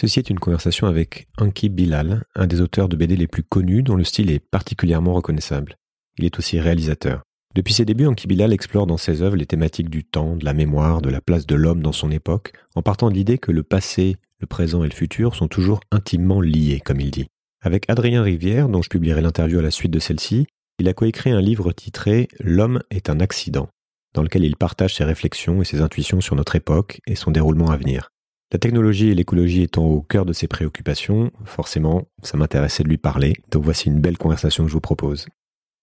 Ceci 0.00 0.18
est 0.18 0.30
une 0.30 0.38
conversation 0.38 0.86
avec 0.86 1.28
Anki 1.36 1.68
Bilal, 1.68 2.24
un 2.34 2.46
des 2.46 2.62
auteurs 2.62 2.88
de 2.88 2.96
BD 2.96 3.16
les 3.16 3.26
plus 3.26 3.42
connus 3.42 3.82
dont 3.82 3.96
le 3.96 4.04
style 4.04 4.30
est 4.30 4.38
particulièrement 4.38 5.12
reconnaissable. 5.12 5.76
Il 6.16 6.24
est 6.24 6.38
aussi 6.38 6.58
réalisateur. 6.58 7.20
Depuis 7.54 7.74
ses 7.74 7.84
débuts, 7.84 8.06
Anki 8.06 8.26
Bilal 8.26 8.54
explore 8.54 8.86
dans 8.86 8.96
ses 8.96 9.20
œuvres 9.20 9.36
les 9.36 9.44
thématiques 9.44 9.90
du 9.90 10.02
temps, 10.02 10.36
de 10.36 10.44
la 10.46 10.54
mémoire, 10.54 11.02
de 11.02 11.10
la 11.10 11.20
place 11.20 11.46
de 11.46 11.54
l'homme 11.54 11.82
dans 11.82 11.92
son 11.92 12.10
époque, 12.10 12.54
en 12.74 12.80
partant 12.80 13.10
de 13.10 13.14
l'idée 13.14 13.36
que 13.36 13.52
le 13.52 13.62
passé, 13.62 14.16
le 14.38 14.46
présent 14.46 14.82
et 14.84 14.88
le 14.88 14.94
futur 14.94 15.34
sont 15.34 15.48
toujours 15.48 15.80
intimement 15.90 16.40
liés, 16.40 16.80
comme 16.82 17.00
il 17.00 17.10
dit. 17.10 17.26
Avec 17.60 17.84
Adrien 17.90 18.22
Rivière, 18.22 18.70
dont 18.70 18.80
je 18.80 18.88
publierai 18.88 19.20
l'interview 19.20 19.58
à 19.58 19.62
la 19.62 19.70
suite 19.70 19.92
de 19.92 19.98
celle-ci, 19.98 20.46
il 20.78 20.88
a 20.88 20.94
coécrit 20.94 21.30
un 21.30 21.42
livre 21.42 21.72
titré 21.72 22.28
L'homme 22.38 22.82
est 22.90 23.10
un 23.10 23.20
accident, 23.20 23.68
dans 24.14 24.22
lequel 24.22 24.44
il 24.44 24.56
partage 24.56 24.94
ses 24.94 25.04
réflexions 25.04 25.60
et 25.60 25.66
ses 25.66 25.82
intuitions 25.82 26.22
sur 26.22 26.36
notre 26.36 26.56
époque 26.56 27.02
et 27.06 27.16
son 27.16 27.32
déroulement 27.32 27.70
à 27.70 27.76
venir. 27.76 28.08
La 28.52 28.58
technologie 28.58 29.10
et 29.10 29.14
l'écologie 29.14 29.62
étant 29.62 29.84
au 29.84 30.00
cœur 30.00 30.26
de 30.26 30.32
ses 30.32 30.48
préoccupations, 30.48 31.30
forcément, 31.44 32.08
ça 32.24 32.36
m'intéressait 32.36 32.82
de 32.82 32.88
lui 32.88 32.98
parler, 32.98 33.34
donc 33.52 33.62
voici 33.62 33.86
une 33.86 34.00
belle 34.00 34.18
conversation 34.18 34.64
que 34.64 34.68
je 34.68 34.74
vous 34.74 34.80
propose. 34.80 35.26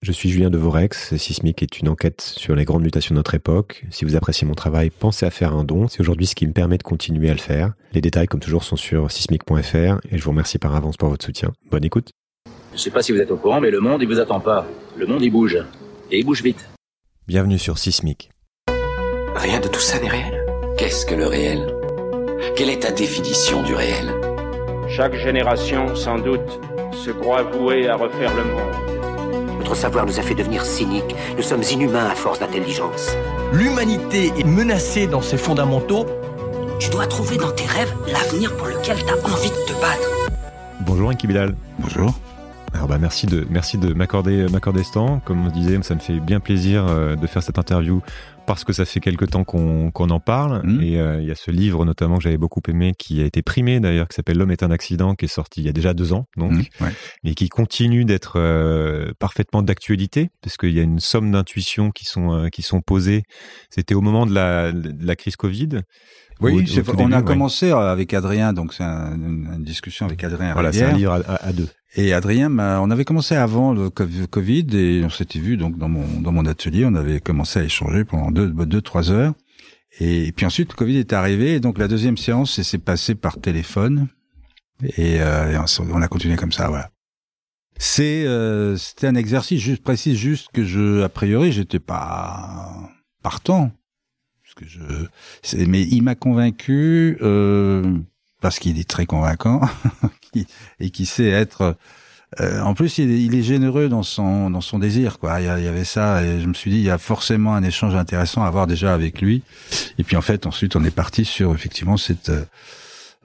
Je 0.02 0.12
suis 0.12 0.30
Julien 0.30 0.50
Devorex, 0.50 1.16
Sismic 1.16 1.64
est 1.64 1.80
une 1.80 1.88
enquête 1.88 2.20
sur 2.20 2.56
les 2.56 2.66
grandes 2.66 2.84
mutations 2.84 3.16
de 3.16 3.20
notre 3.20 3.36
époque. 3.36 3.86
Si 3.90 4.04
vous 4.04 4.18
appréciez 4.18 4.46
mon 4.46 4.54
travail, 4.54 4.90
pensez 4.90 5.26
à 5.26 5.30
faire 5.30 5.54
un 5.54 5.64
don, 5.64 5.88
c'est 5.88 6.02
aujourd'hui 6.02 6.28
ce 6.28 6.36
qui 6.36 6.46
me 6.46 6.52
permet 6.52 6.78
de 6.78 6.84
continuer 6.84 7.30
à 7.30 7.34
le 7.34 7.40
faire. 7.40 7.72
Les 7.94 8.02
détails, 8.02 8.28
comme 8.28 8.42
toujours, 8.42 8.66
sont 8.66 8.76
sur 8.76 9.12
sismic.fr 9.12 10.00
et 10.12 10.18
je 10.18 10.24
vous 10.24 10.32
remercie 10.32 10.60
par 10.60 10.76
avance 10.76 10.98
pour 10.98 11.08
votre 11.08 11.24
soutien. 11.24 11.54
Bonne 11.72 11.86
écoute. 11.86 12.10
Je 12.74 12.80
sais 12.80 12.92
pas 12.92 13.02
si 13.02 13.14
vous 13.14 13.20
êtes 13.20 13.32
au 13.32 13.38
courant, 13.38 13.62
mais 13.62 13.72
le 13.72 13.80
monde, 13.80 14.02
il 14.02 14.10
vous 14.10 14.20
attend 14.20 14.42
pas. 14.42 14.68
Le 14.98 15.08
monde, 15.08 15.22
il 15.22 15.32
bouge. 15.32 15.58
Et 16.12 16.20
il 16.20 16.26
bouge 16.26 16.44
vite. 16.44 16.70
Bienvenue 17.28 17.60
sur 17.60 17.78
Sismic. 17.78 18.30
Rien 19.36 19.62
de 19.62 19.70
tout 19.70 19.80
ça 19.80 20.00
n'est 20.00 20.10
réel. 20.10 20.46
Qu'est-ce 20.78 21.06
que 21.06 21.16
le 21.16 21.28
réel? 21.28 21.77
Quelle 22.56 22.70
est 22.70 22.82
ta 22.82 22.92
définition 22.92 23.64
du 23.64 23.74
réel? 23.74 24.14
Chaque 24.90 25.16
génération, 25.16 25.96
sans 25.96 26.18
doute, 26.18 26.60
se 26.94 27.12
croit 27.12 27.44
vouée 27.44 27.88
à 27.88 27.96
refaire 27.96 28.34
le 28.36 28.44
monde. 28.44 29.58
Notre 29.60 29.76
savoir 29.76 30.06
nous 30.06 30.20
a 30.20 30.22
fait 30.22 30.36
devenir 30.36 30.64
cyniques. 30.64 31.16
Nous 31.36 31.44
sommes 31.44 31.64
inhumains 31.72 32.06
à 32.06 32.16
force 32.16 32.40
d'intelligence. 32.40 33.16
L'humanité 33.54 34.32
est 34.38 34.46
menacée 34.46 35.08
dans 35.08 35.22
ses 35.22 35.38
fondamentaux. 35.38 36.06
Tu 36.80 36.90
dois 36.90 37.08
trouver 37.08 37.38
dans 37.38 37.52
tes 37.52 37.66
rêves 37.66 37.94
l'avenir 38.08 38.56
pour 38.56 38.68
lequel 38.68 38.98
tu 39.04 39.12
as 39.12 39.34
envie 39.34 39.50
de 39.50 39.66
te 39.66 39.74
battre. 39.82 40.10
Bonjour 40.82 41.10
Inki 41.10 41.28
Bilal. 41.28 41.56
Bonjour. 41.80 42.14
Alors 42.74 42.88
bah 42.88 42.98
merci 43.00 43.26
de 43.26 43.48
merci 43.50 43.78
de 43.78 43.94
m'accorder 43.94 44.48
m'accorder 44.50 44.84
ce 44.84 44.94
temps. 44.94 45.22
Comme 45.26 45.48
on 45.48 45.50
disait, 45.50 45.80
ça 45.82 45.96
me 45.96 46.00
fait 46.00 46.20
bien 46.20 46.40
plaisir 46.40 46.86
euh, 46.88 47.16
de 47.16 47.26
faire 47.26 47.42
cette 47.42 47.58
interview 47.58 48.02
parce 48.48 48.64
que 48.64 48.74
ça 48.74 48.86
fait 48.86 49.02
quelque 49.02 49.26
temps 49.26 49.44
qu'on 49.44 49.92
en 49.92 50.20
parle. 50.20 50.62
Mmh. 50.64 50.82
Et 50.82 51.00
euh, 51.00 51.22
il 51.22 51.28
y 51.28 51.32
a 51.32 51.36
ce 51.36 51.52
livre 51.52 51.86
notamment 51.86 52.18
que 52.18 52.24
j'avais 52.24 52.38
beaucoup 52.38 52.62
aimé, 52.68 52.94
qui 52.98 53.22
a 53.22 53.26
été 53.26 53.44
primé 53.44 53.80
d'ailleurs, 53.80 54.08
qui 54.08 54.16
s'appelle 54.16 54.38
L'homme 54.38 54.52
est 54.52 54.64
un 54.64 54.72
accident, 54.72 55.14
qui 55.14 55.26
est 55.26 55.28
sorti 55.28 55.62
il 55.62 55.66
y 55.66 55.70
a 55.70 55.74
déjà 55.74 55.94
deux 55.94 56.14
ans, 56.14 56.28
donc, 56.38 56.54
mmh, 56.54 56.86
mais 57.24 57.36
qui 57.36 57.50
continue 57.50 58.06
d'être 58.06 58.40
euh, 58.40 59.12
parfaitement 59.20 59.62
d'actualité, 59.62 60.30
parce 60.42 60.58
qu'il 60.58 60.72
y 60.72 60.80
a 60.80 60.84
une 60.84 61.00
somme 61.00 61.32
d'intuitions 61.32 61.92
qui 61.92 62.06
sont 62.06 62.50
qui 62.52 62.62
sont 62.62 62.82
posées. 62.82 63.24
C'était 63.70 63.96
au 63.96 64.02
moment 64.02 64.26
de 64.26 64.34
la, 64.34 64.72
de 64.72 65.06
la 65.06 65.16
crise 65.16 65.36
Covid. 65.36 65.82
Oui, 66.40 66.66
on 66.98 67.12
a 67.12 67.22
commencé 67.22 67.72
avec 67.72 68.14
Adrien, 68.14 68.54
donc 68.54 68.74
c'est 68.74 68.84
une 68.84 69.64
discussion 69.64 70.06
avec 70.06 70.24
Adrien. 70.24 70.54
Voilà, 70.54 70.72
c'est 70.72 70.84
un 70.84 70.94
livre 70.94 71.22
à, 71.28 71.52
deux. 71.52 71.68
Et 71.96 72.14
Adrien, 72.14 72.52
on 72.60 72.92
avait 72.92 73.06
commencé 73.06 73.36
avant 73.36 73.74
le 73.74 73.90
Covid 73.90 74.68
et 74.74 75.04
on 75.06 75.10
s'était 75.10 75.40
vu 75.40 75.58
donc 75.58 75.78
dans 75.78 75.88
mon 75.88 76.20
dans 76.20 76.32
mon 76.32 76.46
atelier, 76.46 76.86
on 76.86 76.96
avait 76.96 77.22
commencé 77.22 77.60
à 77.60 77.64
échanger 77.64 78.04
pendant 78.04 78.30
deux 78.30 78.50
deux 78.50 78.82
trois 78.82 79.10
heures. 79.10 79.34
Et 80.00 80.32
puis 80.34 80.46
ensuite 80.46 80.72
le 80.72 80.76
Covid 80.76 80.98
est 80.98 81.14
arrivé 81.14 81.54
et 81.54 81.60
donc 81.60 81.78
la 81.78 81.88
deuxième 81.88 82.18
séance 82.18 82.62
s'est 82.62 82.78
passée 82.78 83.16
par 83.16 83.40
téléphone 83.40 84.10
et, 84.84 85.22
euh, 85.22 85.60
on 85.92 86.02
a 86.02 86.08
continué 86.08 86.36
comme 86.36 86.52
ça, 86.52 86.68
voilà. 86.68 86.92
C'est 87.80 88.26
euh, 88.26 88.76
c'était 88.76 89.08
un 89.08 89.16
exercice, 89.16 89.62
juste 89.62 89.84
précise 89.84 90.18
juste 90.18 90.50
que 90.52 90.64
je 90.64 91.04
a 91.04 91.10
priori 91.10 91.52
j'étais 91.52 91.80
pas 91.80 92.90
partant 93.22 93.72
que 94.58 94.66
je, 94.66 94.82
mais 95.66 95.84
il 95.84 96.02
m'a 96.02 96.16
convaincu 96.16 97.18
euh, 97.22 97.98
parce 98.42 98.60
qu'il 98.60 98.80
est 98.80 98.90
très 98.90 99.06
convaincant 99.06 99.62
et 100.80 100.90
qui 100.90 101.06
sait 101.06 101.30
être. 101.30 101.76
Euh, 102.42 102.60
en 102.60 102.74
plus, 102.74 102.98
il 102.98 103.10
est, 103.10 103.24
il 103.24 103.36
est, 103.36 103.42
généreux 103.42 103.88
dans 103.88 104.04
son 104.04 104.50
dans 104.50 104.62
son 104.62 104.80
désir, 104.80 105.18
quoi. 105.18 105.40
Il 105.40 105.46
y, 105.46 105.50
avait 105.50 105.86
ça, 105.86 106.24
et 106.24 106.42
je 106.42 106.48
me 106.48 106.54
suis 106.54 106.70
dit, 106.70 106.78
il 106.78 106.84
y 106.84 106.90
a 106.90 106.98
forcément 106.98 107.56
un 107.56 107.64
échange 107.64 107.96
intéressant 107.96 108.44
à 108.44 108.48
avoir 108.48 108.68
déjà 108.68 108.94
avec 108.94 109.22
lui. 109.22 109.44
Et 109.98 110.04
puis 110.04 110.18
en 110.18 110.22
fait, 110.22 110.46
ensuite, 110.46 110.76
on 110.76 110.84
est 110.84 110.92
parti 110.92 111.24
sur 111.24 111.56
effectivement 111.56 111.96
cette 111.96 112.32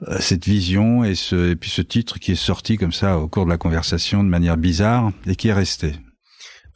euh, 0.07 0.17
cette 0.19 0.45
vision 0.45 1.03
et 1.03 1.15
ce 1.15 1.51
et 1.51 1.55
puis 1.55 1.69
ce 1.69 1.81
titre 1.81 2.17
qui 2.19 2.31
est 2.31 2.35
sorti 2.35 2.77
comme 2.77 2.93
ça 2.93 3.17
au 3.17 3.27
cours 3.27 3.45
de 3.45 3.49
la 3.49 3.57
conversation 3.57 4.23
de 4.23 4.29
manière 4.29 4.57
bizarre 4.57 5.11
et 5.27 5.35
qui 5.35 5.49
est 5.49 5.53
resté. 5.53 5.93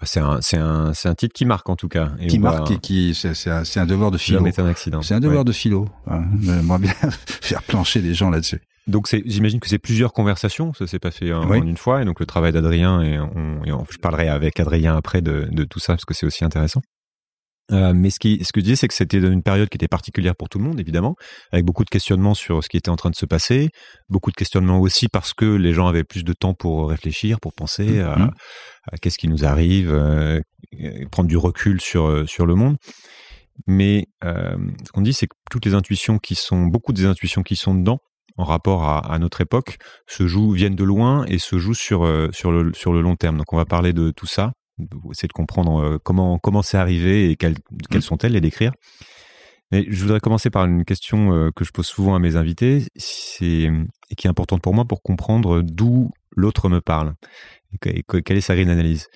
C'est 0.04 0.20
un, 0.20 0.42
c'est 0.42 0.58
un, 0.58 0.94
c'est 0.94 1.10
un 1.10 1.16
titre 1.16 1.34
qui 1.34 1.46
marque 1.46 1.68
en 1.70 1.76
tout 1.76 1.88
cas. 1.88 2.12
Et 2.20 2.28
qui 2.28 2.38
marque 2.38 2.70
et 2.70 2.78
qui, 2.78 3.16
c'est, 3.16 3.34
c'est 3.34 3.50
un, 3.50 3.64
c'est 3.64 3.80
un 3.80 3.88
devoir 3.88 4.12
de 4.12 4.20
philo. 4.20 4.46
un 4.46 4.68
accident. 4.68 5.02
C'est 5.02 5.16
un 5.16 5.20
devoir 5.20 5.44
de 5.44 5.52
philo. 5.52 5.90
J'aimerais 6.40 6.80
bien 6.80 6.94
faire 7.42 7.64
plancher 7.64 8.02
des 8.02 8.14
gens 8.14 8.30
là-dessus. 8.30 8.62
Donc 8.88 9.08
j'imagine 9.26 9.60
que 9.60 9.68
c'est 9.68 9.80
plusieurs 9.80 10.14
conversations, 10.14 10.74
ça 10.74 10.88
s'est 10.88 11.00
pas 11.00 11.12
fait 11.12 11.34
en, 11.34 11.54
une 11.54 11.78
fois, 11.78 12.02
et 12.02 12.06
donc 12.06 12.20
le 12.20 12.26
travail 12.26 12.54
d'Adrien 12.54 13.02
et, 13.02 13.20
on, 13.20 13.64
et 13.66 13.86
je 13.90 13.98
parlerai 13.98 14.30
avec 14.30 14.60
Adrien 14.60 14.96
après 14.96 15.22
de, 15.22 15.48
de 15.52 15.64
tout 15.66 15.80
ça 15.80 15.94
parce 15.94 16.06
que 16.06 16.14
c'est 16.14 16.26
aussi 16.26 16.46
intéressant. 16.46 16.82
Euh, 17.74 17.92
mais 17.94 18.10
ce, 18.10 18.20
qui, 18.20 18.42
ce 18.46 18.54
que 18.54 18.62
je 18.62 18.64
disais, 18.64 18.76
c'est 18.78 18.88
que 18.88 18.94
c'était 18.94 19.18
une 19.18 19.44
période 19.44 19.68
qui 19.68 19.76
était 19.76 19.90
particulière 19.90 20.38
pour 20.38 20.48
tout 20.48 20.58
le 20.58 20.64
monde, 20.64 20.80
évidemment, 20.80 21.16
avec 21.52 21.66
beaucoup 21.66 21.84
de 21.84 21.90
questionnements 21.90 22.34
sur 22.34 22.64
ce 22.64 22.70
qui 22.70 22.78
était 22.78 22.90
en 22.90 22.96
train 22.96 23.10
de 23.10 23.16
se 23.16 23.26
passer, 23.26 23.70
beaucoup 24.08 24.32
de 24.32 24.38
questionnements 24.38 24.80
aussi 24.80 25.10
parce 25.10 25.34
que 25.34 25.46
les 25.46 25.74
gens 25.74 25.88
avaient 25.88 26.06
plus 26.06 26.24
de 26.24 26.32
temps 26.32 26.54
pour 26.54 26.90
réfléchir, 26.90 27.42
pour 27.42 27.54
penser 27.54 28.00
à, 28.00 28.16
mm-hmm. 28.16 29.00
qu'est-ce 29.02 29.18
qui 29.18 29.28
nous 29.28 29.44
arrive, 29.44 29.92
euh, 29.92 30.40
prendre 31.12 31.28
du 31.28 31.36
recul 31.36 31.82
sur, 31.82 32.06
euh, 32.06 32.26
sur 32.26 32.46
le 32.46 32.56
monde. 32.56 32.78
Mais 33.66 34.06
euh, 34.24 34.56
ce 34.86 34.92
qu'on 34.92 35.02
dit, 35.02 35.14
c'est 35.14 35.28
que 35.28 35.36
toutes 35.50 35.66
les 35.66 35.74
intuitions 35.74 36.20
qui 36.20 36.36
sont, 36.36 36.68
beaucoup 36.68 36.94
des 36.94 37.06
intuitions 37.06 37.44
qui 37.44 37.56
sont 37.56 37.74
dedans, 37.74 38.00
en 38.38 38.44
rapport 38.44 38.84
à, 38.84 39.00
à, 39.00 39.20
notre 39.20 39.42
époque, 39.42 39.78
se 40.08 40.28
jouent, 40.28 40.52
viennent 40.52 40.76
de 40.76 40.84
loin 40.84 41.26
et 41.28 41.40
se 41.40 41.58
jouent 41.58 41.74
sur, 41.74 42.06
euh, 42.06 42.30
sur, 42.32 42.52
le, 42.52 42.74
sur 42.74 42.94
le 42.94 43.02
long 43.02 43.16
terme. 43.16 43.38
Donc 43.38 43.52
on 43.52 43.58
va 43.58 43.66
parler 43.66 43.94
de 43.94 44.12
tout 44.12 44.28
ça 44.28 44.54
essayer 45.12 45.28
de 45.28 45.34
comprendre 45.34 45.82
euh, 45.82 45.98
comment 46.04 46.38
comment 46.38 46.62
c'est 46.62 46.78
arrivé 46.78 47.32
et 47.32 47.36
quelles, 47.36 47.56
quelles 47.90 48.00
mmh. 48.00 48.02
sont-elles 48.02 48.36
et 48.36 48.42
d'écrire. 48.42 48.72
Mais 49.72 49.86
je 49.90 50.02
voudrais 50.02 50.20
commencer 50.20 50.50
par 50.50 50.66
une 50.66 50.86
question 50.86 51.34
euh, 51.34 51.50
que 51.56 51.66
je 51.66 51.72
pose 51.72 51.88
souvent 51.88 52.16
à 52.16 52.20
mes 52.20 52.36
invités, 52.36 52.86
c'est 52.96 53.70
et 54.10 54.16
qui 54.16 54.28
est 54.28 54.30
importante 54.30 54.62
pour 54.62 54.74
moi 54.74 54.86
pour 54.86 55.02
comprendre 55.02 55.62
d'où 55.62 56.10
l'autre 56.36 56.70
me 56.70 56.80
parle 56.80 57.16
et 57.86 58.04
quelle 58.04 58.38
est 58.38 58.42
sa 58.42 58.56
grille 58.56 58.66
d'analyse. 58.66 59.08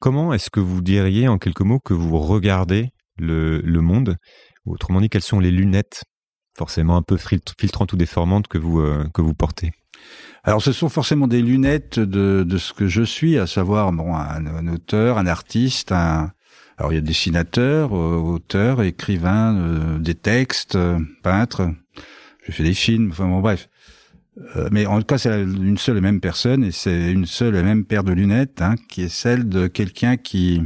Comment 0.00 0.32
est-ce 0.32 0.50
que 0.50 0.58
vous 0.58 0.82
diriez 0.82 1.28
en 1.28 1.38
quelques 1.38 1.60
mots 1.60 1.78
que 1.78 1.94
vous 1.94 2.18
regardez 2.18 2.88
le, 3.16 3.60
le 3.60 3.80
monde? 3.80 4.16
Autrement 4.64 5.00
dit, 5.00 5.08
quelles 5.08 5.22
sont 5.22 5.38
les 5.38 5.50
lunettes, 5.50 6.02
forcément 6.54 6.96
un 6.96 7.02
peu 7.02 7.16
filtrantes 7.16 7.92
ou 7.92 7.96
déformantes 7.96 8.48
que 8.48 8.58
vous 8.58 8.80
euh, 8.80 9.04
que 9.12 9.22
vous 9.22 9.34
portez 9.34 9.72
alors, 10.44 10.60
ce 10.60 10.72
sont 10.72 10.88
forcément 10.88 11.28
des 11.28 11.40
lunettes 11.40 12.00
de, 12.00 12.44
de 12.44 12.58
ce 12.58 12.72
que 12.72 12.88
je 12.88 13.04
suis, 13.04 13.38
à 13.38 13.46
savoir 13.46 13.92
bon, 13.92 14.12
un, 14.16 14.66
auteur, 14.66 15.16
un 15.16 15.28
artiste, 15.28 15.92
un, 15.92 16.32
alors 16.78 16.92
il 16.92 16.96
y 16.96 16.98
a 16.98 17.02
dessinateur, 17.02 17.96
euh, 17.96 18.16
auteur, 18.16 18.82
écrivain, 18.82 19.56
euh, 19.56 19.98
des 19.98 20.16
textes, 20.16 20.74
euh, 20.74 20.98
peintre. 21.22 21.70
Je 22.44 22.50
fais 22.50 22.64
des 22.64 22.74
films. 22.74 23.10
Enfin 23.12 23.28
bon, 23.28 23.40
bref. 23.40 23.68
mais 24.72 24.86
en 24.86 24.98
tout 24.98 25.04
cas, 25.04 25.18
c'est 25.18 25.42
une 25.42 25.78
seule 25.78 25.98
et 25.98 26.00
même 26.00 26.20
personne 26.20 26.64
et 26.64 26.72
c'est 26.72 27.12
une 27.12 27.26
seule 27.26 27.54
et 27.54 27.62
même 27.62 27.84
paire 27.84 28.02
de 28.02 28.12
lunettes 28.12 28.62
hein, 28.62 28.74
qui 28.88 29.02
est 29.02 29.08
celle 29.08 29.48
de 29.48 29.68
quelqu'un 29.68 30.16
qui. 30.16 30.62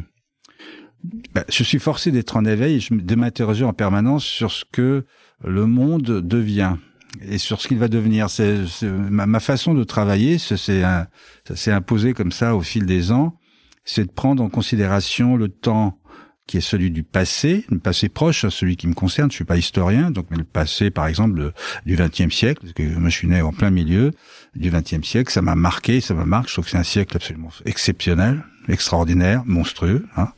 Ben, 1.35 1.45
je 1.51 1.63
suis 1.63 1.79
forcé 1.79 2.11
d'être 2.11 2.37
en 2.37 2.47
éveil 2.47 2.77
et 2.77 2.95
de 2.95 3.15
m'interroger 3.15 3.65
en 3.65 3.75
permanence 3.75 4.25
sur 4.25 4.51
ce 4.51 4.65
que 4.65 5.05
le 5.45 5.67
monde 5.67 6.03
devient 6.03 6.77
et 7.23 7.39
sur 7.39 7.61
ce 7.61 7.69
qu'il 7.69 7.79
va 7.79 7.89
devenir. 7.89 8.31
C'est 8.31 8.65
ma, 8.83 9.27
ma, 9.27 9.41
façon 9.41 9.75
de 9.75 9.85
travailler, 9.85 10.39
c'est 10.39 10.57
ça 10.57 11.09
s'est 11.55 11.73
imposé 11.73 12.13
comme 12.13 12.33
ça 12.33 12.55
au 12.55 12.63
fil 12.63 12.87
des 12.87 13.13
ans, 13.13 13.39
c'est 13.85 14.05
de 14.05 14.11
prendre 14.11 14.43
en 14.43 14.49
considération 14.49 15.37
le 15.37 15.49
temps 15.49 15.99
qui 16.47 16.59
est 16.59 16.61
celui 16.61 16.93
du 16.93 17.03
passé, 17.03 17.65
le 17.71 17.79
passé 17.79 18.09
proche, 18.09 18.45
hein, 18.45 18.51
celui 18.51 18.77
qui 18.77 18.87
me 18.87 18.95
concerne. 18.95 19.31
Je 19.31 19.35
suis 19.35 19.45
pas 19.45 19.57
historien, 19.57 20.13
donc 20.13 20.27
mais 20.31 20.37
le 20.37 20.45
passé, 20.45 20.91
par 20.91 21.09
exemple, 21.09 21.53
du 21.87 21.97
XXe 21.97 22.33
siècle, 22.33 22.61
parce 22.61 22.73
que 22.73 22.83
moi 22.83 23.09
je 23.09 23.17
suis 23.17 23.29
né 23.29 23.43
en 23.43 23.53
plein 23.53 23.71
milieu 23.71 24.13
du 24.55 24.71
XXe 24.71 25.07
siècle, 25.07 25.33
ça 25.33 25.43
m'a 25.43 25.57
marqué, 25.57 26.01
ça 26.01 26.15
me 26.15 26.25
marque. 26.25 26.49
Je 26.49 26.55
trouve 26.55 26.67
que 26.67 26.71
c'est 26.71 26.79
un 26.79 26.85
siècle 26.85 27.17
absolument 27.17 27.51
exceptionnel, 27.65 28.45
extraordinaire, 28.69 29.43
monstrueux. 29.45 30.07
Hein. 30.17 30.29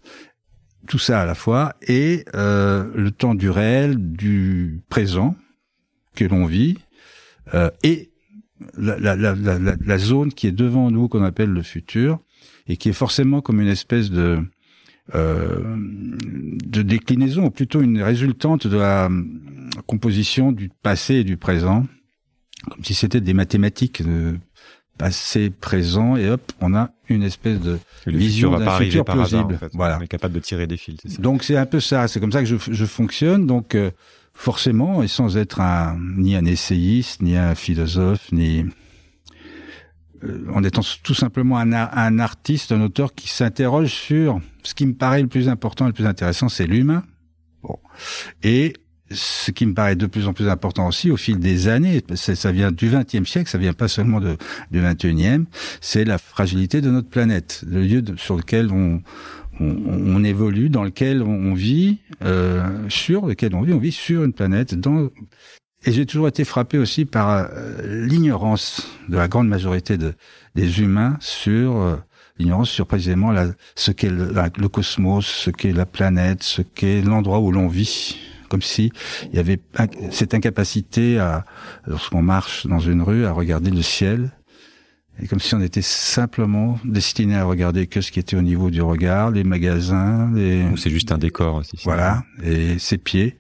Tout 0.89 0.99
ça 0.99 1.21
à 1.21 1.27
la 1.27 1.35
fois 1.35 1.75
et 1.87 2.25
euh, 2.35 2.91
le 2.95 3.11
temps 3.11 3.35
du 3.35 3.51
réel, 3.51 3.97
du 3.99 4.81
présent, 4.89 5.37
que 6.15 6.25
l'on 6.25 6.47
vit 6.47 6.79
euh, 7.55 7.71
et 7.83 8.11
la, 8.77 9.99
zone 9.99 10.33
qui 10.33 10.47
est 10.47 10.53
devant 10.53 10.91
nous 10.91 11.09
qu'on 11.09 11.23
appelle 11.23 11.51
le 11.51 11.63
futur 11.63 12.19
et 12.67 12.77
qui 12.77 12.89
est 12.89 12.95
forcément 12.95 13.41
comme 13.41 13.61
une 13.61 13.69
espèce 13.69 14.11
de 14.11 14.39
euh, 15.15 15.77
de 15.77 16.83
déclinaison, 16.83 17.47
ou 17.47 17.51
plutôt 17.51 17.81
une 17.81 18.03
résultante 18.03 18.67
de 18.67 18.77
la 18.77 19.09
composition 19.87 20.53
du 20.53 20.71
passé 20.83 21.17
et 21.17 21.25
du 21.25 21.39
présent. 21.39 21.87
comme 22.71 22.85
si 22.85 22.93
c'était 22.93 23.23
des 23.23 23.33
mathématiques 23.33 24.03
passé, 24.99 25.51
présent, 25.51 26.17
et 26.17 26.29
hop, 26.29 26.53
on 26.61 26.75
a 26.75 26.91
une 27.09 27.23
espèce 27.23 27.61
de 27.61 27.79
vision 28.07 28.59
d'un 28.59 28.73
futur 28.73 29.05
plausible. 29.05 29.59
Voilà. 29.73 29.99
On 29.99 30.03
est 30.03 30.09
capable 30.09 30.35
de 30.35 30.41
tirer 30.41 30.67
des 30.67 30.77
fils. 30.77 31.21
Donc 31.21 31.45
c'est 31.45 31.57
un 31.57 31.67
peu 31.67 31.81
ça. 31.81 32.09
C'est 32.09 32.21
comme 32.21 32.33
ça 32.33 32.41
que 32.41 32.47
je, 32.47 32.57
je 32.71 32.85
fonctionne. 32.85 33.47
Donc 33.47 33.75
euh, 33.75 33.91
forcément, 34.35 35.03
et 35.03 35.09
sans 35.09 35.37
être 35.37 35.61
un, 35.61 35.99
ni 36.17 36.37
un 36.37 36.45
essayiste, 36.45 37.23
ni 37.23 37.37
un 37.37 37.55
philosophe, 37.55 38.31
ni 38.33 38.65
euh, 40.25 40.47
en 40.53 40.65
étant 40.65 40.83
tout 41.03 41.15
simplement 41.15 41.59
un, 41.59 41.73
un 41.73 42.19
artiste, 42.19 42.73
un 42.73 42.81
auteur 42.83 43.15
qui 43.15 43.29
s'interroge 43.29 43.93
sur 43.93 44.41
ce 44.65 44.75
qui 44.75 44.85
me 44.85 44.95
paraît 44.95 45.23
le 45.23 45.29
plus 45.29 45.49
important, 45.49 45.87
le 45.87 45.93
plus 45.93 46.07
intéressant, 46.07 46.49
c'est 46.49 46.67
l'humain. 46.67 47.05
Bon. 47.63 47.79
Et 48.43 48.75
ce 49.11 49.51
qui 49.51 49.67
me 49.67 49.75
paraît 49.75 49.97
de 49.97 50.07
plus 50.07 50.27
en 50.27 50.33
plus 50.33 50.49
important 50.49 50.87
aussi 50.87 51.11
au 51.11 51.17
fil 51.17 51.39
des 51.39 51.69
années, 51.69 52.03
ça 52.15 52.53
vient 52.53 52.71
du 52.71 52.91
XXe 52.91 53.29
siècle, 53.29 53.49
ça 53.49 53.59
vient 53.59 53.73
pas 53.73 53.89
seulement 53.89 54.21
du 54.21 54.81
XXIe, 54.81 55.45
c'est 55.81 56.05
la 56.05 56.19
fragilité 56.19 56.81
de 56.81 56.91
notre 56.91 57.09
planète, 57.09 57.65
le 57.67 57.83
lieu 57.83 58.05
sur 58.17 58.37
lequel 58.37 58.71
on, 58.71 60.25
évolue, 60.25 60.69
dans 60.69 60.85
lequel 60.85 61.23
on 61.23 61.55
vit, 61.55 61.99
euh, 62.23 62.89
sur 62.89 63.27
lequel 63.27 63.55
on 63.55 63.63
vit, 63.63 63.73
on 63.73 63.79
vit 63.79 63.93
sur 63.93 64.25
une 64.25 64.33
planète. 64.33 64.75
Dans... 64.75 65.09
Et 65.85 65.93
j'ai 65.93 66.07
toujours 66.07 66.29
été 66.29 66.45
frappé 66.45 66.79
aussi 66.79 67.05
par 67.05 67.31
euh, 67.31 68.07
l'ignorance 68.07 68.89
de 69.09 69.17
la 69.17 69.29
grande 69.29 69.49
majorité 69.49 69.97
de, 69.97 70.15
des 70.55 70.81
humains 70.81 71.17
sur 71.21 71.77
euh, 71.77 71.97
l'ignorance 72.39 72.71
sur 72.71 72.87
précisément 72.87 73.33
ce 73.75 73.91
qu'est 73.91 74.11
le 74.11 74.69
cosmos, 74.69 75.27
ce 75.27 75.51
qu'est 75.51 75.73
la 75.73 75.87
planète, 75.87 76.43
ce 76.43 76.63
qu'est 76.63 77.01
l'endroit 77.01 77.41
où 77.41 77.51
l'on 77.51 77.69
vit 77.69 78.17
comme 78.49 78.63
si 78.63 78.93
il 79.31 79.37
y 79.37 79.39
avait 79.39 79.61
cette 80.11 80.35
incapacité 80.35 81.19
à, 81.19 81.45
lorsqu'on 81.87 82.23
marche 82.23 82.67
dans 82.67 82.81
une 82.81 83.03
rue, 83.03 83.25
à 83.25 83.33
regarder 83.33 83.71
le 83.71 83.83
ciel, 83.83 84.33
et 85.21 85.27
comme 85.27 85.41
si 85.41 85.55
on 85.55 85.61
était 85.61 85.83
simplement 85.83 86.79
destiné 86.85 87.37
à 87.37 87.45
regarder 87.45 87.87
que 87.87 88.01
ce 88.01 88.13
qui 88.13 88.21
était 88.21 88.37
au 88.37 88.43
niveau 88.43 88.71
du 88.71 88.83
regard, 88.83 89.31
les 89.33 89.43
magasins, 89.43 90.31
les... 90.33 90.65
C'est 90.77 90.91
juste 90.91 91.11
un 91.11 91.19
décor 91.19 91.57
aussi. 91.57 91.77
Voilà, 91.85 92.23
et 92.43 92.79
ses 92.79 92.99
pieds 92.99 93.37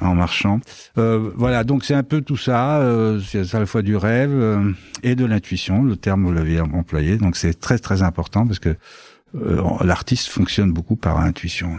en 0.00 0.14
marchant. 0.14 0.60
Euh, 0.98 1.30
voilà, 1.34 1.64
donc 1.64 1.84
c'est 1.84 1.94
un 1.94 2.02
peu 2.02 2.20
tout 2.20 2.36
ça. 2.36 2.78
Euh, 2.78 3.20
c'est 3.20 3.54
à 3.54 3.58
la 3.58 3.66
fois 3.66 3.82
du 3.82 3.96
rêve 3.96 4.32
euh, 4.32 4.72
et 5.02 5.14
de 5.14 5.24
l'intuition. 5.24 5.82
Le 5.82 5.96
terme 5.96 6.24
vous 6.24 6.32
l'avez 6.32 6.60
employé, 6.60 7.16
donc 7.16 7.36
c'est 7.36 7.58
très 7.58 7.78
très 7.78 8.02
important 8.02 8.46
parce 8.46 8.58
que 8.58 8.76
euh, 9.34 9.62
l'artiste 9.84 10.28
fonctionne 10.28 10.72
beaucoup 10.72 10.96
par 10.96 11.18
intuition. 11.18 11.78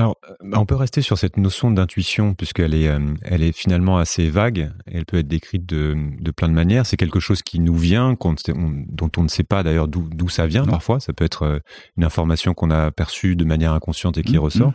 Alors, 0.00 0.16
euh, 0.30 0.34
on 0.54 0.64
peut 0.64 0.76
rester 0.76 1.02
sur 1.02 1.18
cette 1.18 1.36
notion 1.36 1.70
d'intuition 1.70 2.32
puisqu'elle 2.32 2.74
est, 2.74 2.88
euh, 2.88 3.14
elle 3.20 3.42
est 3.42 3.52
finalement 3.52 3.98
assez 3.98 4.30
vague. 4.30 4.72
Elle 4.86 5.04
peut 5.04 5.18
être 5.18 5.28
décrite 5.28 5.66
de, 5.66 5.94
de 6.18 6.30
plein 6.30 6.48
de 6.48 6.54
manières. 6.54 6.86
C'est 6.86 6.96
quelque 6.96 7.20
chose 7.20 7.42
qui 7.42 7.60
nous 7.60 7.76
vient, 7.76 8.16
dont 8.16 9.10
on 9.18 9.22
ne 9.22 9.28
sait 9.28 9.44
pas 9.44 9.62
d'ailleurs 9.62 9.88
d'où 9.88 10.28
ça 10.30 10.46
vient 10.46 10.64
parfois. 10.64 11.00
Ça 11.00 11.12
peut 11.12 11.26
être 11.26 11.42
euh, 11.42 11.58
une 11.98 12.04
information 12.04 12.54
qu'on 12.54 12.70
a 12.70 12.90
perçue 12.90 13.36
de 13.36 13.44
manière 13.44 13.74
inconsciente 13.74 14.16
et 14.16 14.22
qui 14.22 14.36
mmh, 14.36 14.40
ressort. 14.40 14.70
Mmh. 14.70 14.74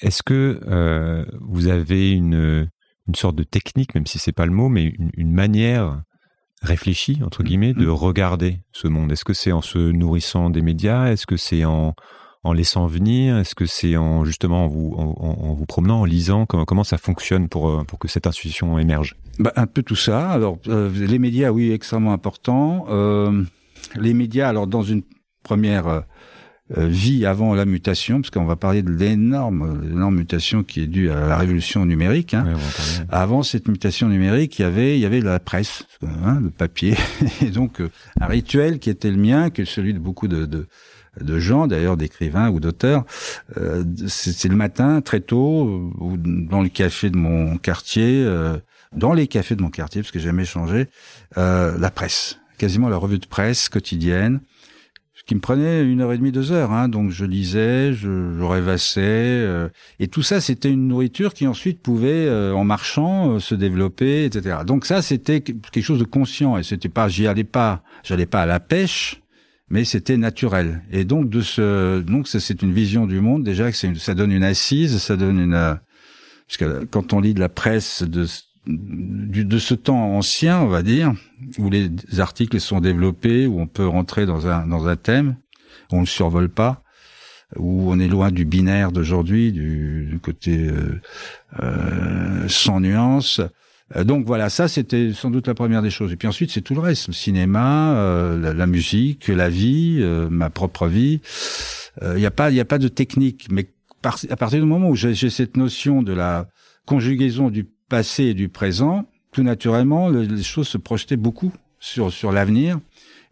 Est-ce 0.00 0.24
que 0.24 0.60
euh, 0.66 1.24
vous 1.40 1.68
avez 1.68 2.10
une, 2.10 2.68
une 3.06 3.14
sorte 3.14 3.36
de 3.36 3.44
technique, 3.44 3.94
même 3.94 4.06
si 4.06 4.18
c'est 4.18 4.32
pas 4.32 4.46
le 4.46 4.52
mot, 4.52 4.68
mais 4.68 4.86
une, 4.86 5.10
une 5.16 5.30
manière 5.30 6.02
réfléchie 6.62 7.20
entre 7.24 7.42
mmh, 7.42 7.46
guillemets 7.46 7.74
de 7.74 7.86
regarder 7.86 8.58
ce 8.72 8.88
monde? 8.88 9.12
Est-ce 9.12 9.24
que 9.24 9.34
c'est 9.34 9.52
en 9.52 9.62
se 9.62 9.78
nourrissant 9.78 10.50
des 10.50 10.62
médias? 10.62 11.12
Est-ce 11.12 11.28
que 11.28 11.36
c'est 11.36 11.64
en 11.64 11.94
en 12.44 12.52
laissant 12.52 12.86
venir? 12.86 13.38
Est-ce 13.38 13.54
que 13.54 13.66
c'est 13.66 13.96
en 13.96 14.24
justement 14.24 14.66
en 14.66 14.68
vous, 14.68 14.94
en, 14.96 15.54
vous 15.54 15.66
promenant, 15.66 16.02
en 16.02 16.04
lisant? 16.04 16.46
Comment, 16.46 16.64
comment 16.64 16.84
ça 16.84 16.98
fonctionne 16.98 17.48
pour, 17.48 17.68
euh, 17.68 17.84
pour 17.84 17.98
que 17.98 18.06
cette 18.06 18.26
intuition 18.26 18.78
émerge? 18.78 19.16
Bah, 19.38 19.52
Un 19.56 19.66
peu 19.66 19.82
tout 19.82 19.96
ça. 19.96 20.30
Alors, 20.30 20.58
euh, 20.68 20.90
les 20.90 21.18
médias, 21.18 21.50
oui, 21.50 21.72
extrêmement 21.72 22.12
important. 22.12 22.86
Euh, 22.90 23.42
les 23.96 24.14
médias, 24.14 24.48
alors 24.48 24.66
dans 24.66 24.82
une 24.82 25.02
première 25.42 25.86
euh, 25.86 26.86
vie 26.86 27.26
avant 27.26 27.54
la 27.54 27.64
mutation, 27.64 28.20
parce 28.20 28.30
qu'on 28.30 28.44
va 28.44 28.56
parler 28.56 28.82
de 28.82 28.90
l'énorme, 28.90 29.82
l'énorme 29.82 30.16
mutation 30.16 30.62
qui 30.62 30.80
est 30.80 30.86
due 30.86 31.10
à 31.10 31.26
la 31.26 31.36
révolution 31.36 31.84
numérique. 31.84 32.34
Hein. 32.34 32.54
avant 33.10 33.42
cette 33.42 33.68
mutation 33.68 34.08
numérique, 34.08 34.58
il 34.58 34.62
y 34.62 34.64
avait, 34.64 34.96
il 34.96 35.00
y 35.00 35.06
avait 35.06 35.20
la 35.20 35.38
presse, 35.40 35.84
hein, 36.02 36.40
le 36.42 36.50
papier, 36.50 36.96
et 37.42 37.50
donc 37.50 37.82
un 38.18 38.26
rituel 38.26 38.78
qui 38.78 38.88
était 38.88 39.10
le 39.10 39.18
mien, 39.18 39.50
que 39.50 39.66
celui 39.66 39.92
de 39.92 39.98
beaucoup 39.98 40.26
de, 40.26 40.46
de 40.46 40.66
de 41.20 41.38
gens, 41.38 41.66
d'ailleurs 41.66 41.96
d'écrivains 41.96 42.50
ou 42.50 42.60
d'auteurs. 42.60 43.04
Euh, 43.56 43.84
c'est 44.08 44.48
le 44.48 44.56
matin, 44.56 45.00
très 45.00 45.20
tôt, 45.20 45.92
ou 45.98 46.16
dans 46.16 46.62
le 46.62 46.68
café 46.68 47.10
de 47.10 47.16
mon 47.16 47.56
quartier, 47.56 48.24
euh, 48.24 48.58
dans 48.96 49.12
les 49.12 49.26
cafés 49.26 49.56
de 49.56 49.62
mon 49.62 49.70
quartier, 49.70 50.02
parce 50.02 50.10
que 50.12 50.18
j'ai 50.18 50.26
jamais 50.26 50.44
changé, 50.44 50.88
euh, 51.36 51.76
la 51.78 51.90
presse, 51.90 52.38
quasiment 52.58 52.88
la 52.88 52.96
revue 52.96 53.18
de 53.18 53.26
presse 53.26 53.68
quotidienne, 53.68 54.40
ce 55.14 55.22
qui 55.24 55.34
me 55.34 55.40
prenait 55.40 55.82
une 55.82 56.00
heure 56.00 56.12
et 56.12 56.18
demie, 56.18 56.32
deux 56.32 56.52
heures. 56.52 56.72
Hein, 56.72 56.88
donc 56.88 57.10
je 57.10 57.24
lisais, 57.24 57.92
je, 57.92 58.36
je 58.38 58.44
rêvassais, 58.44 59.00
euh, 59.02 59.68
et 59.98 60.08
tout 60.08 60.22
ça, 60.22 60.40
c'était 60.40 60.70
une 60.70 60.88
nourriture 60.88 61.34
qui 61.34 61.46
ensuite 61.46 61.80
pouvait, 61.80 62.26
euh, 62.26 62.52
en 62.54 62.64
marchant, 62.64 63.38
se 63.38 63.54
développer, 63.54 64.24
etc. 64.26 64.58
Donc 64.66 64.86
ça, 64.86 65.02
c'était 65.02 65.40
quelque 65.40 65.82
chose 65.82 65.98
de 65.98 66.04
conscient, 66.04 66.58
et 66.58 66.62
c'était 66.62 66.88
pas, 66.88 67.08
j'y 67.08 67.26
allais 67.26 67.44
pas, 67.44 67.82
j'allais 68.02 68.26
pas 68.26 68.42
à 68.42 68.46
la 68.46 68.60
pêche 68.60 69.20
mais 69.74 69.84
c'était 69.84 70.16
naturel. 70.16 70.84
Et 70.92 71.02
donc 71.04 71.28
de 71.28 71.40
ce, 71.40 72.00
donc 72.00 72.28
c'est 72.28 72.62
une 72.62 72.72
vision 72.72 73.08
du 73.08 73.20
monde 73.20 73.42
déjà 73.42 73.72
que 73.72 73.76
ça 73.76 74.14
donne 74.14 74.30
une 74.30 74.44
assise, 74.44 74.98
ça 74.98 75.16
donne 75.16 75.40
une, 75.40 75.54
euh, 75.54 75.74
parce 76.46 76.58
que 76.58 76.84
quand 76.84 77.12
on 77.12 77.18
lit 77.18 77.34
de 77.34 77.40
la 77.40 77.48
presse 77.48 78.04
de 78.04 78.24
de 78.66 79.58
ce 79.58 79.74
temps 79.74 80.16
ancien, 80.16 80.60
on 80.60 80.68
va 80.68 80.82
dire, 80.82 81.12
où 81.58 81.68
les 81.70 81.90
articles 82.18 82.58
sont 82.60 82.80
développés, 82.80 83.46
où 83.48 83.60
on 83.60 83.66
peut 83.66 83.86
rentrer 83.86 84.26
dans 84.26 84.46
un 84.46 84.64
dans 84.64 84.86
un 84.86 84.94
thème, 84.94 85.36
on 85.90 86.00
le 86.00 86.06
survole 86.06 86.48
pas, 86.48 86.84
où 87.56 87.90
on 87.92 87.98
est 87.98 88.08
loin 88.08 88.30
du 88.30 88.44
binaire 88.44 88.92
d'aujourd'hui, 88.92 89.50
du, 89.50 90.20
côté 90.22 90.68
euh, 90.68 91.00
euh, 91.60 92.48
sans 92.48 92.78
nuance. 92.78 93.40
Euh, 93.96 94.04
donc 94.04 94.26
voilà, 94.26 94.48
ça 94.48 94.68
c'était 94.68 95.12
sans 95.12 95.30
doute 95.30 95.46
la 95.46 95.54
première 95.54 95.82
des 95.82 95.90
choses. 95.90 96.12
Et 96.12 96.16
puis 96.16 96.28
ensuite 96.28 96.50
c'est 96.50 96.62
tout 96.62 96.74
le 96.74 96.80
reste, 96.80 97.08
le 97.08 97.12
cinéma, 97.12 97.94
euh, 97.96 98.54
la, 98.54 98.66
musique, 98.66 99.28
la 99.28 99.48
vie, 99.48 99.98
euh, 100.00 100.28
ma 100.30 100.50
propre 100.50 100.86
vie. 100.86 101.20
Il 102.02 102.16
n'y 102.16 102.26
a 102.26 102.30
pas, 102.30 102.50
a 102.52 102.64
pas 102.64 102.78
de 102.78 102.88
technique, 102.88 103.46
mais 103.50 103.68
à 104.28 104.36
partir 104.36 104.60
du 104.60 104.66
moment 104.66 104.88
où 104.88 104.96
j'ai 104.96 105.30
cette 105.30 105.56
notion 105.56 106.02
de 106.02 106.12
la 106.12 106.48
conjugaison 106.86 107.50
du 107.50 107.64
passé 107.88 108.24
et 108.24 108.34
du 108.34 108.48
présent, 108.48 109.06
tout 109.30 109.42
naturellement 109.42 110.08
les 110.08 110.42
choses 110.42 110.68
se 110.68 110.76
projetaient 110.76 111.16
beaucoup 111.16 111.52
sur 111.78 112.12
sur 112.12 112.32
l'avenir. 112.32 112.80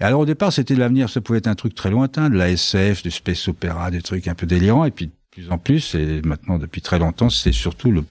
Et 0.00 0.04
alors 0.04 0.20
au 0.20 0.26
départ 0.26 0.52
c'était 0.52 0.76
l'avenir, 0.76 1.10
ça 1.10 1.20
pouvait 1.20 1.38
être 1.38 1.48
un 1.48 1.56
truc 1.56 1.74
très 1.74 1.90
lointain, 1.90 2.30
de 2.30 2.36
la 2.36 2.50
SF, 2.50 3.02
du 3.02 3.10
space 3.10 3.48
opéra, 3.48 3.90
des 3.90 4.00
trucs 4.00 4.28
un 4.28 4.34
peu 4.34 4.46
délirants, 4.46 4.84
et 4.84 4.92
puis 4.92 5.08
de 5.08 5.12
plus 5.32 5.50
en 5.50 5.58
plus, 5.58 5.96
et 5.96 6.22
maintenant 6.22 6.58
depuis 6.58 6.82
très 6.82 7.00
longtemps, 7.00 7.30
c'est 7.30 7.52
surtout 7.52 7.90
le 7.90 8.04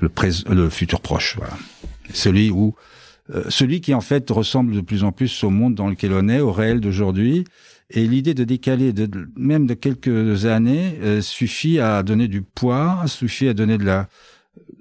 le, 0.00 0.10
le 0.50 0.70
futur 0.70 1.00
proche. 1.00 1.36
Voilà 1.36 1.52
celui 2.12 2.50
où 2.50 2.74
euh, 3.34 3.44
celui 3.50 3.80
qui 3.80 3.92
en 3.92 4.00
fait 4.00 4.28
ressemble 4.30 4.74
de 4.74 4.80
plus 4.80 5.04
en 5.04 5.12
plus 5.12 5.44
au 5.44 5.50
monde 5.50 5.74
dans 5.74 5.88
lequel 5.88 6.12
on 6.12 6.28
est, 6.28 6.40
au 6.40 6.52
réel 6.52 6.80
d'aujourd'hui. 6.80 7.44
Et 7.90 8.06
l'idée 8.06 8.34
de 8.34 8.44
décaler 8.44 8.92
de, 8.92 9.08
même 9.36 9.66
de 9.66 9.74
quelques 9.74 10.46
années 10.46 10.98
euh, 11.02 11.20
suffit 11.20 11.78
à 11.78 12.02
donner 12.02 12.28
du 12.28 12.42
poids, 12.42 13.02
suffit 13.06 13.48
à 13.48 13.54
donner 13.54 13.78
de 13.78 13.84
la, 13.84 14.08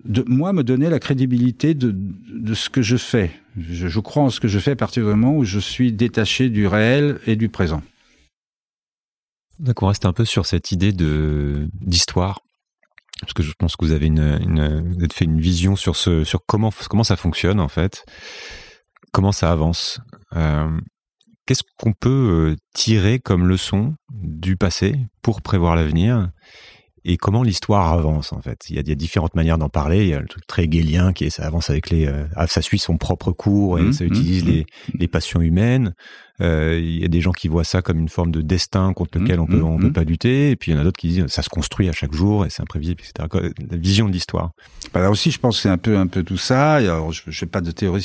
de 0.05 0.23
moi 0.27 0.53
me 0.53 0.63
donner 0.63 0.89
la 0.89 0.99
crédibilité 0.99 1.73
de, 1.73 1.93
de 1.93 2.53
ce 2.53 2.69
que 2.69 2.81
je 2.81 2.97
fais. 2.97 3.31
Je, 3.57 3.87
je 3.87 3.99
crois 3.99 4.23
en 4.23 4.29
ce 4.29 4.39
que 4.39 4.47
je 4.47 4.59
fais 4.59 4.71
à 4.71 4.75
partir 4.75 5.03
du 5.03 5.09
moment 5.09 5.35
où 5.35 5.43
je 5.43 5.59
suis 5.59 5.91
détaché 5.91 6.49
du 6.49 6.67
réel 6.67 7.19
et 7.27 7.35
du 7.35 7.49
présent. 7.49 7.81
Donc 9.59 9.81
on 9.81 9.87
reste 9.87 10.05
un 10.05 10.13
peu 10.13 10.25
sur 10.25 10.45
cette 10.45 10.71
idée 10.71 10.91
de 10.91 11.67
d'histoire 11.81 12.41
parce 13.21 13.33
que 13.33 13.43
je 13.43 13.53
pense 13.57 13.75
que 13.75 13.85
vous 13.85 13.91
avez 13.91 14.11
fait 15.13 15.25
une 15.25 15.39
vision 15.39 15.75
sur 15.75 15.95
comment 16.45 17.03
ça 17.03 17.15
fonctionne 17.15 17.59
en 17.59 17.67
fait, 17.67 18.05
comment 19.11 19.31
ça 19.31 19.51
avance. 19.51 19.99
Euh, 20.35 20.79
Qu'est-ce 21.47 21.63
qu'on 21.77 21.93
peut 21.93 22.09
euh, 22.51 22.55
tirer 22.73 23.19
comme 23.19 23.47
leçon 23.47 23.95
du 24.11 24.57
passé 24.57 24.97
pour 25.21 25.41
prévoir 25.41 25.77
l'avenir? 25.77 26.29
Et 27.07 27.15
comment 27.15 27.41
l'histoire 27.41 27.93
avance 27.93 28.33
en 28.33 28.41
fait? 28.41 28.69
Il 28.69 28.75
y, 28.75 28.79
a, 28.79 28.81
il 28.81 28.89
y 28.89 28.91
a 28.91 28.95
différentes 28.95 29.33
manières 29.33 29.57
d'en 29.57 29.69
parler. 29.69 30.03
Il 30.03 30.09
y 30.09 30.13
a 30.13 30.19
le 30.19 30.27
truc 30.27 30.45
très 30.45 30.67
guélien 30.67 31.13
qui 31.13 31.23
est 31.23 31.29
ça 31.29 31.45
avance 31.45 31.69
avec 31.69 31.89
les, 31.89 32.05
euh, 32.05 32.25
ah, 32.35 32.47
ça 32.47 32.61
suit 32.61 32.79
son 32.79 32.97
propre 32.97 33.31
cours 33.31 33.79
et 33.79 33.83
mmh, 33.83 33.93
ça 33.93 34.03
utilise 34.03 34.43
mmh, 34.43 34.47
les, 34.47 34.61
mmh. 34.61 34.97
les 34.99 35.07
passions 35.07 35.41
humaines. 35.41 35.93
Euh, 36.41 36.77
il 36.77 36.99
y 36.99 37.05
a 37.05 37.07
des 37.07 37.21
gens 37.21 37.31
qui 37.31 37.47
voient 37.47 37.63
ça 37.63 37.81
comme 37.81 37.97
une 37.97 38.09
forme 38.09 38.31
de 38.31 38.41
destin 38.41 38.91
contre 38.93 39.17
lequel 39.17 39.39
on 39.39 39.47
peut 39.47 39.63
on 39.63 39.77
peut 39.79 39.93
pas 39.93 40.03
lutter. 40.03 40.51
Et 40.51 40.55
puis 40.57 40.71
il 40.71 40.75
y 40.75 40.77
en 40.77 40.81
a 40.81 40.83
d'autres 40.83 40.99
qui 40.99 41.07
disent 41.07 41.27
ça 41.27 41.41
se 41.41 41.49
construit 41.49 41.87
à 41.87 41.93
chaque 41.93 42.13
jour 42.13 42.45
et 42.45 42.49
c'est 42.49 42.61
imprévisible, 42.61 43.01
etc. 43.01 43.27
La 43.71 43.77
vision 43.77 44.07
de 44.07 44.11
l'histoire. 44.11 44.51
Bah 44.93 44.99
là 44.99 45.09
aussi, 45.09 45.31
je 45.31 45.39
pense 45.39 45.55
que 45.55 45.61
c'est 45.63 45.69
un 45.69 45.77
peu 45.77 45.97
un 45.97 46.07
peu 46.07 46.23
tout 46.23 46.37
ça. 46.37 46.75
Alors, 46.75 47.13
je 47.13 47.23
ne 47.25 47.31
fais 47.31 47.45
pas 47.45 47.61
de 47.61 47.71
théorie 47.71 48.03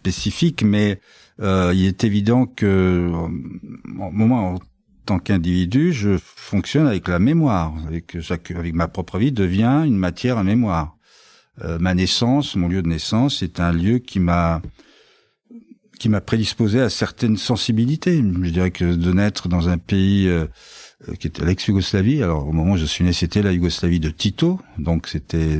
spécifique, 0.00 0.62
mais 0.62 0.98
euh, 1.40 1.72
il 1.74 1.84
est 1.84 2.04
évident 2.04 2.46
que 2.46 3.10
au 3.12 4.10
moment 4.10 4.58
tant 5.04 5.18
qu'individu, 5.18 5.92
je 5.92 6.18
fonctionne 6.18 6.86
avec 6.86 7.08
la 7.08 7.18
mémoire, 7.18 7.74
avec, 7.86 8.16
avec 8.30 8.74
ma 8.74 8.88
propre 8.88 9.18
vie 9.18 9.32
devient 9.32 9.82
une 9.86 9.96
matière 9.96 10.38
à 10.38 10.44
mémoire. 10.44 10.96
ma 11.78 11.94
naissance, 11.94 12.56
mon 12.56 12.68
lieu 12.68 12.82
de 12.82 12.88
naissance, 12.88 13.38
c'est 13.38 13.60
un 13.60 13.72
lieu 13.72 13.98
qui 13.98 14.20
m'a 14.20 14.60
qui 16.00 16.08
m'a 16.08 16.20
prédisposé 16.20 16.80
à 16.80 16.90
certaines 16.90 17.36
sensibilités. 17.36 18.16
Je 18.16 18.50
dirais 18.50 18.72
que 18.72 18.96
de 18.96 19.12
naître 19.12 19.48
dans 19.48 19.68
un 19.68 19.78
pays 19.78 20.28
qui 21.20 21.28
était 21.28 21.44
l'ex-Yougoslavie. 21.44 22.22
Alors 22.22 22.48
au 22.48 22.52
moment 22.52 22.72
où 22.72 22.76
je 22.76 22.84
suis 22.84 23.04
né, 23.04 23.12
c'était 23.12 23.42
la 23.42 23.52
Yougoslavie 23.52 24.00
de 24.00 24.10
Tito, 24.10 24.60
donc 24.78 25.06
c'était 25.06 25.58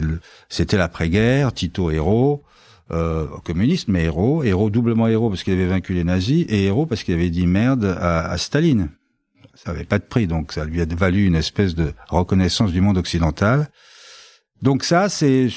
c'était 0.49 0.77
l'après-guerre, 0.77 1.53
Tito 1.53 1.91
héros, 1.91 2.43
euh, 2.91 3.27
communiste, 3.45 3.89
mais 3.89 4.05
héros, 4.05 4.43
héros 4.43 4.69
doublement 4.69 5.09
héros 5.09 5.31
parce 5.31 5.43
qu'il 5.43 5.55
avait 5.55 5.67
vaincu 5.67 5.95
les 5.95 6.05
nazis 6.05 6.45
et 6.51 6.65
héros 6.65 6.85
parce 6.85 7.03
qu'il 7.03 7.15
avait 7.15 7.31
dit 7.31 7.47
merde 7.47 7.97
à, 7.99 8.31
à 8.31 8.37
Staline. 8.37 8.91
Ça 9.57 9.71
avait 9.71 9.85
pas 9.85 9.99
de 9.99 10.05
prix, 10.05 10.27
donc 10.27 10.53
ça 10.53 10.65
lui 10.65 10.81
a 10.81 10.85
valu 10.85 11.27
une 11.27 11.37
espèce 11.37 11.75
de 11.75 11.93
reconnaissance 12.09 12.73
du 12.73 12.81
monde 12.81 12.99
occidental. 12.99 13.69
Donc 14.63 14.83
ça, 14.85 15.09
c'est, 15.09 15.49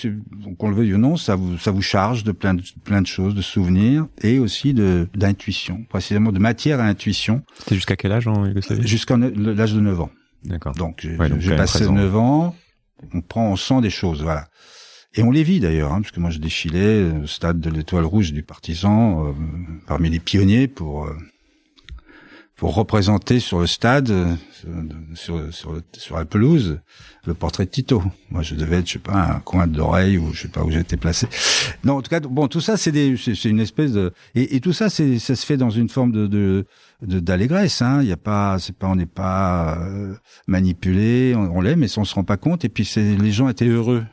qu'on 0.58 0.70
le 0.70 0.76
veuille 0.76 0.94
ou 0.94 0.98
non, 0.98 1.16
ça 1.16 1.36
vous, 1.36 1.58
ça 1.58 1.72
vous 1.72 1.82
charge 1.82 2.24
de 2.26 2.34
plein 2.34 2.56
de, 2.56 2.64
plein 2.84 3.02
de 3.02 3.08
choses, 3.08 3.36
de 3.36 3.42
souvenirs 3.42 4.08
et 4.22 4.38
aussi 4.38 4.74
de 4.74 5.08
d'intuition, 5.16 5.86
précisément 5.90 6.32
de 6.32 6.40
matière 6.40 6.82
à 6.82 6.84
intuition. 6.84 7.42
C'était 7.60 7.76
jusqu'à 7.76 7.96
quel 7.96 8.12
âge 8.12 8.28
en 8.28 8.46
Yougoslavie? 8.46 8.86
Jusqu'à 8.86 9.16
l'âge 9.16 9.74
de 9.74 9.80
9 9.80 10.02
ans. 10.02 10.10
D'accord. 10.44 10.74
Donc 10.76 11.08
j'ai 11.40 11.56
passé 11.56 11.90
9 11.90 12.16
ans, 12.18 12.56
on 13.14 13.22
prend, 13.22 13.50
on 13.50 13.56
sent 13.56 13.82
des 13.82 13.90
choses, 13.90 14.22
voilà. 14.22 14.50
Et 15.14 15.24
on 15.24 15.32
les 15.32 15.44
vit 15.44 15.60
d'ailleurs, 15.60 15.94
hein, 15.94 16.02
parce 16.02 16.12
que 16.12 16.20
moi 16.20 16.30
je 16.30 16.40
défilais 16.40 17.04
au 17.24 17.28
stade 17.28 17.60
de 17.60 17.70
l'Étoile 17.70 18.06
Rouge 18.06 18.34
du 18.34 18.44
Partisan, 18.44 19.26
euh, 19.26 19.32
parmi 19.88 20.10
les 20.10 20.20
pionniers 20.20 20.68
pour 20.68 21.06
euh, 21.06 21.16
pour 22.58 22.74
représenter 22.74 23.40
sur 23.40 23.60
le 23.60 23.68
stade, 23.68 24.10
euh, 24.10 24.36
sur, 25.14 25.54
sur, 25.54 25.80
sur, 25.96 26.18
la 26.18 26.26
pelouse, 26.26 26.80
le 27.26 27.36
portrait 27.36 27.66
de 27.66 27.70
Tito. 27.70 28.02
Moi, 28.32 28.42
je 28.42 28.56
devais 28.56 28.78
être, 28.78 28.88
je 28.88 28.94
sais 28.94 29.00
pas, 29.00 29.36
un 29.36 29.40
coin 29.40 29.68
d'oreille 29.68 30.18
ou 30.18 30.34
je 30.34 30.42
sais 30.42 30.48
pas 30.48 30.64
où 30.64 30.72
j'étais 30.72 30.98
placé. 30.98 31.28
Non, 31.84 31.98
en 31.98 32.02
tout 32.02 32.10
cas, 32.10 32.20
bon, 32.20 32.48
tout 32.48 32.60
ça, 32.60 32.76
c'est 32.76 32.92
une 33.46 33.60
espèce 33.60 33.92
de, 33.92 34.12
et, 34.34 34.60
tout 34.60 34.74
ça, 34.74 34.90
c'est, 34.90 35.20
ça 35.20 35.36
se 35.36 35.46
fait 35.46 35.58
dans 35.58 35.70
une 35.70 35.88
forme 35.88 36.12
de, 36.12 36.26
de, 36.28 37.20
d'allégresse. 37.20 37.84
Hein. 37.84 38.02
Il 38.02 38.08
y 38.08 38.12
a 38.12 38.18
pas, 38.18 38.58
c'est 38.58 38.76
pas, 38.76 38.88
on 38.88 38.96
n'est 38.96 39.06
pas 39.06 39.78
euh, 39.78 40.16
manipulé, 40.48 41.36
on, 41.36 41.58
on 41.58 41.62
l'est, 41.62 41.76
mais 41.76 41.96
on 41.98 42.06
se 42.06 42.16
rend 42.16 42.24
pas 42.24 42.38
compte. 42.38 42.66
Et 42.66 42.70
puis, 42.70 42.92
les 42.96 43.32
gens 43.32 43.48
étaient 43.50 43.68
heureux 43.68 44.04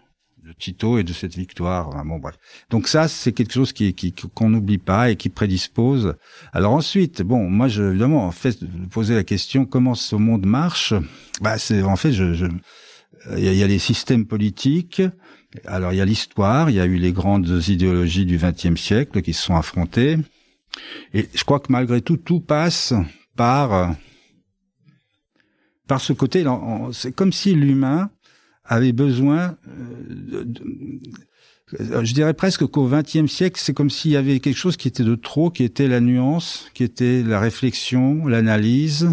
Tito 0.59 0.99
et 0.99 1.05
de 1.05 1.13
cette 1.13 1.37
victoire. 1.37 2.05
bon, 2.05 2.19
bref. 2.19 2.37
Donc 2.71 2.89
ça, 2.89 3.09
c'est 3.09 3.33
quelque 3.33 3.53
chose 3.53 3.73
qui 3.73 3.95
qu'on 4.35 4.51
n'oublie 4.51 4.79
pas 4.79 5.11
et 5.11 5.17
qui 5.17 5.29
prédispose. 5.29 6.15
Alors 6.53 6.73
ensuite, 6.73 7.23
bon, 7.23 7.49
moi, 7.49 7.69
je, 7.69 7.83
évidemment, 7.83 8.27
en 8.27 8.31
fait, 8.31 8.59
poser 8.91 9.15
la 9.15 9.25
question 9.25 9.67
comment 9.67 9.95
ce 9.95 10.17
monde 10.17 10.47
marche? 10.47 10.95
Bah, 11.41 11.59
c'est 11.59 11.83
en 11.83 11.97
fait, 11.97 12.13
je, 12.13 12.35
je 12.35 12.47
il 13.37 13.55
y, 13.55 13.63
a, 13.63 13.67
les 13.67 13.79
systèmes 13.79 14.27
politiques. 14.27 15.03
Alors 15.67 15.93
il 15.93 15.97
y 15.97 16.01
a 16.01 16.05
l'histoire. 16.05 16.71
Il 16.71 16.77
y 16.77 16.81
a 16.81 16.85
eu 16.85 16.97
les 16.97 17.13
grandes 17.13 17.63
idéologies 17.69 18.27
du 18.27 18.39
XXe 18.39 18.81
siècle 18.81 19.23
qui 19.23 19.33
se 19.33 19.43
sont 19.43 19.57
affrontées. 19.57 20.19
Et 21.13 21.29
je 21.35 21.45
crois 21.45 21.61
que 21.61 21.73
malgré 21.73 22.01
tout, 22.01 22.17
tout 22.17 22.41
passe 22.41 22.93
par 23.37 23.95
par 25.87 26.01
ce 26.01 26.13
côté. 26.13 26.45
C'est 26.93 27.15
comme 27.15 27.33
si 27.33 27.55
l'humain 27.55 28.11
avait 28.65 28.93
besoin, 28.93 29.57
euh, 30.33 30.45
je 32.03 32.15
dirais 32.15 32.35
presque 32.35 32.67
qu'au 32.67 32.89
XXe 32.89 33.31
siècle, 33.31 33.61
c'est 33.63 33.75
comme 33.75 33.91
s'il 33.91 34.13
y 34.13 34.17
avait 34.17 34.41
quelque 34.41 34.57
chose 34.57 34.77
qui 34.77 34.89
était 34.89 35.05
de 35.05 35.15
trop, 35.15 35.51
qui 35.51 35.65
était 35.65 35.89
la 35.89 36.01
nuance, 36.01 36.71
qui 36.75 36.85
était 36.85 37.23
la 37.23 37.41
réflexion, 37.41 38.27
l'analyse, 38.27 39.11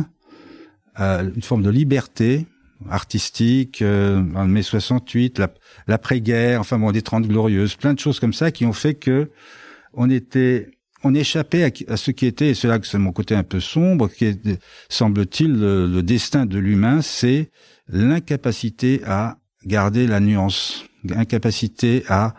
euh, 1.00 1.30
une 1.36 1.42
forme 1.42 1.64
de 1.64 1.70
liberté 1.70 2.46
artistique, 2.90 3.82
euh, 3.82 4.24
en 4.36 4.48
mai 4.48 4.64
68, 4.64 5.42
l'après-guerre, 5.88 6.60
enfin 6.60 6.80
bon, 6.80 6.92
des 6.92 7.02
Trente 7.02 7.28
Glorieuses, 7.28 7.76
plein 7.76 7.94
de 7.94 8.00
choses 8.00 8.20
comme 8.20 8.34
ça 8.34 8.52
qui 8.52 8.66
ont 8.66 8.74
fait 8.74 8.96
que 8.96 9.30
on 9.94 10.10
était 10.10 10.72
on 11.04 11.16
échappait 11.16 11.72
à, 11.88 11.98
ce 11.98 12.12
qui 12.12 12.28
était, 12.28 12.50
et 12.50 12.54
c'est 12.54 12.68
là 12.68 12.78
que 12.78 12.86
c'est 12.86 13.00
mon 13.00 13.12
côté 13.12 13.34
un 13.34 13.44
peu 13.44 13.60
sombre, 13.60 14.08
qui 14.08 14.38
semble-t-il, 14.88 15.52
le, 15.52 16.02
destin 16.04 16.46
de 16.46 16.60
l'humain, 16.60 17.02
c'est 17.02 17.50
l'incapacité 17.88 19.02
à 19.06 19.38
garder 19.66 20.08
la 20.08 20.20
nuance, 20.20 20.86
incapacité 21.16 22.04
à 22.08 22.34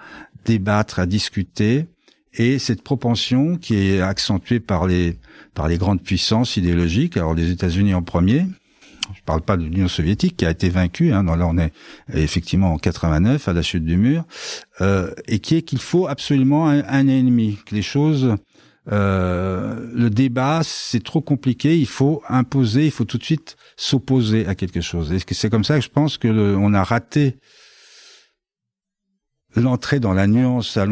débattre, 0.44 0.98
à 0.98 1.06
discuter, 1.06 1.86
et 2.34 2.58
cette 2.58 2.82
propension 2.82 3.56
qui 3.56 3.76
est 3.76 4.00
accentuée 4.00 4.60
par 4.60 4.86
les 4.86 5.18
par 5.54 5.68
les 5.68 5.76
grandes 5.76 6.02
puissances 6.02 6.56
idéologiques, 6.56 7.16
alors 7.16 7.34
les 7.34 7.50
États-Unis 7.50 7.94
en 7.94 8.02
premier. 8.02 8.46
Je 9.14 9.20
parle 9.24 9.42
pas 9.42 9.56
de 9.56 9.64
l'Union 9.64 9.88
soviétique 9.88 10.36
qui 10.38 10.46
a 10.46 10.50
été 10.50 10.68
vaincue. 10.68 11.12
Hein, 11.12 11.24
là, 11.24 11.46
on 11.46 11.58
est 11.58 11.72
effectivement 12.14 12.72
en 12.72 12.78
89 12.78 13.46
à 13.48 13.52
la 13.52 13.62
chute 13.62 13.84
du 13.84 13.96
mur, 13.96 14.24
euh, 14.80 15.12
et 15.26 15.38
qui 15.40 15.56
est 15.56 15.62
qu'il 15.62 15.80
faut 15.80 16.06
absolument 16.06 16.68
un, 16.68 17.08
ennemi, 17.08 17.58
que 17.66 17.74
les 17.74 17.82
choses 17.82 18.36
euh, 18.90 19.88
le 19.94 20.10
débat, 20.10 20.62
c'est 20.64 21.02
trop 21.02 21.20
compliqué. 21.20 21.78
Il 21.78 21.86
faut 21.86 22.22
imposer, 22.28 22.86
il 22.86 22.90
faut 22.90 23.04
tout 23.04 23.18
de 23.18 23.24
suite 23.24 23.56
s'opposer 23.76 24.46
à 24.46 24.54
quelque 24.54 24.80
chose. 24.80 25.12
Et 25.12 25.18
c'est 25.30 25.50
comme 25.50 25.64
ça 25.64 25.76
que 25.78 25.84
je 25.84 25.90
pense 25.90 26.18
que 26.18 26.56
on 26.56 26.74
a 26.74 26.82
raté 26.82 27.36
l'entrée 29.54 30.00
dans 30.00 30.14
la 30.14 30.26
nuance 30.26 30.76
à, 30.76 30.86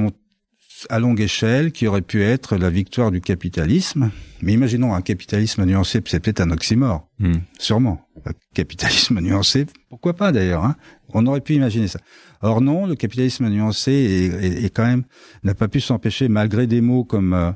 à 0.89 0.99
longue 0.99 1.21
échelle 1.21 1.73
qui 1.73 1.87
aurait 1.87 2.03
pu 2.03 2.23
être 2.23 2.57
la 2.57 2.71
victoire 2.71 3.11
du 3.11 3.21
capitalisme? 3.21 4.11
Mais 4.43 4.53
imaginons 4.53 4.95
un 4.95 5.03
capitalisme 5.03 5.65
nuancé, 5.65 6.01
c'est 6.07 6.21
peut-être 6.21 6.41
un 6.41 6.51
oxymore, 6.51 7.09
hmm. 7.19 7.35
sûrement. 7.59 8.07
capitalisme 8.55 9.21
nuancé, 9.21 9.67
pourquoi 9.89 10.15
pas 10.15 10.33
d'ailleurs 10.33 10.65
hein 10.65 10.77
On 11.09 11.27
aurait 11.27 11.41
pu 11.41 11.55
imaginer 11.55 11.89
ça. 11.89 12.01
Or 12.43 12.61
non, 12.61 12.87
le 12.87 12.95
capitalisme 12.95 13.49
nuancé 13.49 13.93
est, 13.93 14.65
est, 14.65 14.71
quand 14.71 14.87
même 14.87 15.05
n'a 15.43 15.55
pas 15.55 15.69
pu 15.69 15.81
s'empêcher, 15.81 16.29
malgré 16.29 16.67
des 16.67 16.81
mots 16.81 17.05
comme 17.05 17.35
euh, 17.35 17.53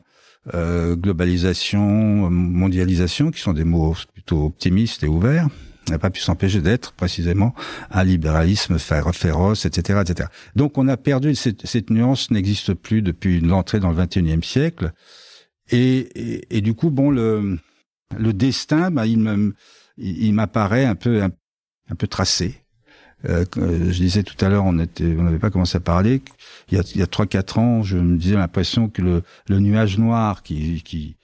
euh, 0.52 0.94
globalisation, 0.96 2.28
mondialisation, 2.30 3.30
qui 3.30 3.40
sont 3.40 3.52
des 3.52 3.64
mots 3.64 3.94
plutôt 4.12 4.46
optimistes 4.46 5.02
et 5.02 5.08
ouverts, 5.08 5.48
n'a 5.88 5.98
pas 5.98 6.10
pu 6.10 6.20
s'empêcher 6.20 6.60
d'être 6.60 6.92
précisément 6.92 7.54
un 7.90 8.04
libéralisme 8.04 8.78
féroce, 8.78 9.64
etc., 9.66 10.00
etc. 10.02 10.28
Donc 10.56 10.78
on 10.78 10.88
a 10.88 10.96
perdu 10.96 11.34
cette, 11.34 11.90
nuance 11.90 12.30
n'existe 12.30 12.74
plus 12.74 13.02
depuis 13.02 13.40
l'entrée 13.40 13.80
dans 13.80 13.90
le 13.90 14.04
XXIe 14.04 14.42
siècle, 14.42 14.92
et, 15.70 16.54
et, 16.54 16.60
du 16.60 16.74
coup 16.74 16.90
bon 16.90 17.10
le 17.10 17.58
le 18.18 18.32
destin, 18.32 18.90
bah, 18.90 19.06
il 19.06 20.34
m'apparaît 20.34 20.84
un 20.84 20.94
peu 20.94 21.22
un 21.22 21.94
peu 21.96 22.06
tracé. 22.06 22.63
Euh, 23.28 23.44
je 23.56 23.98
disais 23.98 24.22
tout 24.22 24.42
à 24.44 24.48
l'heure, 24.48 24.64
on 24.64 24.78
était, 24.78 25.16
on 25.18 25.22
n'avait 25.22 25.38
pas 25.38 25.50
commencé 25.50 25.76
à 25.76 25.80
parler. 25.80 26.22
Il 26.70 26.76
y 26.76 26.80
a, 26.80 26.84
il 26.94 27.00
y 27.00 27.02
a 27.02 27.06
trois 27.06 27.26
quatre 27.26 27.58
ans, 27.58 27.82
je 27.82 27.96
me 27.96 28.16
disais 28.16 28.36
l'impression 28.36 28.88
que 28.88 29.02
le, 29.02 29.22
le 29.48 29.60
nuage 29.60 29.98
noir 29.98 30.42
qui, 30.42 30.82
qui 30.82 31.16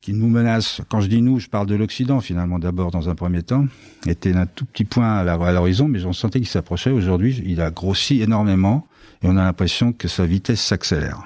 qui 0.00 0.12
nous 0.12 0.28
menace, 0.28 0.82
quand 0.90 1.00
je 1.00 1.08
dis 1.08 1.22
nous, 1.22 1.38
je 1.38 1.48
parle 1.48 1.66
de 1.66 1.74
l'Occident 1.74 2.20
finalement 2.20 2.58
d'abord 2.58 2.90
dans 2.90 3.08
un 3.08 3.14
premier 3.14 3.42
temps, 3.42 3.64
était 4.06 4.34
un 4.34 4.44
tout 4.44 4.66
petit 4.66 4.84
point 4.84 5.16
à 5.16 5.52
l'horizon, 5.52 5.88
mais 5.88 5.98
j'en 5.98 6.12
sentais 6.12 6.40
qu'il 6.40 6.48
s'approchait. 6.48 6.90
Aujourd'hui, 6.90 7.42
il 7.46 7.62
a 7.62 7.70
grossi 7.70 8.20
énormément 8.20 8.86
et 9.22 9.28
on 9.28 9.38
a 9.38 9.44
l'impression 9.44 9.94
que 9.94 10.06
sa 10.06 10.26
vitesse 10.26 10.60
s'accélère. 10.60 11.22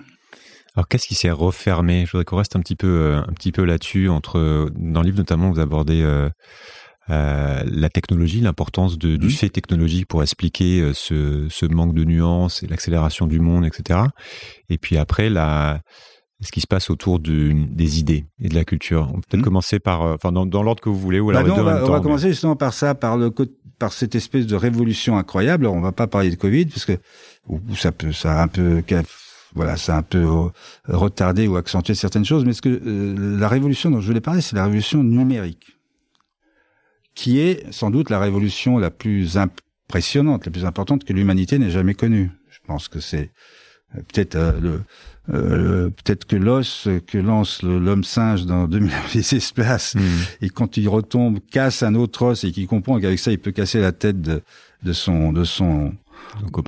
Alors 0.76 0.86
qu'est-ce 0.86 1.08
qui 1.08 1.16
s'est 1.16 1.32
refermé? 1.32 2.06
Je 2.06 2.12
voudrais 2.12 2.24
qu'on 2.24 2.36
reste 2.36 2.54
un 2.54 2.60
petit 2.60 2.76
peu, 2.76 2.86
euh, 2.86 3.18
un 3.18 3.32
petit 3.32 3.50
peu 3.50 3.64
là-dessus. 3.64 4.08
Entre 4.08 4.70
dans 4.76 5.00
le 5.00 5.06
livre 5.06 5.18
notamment, 5.18 5.50
vous 5.50 5.58
abordez 5.58 6.02
euh, 6.02 6.30
euh, 7.10 7.62
la 7.64 7.88
technologie, 7.88 8.40
l'importance 8.40 8.98
du 8.98 9.18
mmh. 9.18 9.30
fait 9.30 9.48
technologique 9.48 10.06
pour 10.06 10.22
expliquer 10.22 10.80
euh, 10.80 10.92
ce, 10.92 11.46
ce, 11.48 11.64
manque 11.64 11.94
de 11.94 12.04
nuances 12.04 12.62
et 12.62 12.66
l'accélération 12.66 13.26
du 13.26 13.40
monde, 13.40 13.64
etc. 13.64 14.00
Et 14.68 14.76
puis 14.76 14.98
après, 14.98 15.30
la, 15.30 15.80
ce 16.42 16.52
qui 16.52 16.60
se 16.60 16.66
passe 16.66 16.90
autour 16.90 17.18
de, 17.18 17.52
des 17.70 17.98
idées 17.98 18.26
et 18.40 18.48
de 18.48 18.54
la 18.54 18.64
culture. 18.64 19.08
On 19.10 19.14
peut 19.14 19.20
peut-être 19.28 19.40
mmh. 19.40 19.44
commencer 19.44 19.78
par, 19.78 20.02
euh, 20.02 20.14
enfin, 20.16 20.32
dans, 20.32 20.44
dans 20.44 20.62
l'ordre 20.62 20.82
que 20.82 20.90
vous 20.90 20.98
voulez 20.98 21.18
ou 21.18 21.30
alors 21.30 21.44
bah 21.44 21.54
on, 21.56 21.62
va, 21.62 21.84
on 21.84 21.90
va 21.90 22.00
commencer 22.00 22.28
justement 22.28 22.56
par 22.56 22.74
ça, 22.74 22.94
par 22.94 23.16
le 23.16 23.32
par 23.78 23.92
cette 23.92 24.14
espèce 24.16 24.46
de 24.46 24.56
révolution 24.56 25.16
incroyable. 25.16 25.64
Alors, 25.64 25.76
on 25.76 25.80
va 25.80 25.92
pas 25.92 26.08
parler 26.08 26.30
de 26.30 26.36
Covid 26.36 26.66
parce 26.66 26.84
que 26.84 26.98
ça 27.76 27.92
peut, 27.92 28.12
ça 28.12 28.40
a 28.40 28.42
un 28.42 28.48
peu 28.48 28.82
voilà, 29.54 29.76
ça 29.76 29.94
a 29.94 29.98
un 29.98 30.02
peu 30.02 30.26
retardé 30.88 31.46
ou 31.46 31.56
accentué 31.56 31.94
certaines 31.94 32.24
choses, 32.24 32.44
mais 32.44 32.52
ce 32.52 32.60
que 32.60 33.38
la 33.38 33.48
révolution 33.48 33.90
dont 33.90 34.00
je 34.00 34.06
voulais 34.08 34.20
parler, 34.20 34.40
c'est 34.40 34.56
la 34.56 34.64
révolution 34.64 35.02
numérique 35.02 35.77
qui 37.18 37.40
est 37.40 37.64
sans 37.72 37.90
doute 37.90 38.10
la 38.10 38.20
révolution 38.20 38.78
la 38.78 38.92
plus 38.92 39.38
impressionnante, 39.38 40.46
la 40.46 40.52
plus 40.52 40.64
importante 40.64 41.02
que 41.02 41.12
l'humanité 41.12 41.58
n'ait 41.58 41.72
jamais 41.72 41.94
connue. 41.94 42.30
Je 42.48 42.58
pense 42.64 42.86
que 42.86 43.00
c'est 43.00 43.32
euh, 43.96 44.02
peut-être 44.06 44.36
euh, 44.36 44.52
le 44.60 44.80
euh, 45.34 45.90
peut-être 45.90 46.26
que 46.26 46.36
l'os 46.36 46.88
que 47.08 47.18
lance 47.18 47.64
l'homme 47.64 48.04
singe 48.04 48.46
dans 48.46 48.68
2000 48.68 48.92
espaces 49.32 49.96
mmh. 49.96 50.00
et 50.42 50.48
quand 50.48 50.76
il 50.76 50.88
retombe 50.88 51.40
casse 51.50 51.82
un 51.82 51.96
autre 51.96 52.22
os 52.22 52.44
et 52.44 52.52
qu'il 52.52 52.68
comprend 52.68 53.00
qu'avec 53.00 53.18
ça 53.18 53.32
il 53.32 53.40
peut 53.40 53.50
casser 53.50 53.80
la 53.80 53.90
tête 53.90 54.22
de, 54.22 54.40
de 54.84 54.92
son 54.92 55.32
de 55.32 55.42
son 55.42 55.92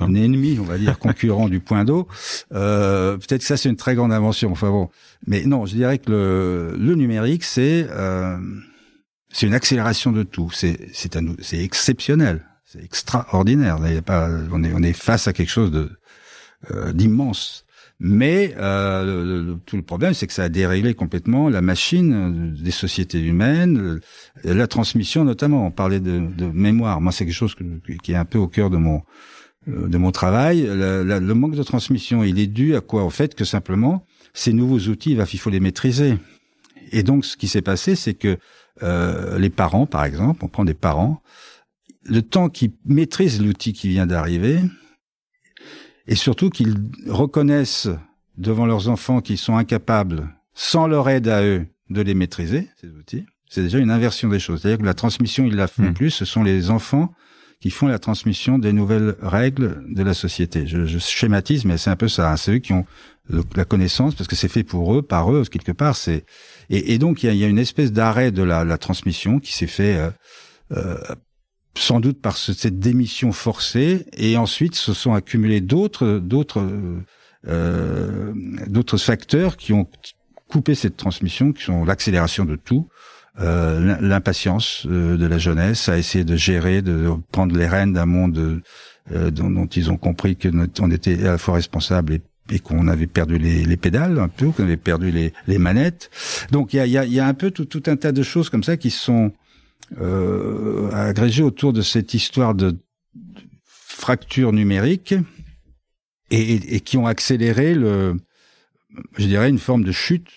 un 0.00 0.14
ennemi, 0.14 0.58
on 0.58 0.64
va 0.64 0.78
dire 0.78 0.98
concurrent 0.98 1.48
du 1.48 1.60
point 1.60 1.84
d'eau. 1.84 2.08
Euh, 2.52 3.16
peut-être 3.18 3.40
que 3.40 3.46
ça 3.46 3.56
c'est 3.56 3.68
une 3.68 3.76
très 3.76 3.94
grande 3.94 4.12
invention. 4.12 4.50
Enfin 4.52 4.70
bon, 4.70 4.88
mais 5.26 5.44
non, 5.44 5.66
je 5.66 5.74
dirais 5.74 5.98
que 5.98 6.10
le, 6.10 6.76
le 6.78 6.94
numérique 6.94 7.44
c'est 7.44 7.86
euh, 7.90 8.38
c'est 9.32 9.46
une 9.46 9.54
accélération 9.54 10.12
de 10.12 10.22
tout. 10.22 10.50
C'est 10.52 10.88
c'est 10.92 11.62
exceptionnel, 11.62 12.46
c'est 12.64 12.82
extraordinaire. 12.82 13.78
On 13.80 13.84
est 14.64 14.72
on 14.74 14.82
est 14.82 14.92
face 14.92 15.28
à 15.28 15.32
quelque 15.32 15.50
chose 15.50 15.70
de 15.70 15.90
d'immense. 16.92 17.64
Mais 18.02 18.54
euh, 18.58 19.56
tout 19.66 19.76
le 19.76 19.82
problème, 19.82 20.14
c'est 20.14 20.26
que 20.26 20.32
ça 20.32 20.44
a 20.44 20.48
déréglé 20.48 20.94
complètement 20.94 21.50
la 21.50 21.60
machine 21.60 22.54
des 22.54 22.70
sociétés 22.70 23.20
humaines, 23.20 24.00
la 24.42 24.66
transmission 24.66 25.22
notamment. 25.24 25.66
On 25.66 25.70
parlait 25.70 26.00
de, 26.00 26.18
mémoire. 26.46 27.02
Moi, 27.02 27.12
c'est 27.12 27.26
quelque 27.26 27.34
chose 27.34 27.54
qui 28.02 28.12
est 28.12 28.16
un 28.16 28.24
peu 28.24 28.38
au 28.38 28.48
cœur 28.48 28.70
de 28.70 28.78
mon 28.78 29.02
de 29.66 29.98
mon 29.98 30.10
travail. 30.10 30.62
le 30.66 31.32
manque 31.34 31.54
de 31.54 31.62
transmission, 31.62 32.24
il 32.24 32.38
est 32.38 32.46
dû 32.46 32.74
à 32.74 32.80
quoi 32.80 33.04
Au 33.04 33.10
fait 33.10 33.34
que 33.34 33.44
simplement 33.44 34.06
ces 34.32 34.54
nouveaux 34.54 34.78
outils, 34.88 35.12
il 35.12 35.38
faut 35.38 35.50
les 35.50 35.60
maîtriser. 35.60 36.16
Et 36.92 37.02
donc, 37.02 37.24
ce 37.24 37.36
qui 37.36 37.48
s'est 37.48 37.62
passé, 37.62 37.96
c'est 37.96 38.14
que 38.14 38.38
euh, 38.82 39.38
les 39.38 39.50
parents, 39.50 39.86
par 39.86 40.04
exemple, 40.04 40.44
on 40.44 40.48
prend 40.48 40.64
des 40.64 40.74
parents, 40.74 41.22
le 42.04 42.22
temps 42.22 42.48
qu'ils 42.48 42.72
maîtrisent 42.84 43.42
l'outil 43.42 43.72
qui 43.72 43.88
vient 43.88 44.06
d'arriver, 44.06 44.60
et 46.06 46.14
surtout 46.14 46.50
qu'ils 46.50 46.74
reconnaissent 47.06 47.88
devant 48.36 48.66
leurs 48.66 48.88
enfants 48.88 49.20
qu'ils 49.20 49.38
sont 49.38 49.56
incapables, 49.56 50.28
sans 50.54 50.86
leur 50.86 51.08
aide 51.08 51.28
à 51.28 51.42
eux, 51.42 51.66
de 51.90 52.00
les 52.00 52.14
maîtriser, 52.14 52.68
ces 52.80 52.88
outils, 52.88 53.26
c'est 53.48 53.62
déjà 53.62 53.78
une 53.78 53.90
inversion 53.90 54.28
des 54.28 54.38
choses. 54.38 54.62
C'est-à-dire 54.62 54.78
que 54.78 54.84
la 54.84 54.94
transmission, 54.94 55.44
ils 55.44 55.56
la 55.56 55.66
font 55.66 55.82
hmm. 55.82 55.94
plus, 55.94 56.10
ce 56.10 56.24
sont 56.24 56.44
les 56.44 56.70
enfants 56.70 57.12
qui 57.60 57.70
font 57.70 57.88
la 57.88 57.98
transmission 57.98 58.58
des 58.58 58.72
nouvelles 58.72 59.16
règles 59.20 59.84
de 59.92 60.02
la 60.02 60.14
société. 60.14 60.66
Je, 60.66 60.86
je 60.86 60.98
schématise, 60.98 61.64
mais 61.66 61.76
c'est 61.76 61.90
un 61.90 61.96
peu 61.96 62.08
ça. 62.08 62.32
Hein. 62.32 62.36
C'est 62.36 62.52
eux 62.52 62.58
qui 62.58 62.72
ont 62.72 62.86
la 63.54 63.64
connaissance, 63.64 64.14
parce 64.14 64.28
que 64.28 64.36
c'est 64.36 64.48
fait 64.48 64.64
pour 64.64 64.94
eux, 64.94 65.02
par 65.02 65.32
eux, 65.32 65.44
quelque 65.44 65.72
part. 65.72 65.96
C'est 65.96 66.24
et, 66.70 66.98
donc 66.98 67.22
il 67.22 67.34
y 67.34 67.44
a, 67.44 67.48
une 67.48 67.58
espèce 67.58 67.92
d'arrêt 67.92 68.30
de 68.30 68.42
la, 68.42 68.78
transmission 68.78 69.40
qui 69.40 69.52
s'est 69.52 69.66
fait 69.66 69.96
euh, 69.96 70.10
euh, 70.72 70.96
sans 71.76 72.00
doute 72.00 72.20
par 72.20 72.36
cette 72.36 72.78
démission 72.78 73.32
forcée, 73.32 74.06
et 74.16 74.36
ensuite 74.36 74.74
se 74.74 74.92
sont 74.92 75.12
accumulés 75.12 75.60
d'autres 75.60 76.18
d'autres 76.18 76.64
euh, 77.48 78.32
d'autres 78.66 78.98
facteurs 78.98 79.56
qui 79.56 79.72
ont 79.72 79.88
coupé 80.48 80.74
cette 80.74 80.96
transmission, 80.96 81.52
qui 81.52 81.64
sont 81.64 81.84
l'accélération 81.84 82.44
de 82.44 82.56
tout, 82.56 82.88
euh, 83.38 83.96
l'impatience 84.00 84.86
euh, 84.86 85.16
de 85.16 85.26
la 85.26 85.38
jeunesse 85.38 85.88
à 85.88 85.96
essayer 85.96 86.24
de 86.24 86.36
gérer, 86.36 86.82
de 86.82 87.10
prendre 87.30 87.56
les 87.56 87.66
rênes 87.66 87.92
d'un 87.92 88.04
monde 88.04 88.60
euh, 89.12 89.30
dont, 89.30 89.48
dont, 89.48 89.66
ils 89.66 89.90
ont 89.90 89.96
compris 89.96 90.36
que 90.36 90.48
on 90.80 90.90
était 90.90 91.26
à 91.26 91.32
la 91.32 91.38
fois 91.38 91.54
responsable 91.54 92.14
et, 92.14 92.22
et 92.50 92.58
qu'on 92.58 92.88
avait 92.88 93.06
perdu 93.06 93.38
les, 93.38 93.64
les, 93.64 93.76
pédales 93.76 94.18
un 94.18 94.28
peu, 94.28 94.50
qu'on 94.50 94.64
avait 94.64 94.76
perdu 94.76 95.10
les, 95.10 95.32
les 95.46 95.58
manettes. 95.58 96.10
Donc 96.50 96.74
il 96.74 96.76
y 96.76 96.98
a, 96.98 97.04
y, 97.04 97.20
a, 97.20 97.26
un 97.26 97.34
peu 97.34 97.50
tout, 97.50 97.64
tout, 97.64 97.82
un 97.86 97.96
tas 97.96 98.12
de 98.12 98.22
choses 98.22 98.50
comme 98.50 98.64
ça 98.64 98.76
qui 98.76 98.90
sont 98.90 99.32
euh, 100.00 100.90
agrégées 100.92 101.42
autour 101.42 101.72
de 101.72 101.82
cette 101.82 102.14
histoire 102.14 102.54
de, 102.54 102.76
fracture 104.00 104.52
numérique 104.52 105.14
et, 106.30 106.76
et, 106.76 106.80
qui 106.80 106.96
ont 106.96 107.06
accéléré 107.06 107.74
le, 107.74 108.16
je 109.16 109.26
dirais, 109.26 109.50
une 109.50 109.58
forme 109.58 109.84
de 109.84 109.92
chute 109.92 110.28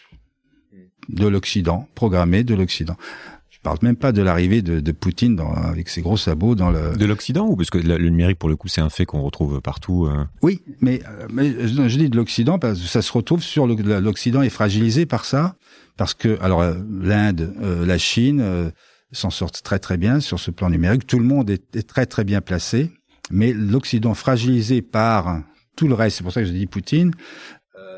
de 1.10 1.28
l'Occident, 1.28 1.88
programmée 1.96 2.44
de 2.44 2.56
l'Occident. 2.56 2.98
Je 3.64 3.70
parle 3.70 3.80
même 3.82 3.96
pas 3.96 4.12
de 4.12 4.22
l'arrivée 4.22 4.62
de, 4.62 4.82
de, 4.82 4.92
Poutine 4.92 5.38
dans, 5.38 5.54
avec 5.54 5.88
ses 5.88 6.02
gros 6.02 6.18
sabots 6.18 6.54
dans 6.54 6.70
le... 6.70 6.98
De 6.98 7.06
l'Occident 7.06 7.48
ou 7.48 7.56
parce 7.56 7.70
que 7.70 7.78
le 7.78 8.10
numérique, 8.10 8.38
pour 8.38 8.50
le 8.50 8.58
coup, 8.58 8.68
c'est 8.68 8.82
un 8.82 8.90
fait 8.90 9.06
qu'on 9.06 9.22
retrouve 9.22 9.62
partout 9.62 10.06
euh... 10.06 10.26
Oui, 10.42 10.60
mais, 10.82 11.02
euh, 11.08 11.28
mais 11.32 11.50
je, 11.66 11.88
je, 11.88 11.98
dis 11.98 12.10
de 12.10 12.18
l'Occident 12.18 12.60
parce 12.60 12.82
que 12.82 12.88
ça 12.88 13.02
se 13.02 13.10
retrouve 13.14 13.42
sur 13.42 13.66
l'Occident 13.66 14.42
est 14.42 14.50
fragilisé 14.50 15.06
par 15.06 15.24
ça, 15.24 15.56
parce 15.96 16.14
que, 16.14 16.38
alors, 16.42 16.62
euh, 16.62 16.74
l'Inde, 16.90 17.54
euh, 17.62 17.86
la 17.86 17.98
Chine 17.98 18.42
euh, 18.42 18.70
s'en 19.14 19.30
sortent 19.30 19.64
très 19.64 19.80
très 19.80 19.96
bien 19.96 20.20
sur 20.20 20.42
ce 20.42 20.52
plan 20.52 20.70
numérique. 20.70 21.08
Tout 21.08 21.20
le 21.20 21.26
monde 21.26 21.50
est, 21.50 21.74
est 21.78 21.88
très 21.88 22.06
très 22.06 22.26
bien 22.26 22.42
placé, 22.42 22.92
mais 23.32 23.54
l'Occident 23.54 24.14
fragilisé 24.14 24.82
par 24.82 25.42
tout 25.78 25.88
le 25.88 25.94
reste, 25.94 26.18
c'est 26.18 26.24
pour 26.24 26.34
ça 26.34 26.42
que 26.42 26.48
je 26.48 26.52
dis 26.52 26.68
Poutine, 26.68 27.14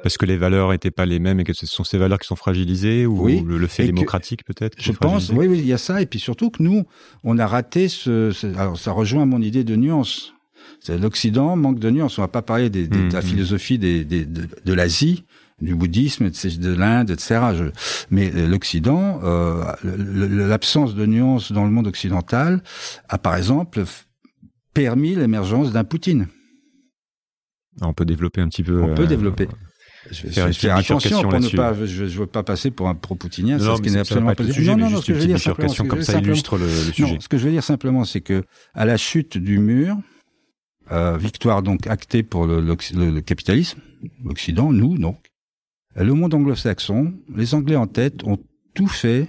parce 0.06 0.20
que 0.20 0.28
les 0.28 0.38
valeurs 0.38 0.70
n'étaient 0.70 0.92
pas 0.92 1.08
les 1.08 1.18
mêmes 1.18 1.40
et 1.40 1.44
que 1.44 1.54
ce 1.54 1.66
sont 1.66 1.84
ces 1.84 1.98
valeurs 1.98 2.20
qui 2.20 2.28
sont 2.28 2.36
fragilisées 2.36 3.08
ou 3.08 3.28
le, 3.28 3.66
fait 3.66 3.88
démocratique 3.88 4.46
peut-être 4.46 4.78
Je 4.80 4.92
pense, 4.92 5.32
oui, 5.32 5.48
oui, 5.48 5.58
il 5.58 5.66
y 5.66 5.74
a 5.74 5.80
ça. 5.80 6.00
Et 6.00 6.06
puis 6.06 6.20
surtout 6.20 6.52
que 6.52 6.62
nous, 6.62 6.84
on 7.24 7.40
a 7.40 7.48
raté 7.48 7.90
ce, 7.90 8.32
alors 8.56 8.78
ça 8.78 8.92
rejoint 8.92 9.26
mon 9.26 9.42
idée 9.42 9.64
de 9.64 9.76
nuance. 9.76 10.36
L'Occident 10.88 11.56
manque 11.56 11.80
de 11.80 11.90
nuance. 11.90 12.20
On 12.20 12.22
va 12.22 12.28
pas 12.28 12.44
parler 12.44 12.70
des, 12.70 12.88
de 12.88 12.96
la 12.96 13.02
mmh, 13.02 13.18
mmh. 13.18 13.22
philosophie 13.24 13.80
des, 13.80 14.06
des, 14.06 14.26
de, 14.26 14.48
de 14.64 14.74
l'Asie, 14.74 15.26
du 15.60 15.74
bouddhisme, 15.74 16.30
de 16.30 16.76
l'Inde, 16.76 17.10
etc. 17.10 17.40
Mais 18.12 18.32
euh, 18.32 18.48
l'Occident, 18.48 19.22
euh, 19.24 19.64
l'absence 19.84 20.94
de 20.94 21.08
nuance 21.08 21.52
dans 21.52 21.66
le 21.66 21.72
monde 21.72 21.88
occidental 21.88 22.62
a 23.10 23.18
par 23.18 23.36
exemple 23.36 23.84
permis 24.76 25.16
l'émergence 25.16 25.72
d'un 25.72 25.84
Poutine. 25.84 26.28
On 27.82 27.94
peut 27.94 28.06
développer 28.06 28.42
un 28.42 28.50
petit 28.50 28.62
peu. 28.62 28.84
On 28.84 28.94
peut 28.94 29.04
euh, 29.04 29.08
développer. 29.08 29.48
Je 30.12 30.24
vais 30.24 30.54
faire, 30.54 30.76
attention 30.78 31.22
pour 31.22 31.40
ne 31.40 31.50
pas, 31.50 31.74
je, 31.86 32.04
ne 32.04 32.10
veux 32.10 32.28
pas 32.28 32.44
passer 32.44 32.72
pour 32.72 32.88
un 32.88 32.96
pro-poutinien, 32.96 33.58
c'est 33.58 33.76
ce 33.76 33.82
qui 33.82 33.92
n'est 33.92 34.00
absolument 34.00 34.30
pas 34.30 34.36
possible. 34.36 34.66
Non, 34.66 34.78
non, 34.78 34.90
non, 34.90 35.02
ce 35.02 35.08
que 35.08 35.14
je 35.14 35.20
veux 35.20 35.28
dire 35.28 35.40
simplement, 35.40 35.74
comme 35.88 36.02
ça 36.04 36.20
illustre 36.20 36.58
le, 36.58 36.66
le 36.66 36.70
sujet. 36.70 37.14
Non, 37.14 37.20
ce 37.20 37.28
que 37.28 37.38
je 37.38 37.46
veux 37.46 37.52
dire 37.52 37.64
simplement, 37.64 38.06
c'est 38.06 38.22
que 38.22 38.44
à 38.74 38.86
la 38.86 38.98
chute 38.98 39.38
du 39.38 39.58
mur, 39.58 39.98
euh, 40.92 41.18
victoire 41.18 41.64
donc 41.64 41.88
actée 41.88 42.22
pour 42.22 42.46
le, 42.46 42.62
le, 42.62 43.12
le 43.12 43.22
capitalisme, 43.22 43.80
l'Occident, 44.24 44.72
nous 44.72 44.98
donc, 44.98 45.18
le 45.96 46.14
monde 46.14 46.34
anglo-saxon, 46.34 47.14
les 47.36 47.56
Anglais 47.56 47.76
en 47.76 47.88
tête, 47.88 48.24
ont 48.26 48.38
tout 48.74 48.88
fait 48.88 49.28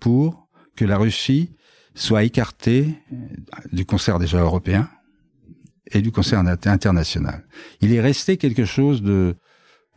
pour 0.00 0.48
que 0.76 0.84
la 0.84 0.98
Russie 0.98 1.50
soit 1.94 2.24
écartée 2.24 2.94
du 3.72 3.84
concert 3.84 4.18
déjà 4.18 4.40
européen 4.40 4.88
et 5.90 6.02
du 6.02 6.12
concert 6.12 6.40
international. 6.40 7.44
Il 7.80 7.92
est 7.92 8.00
resté 8.00 8.36
quelque 8.36 8.64
chose 8.64 9.02
de 9.02 9.36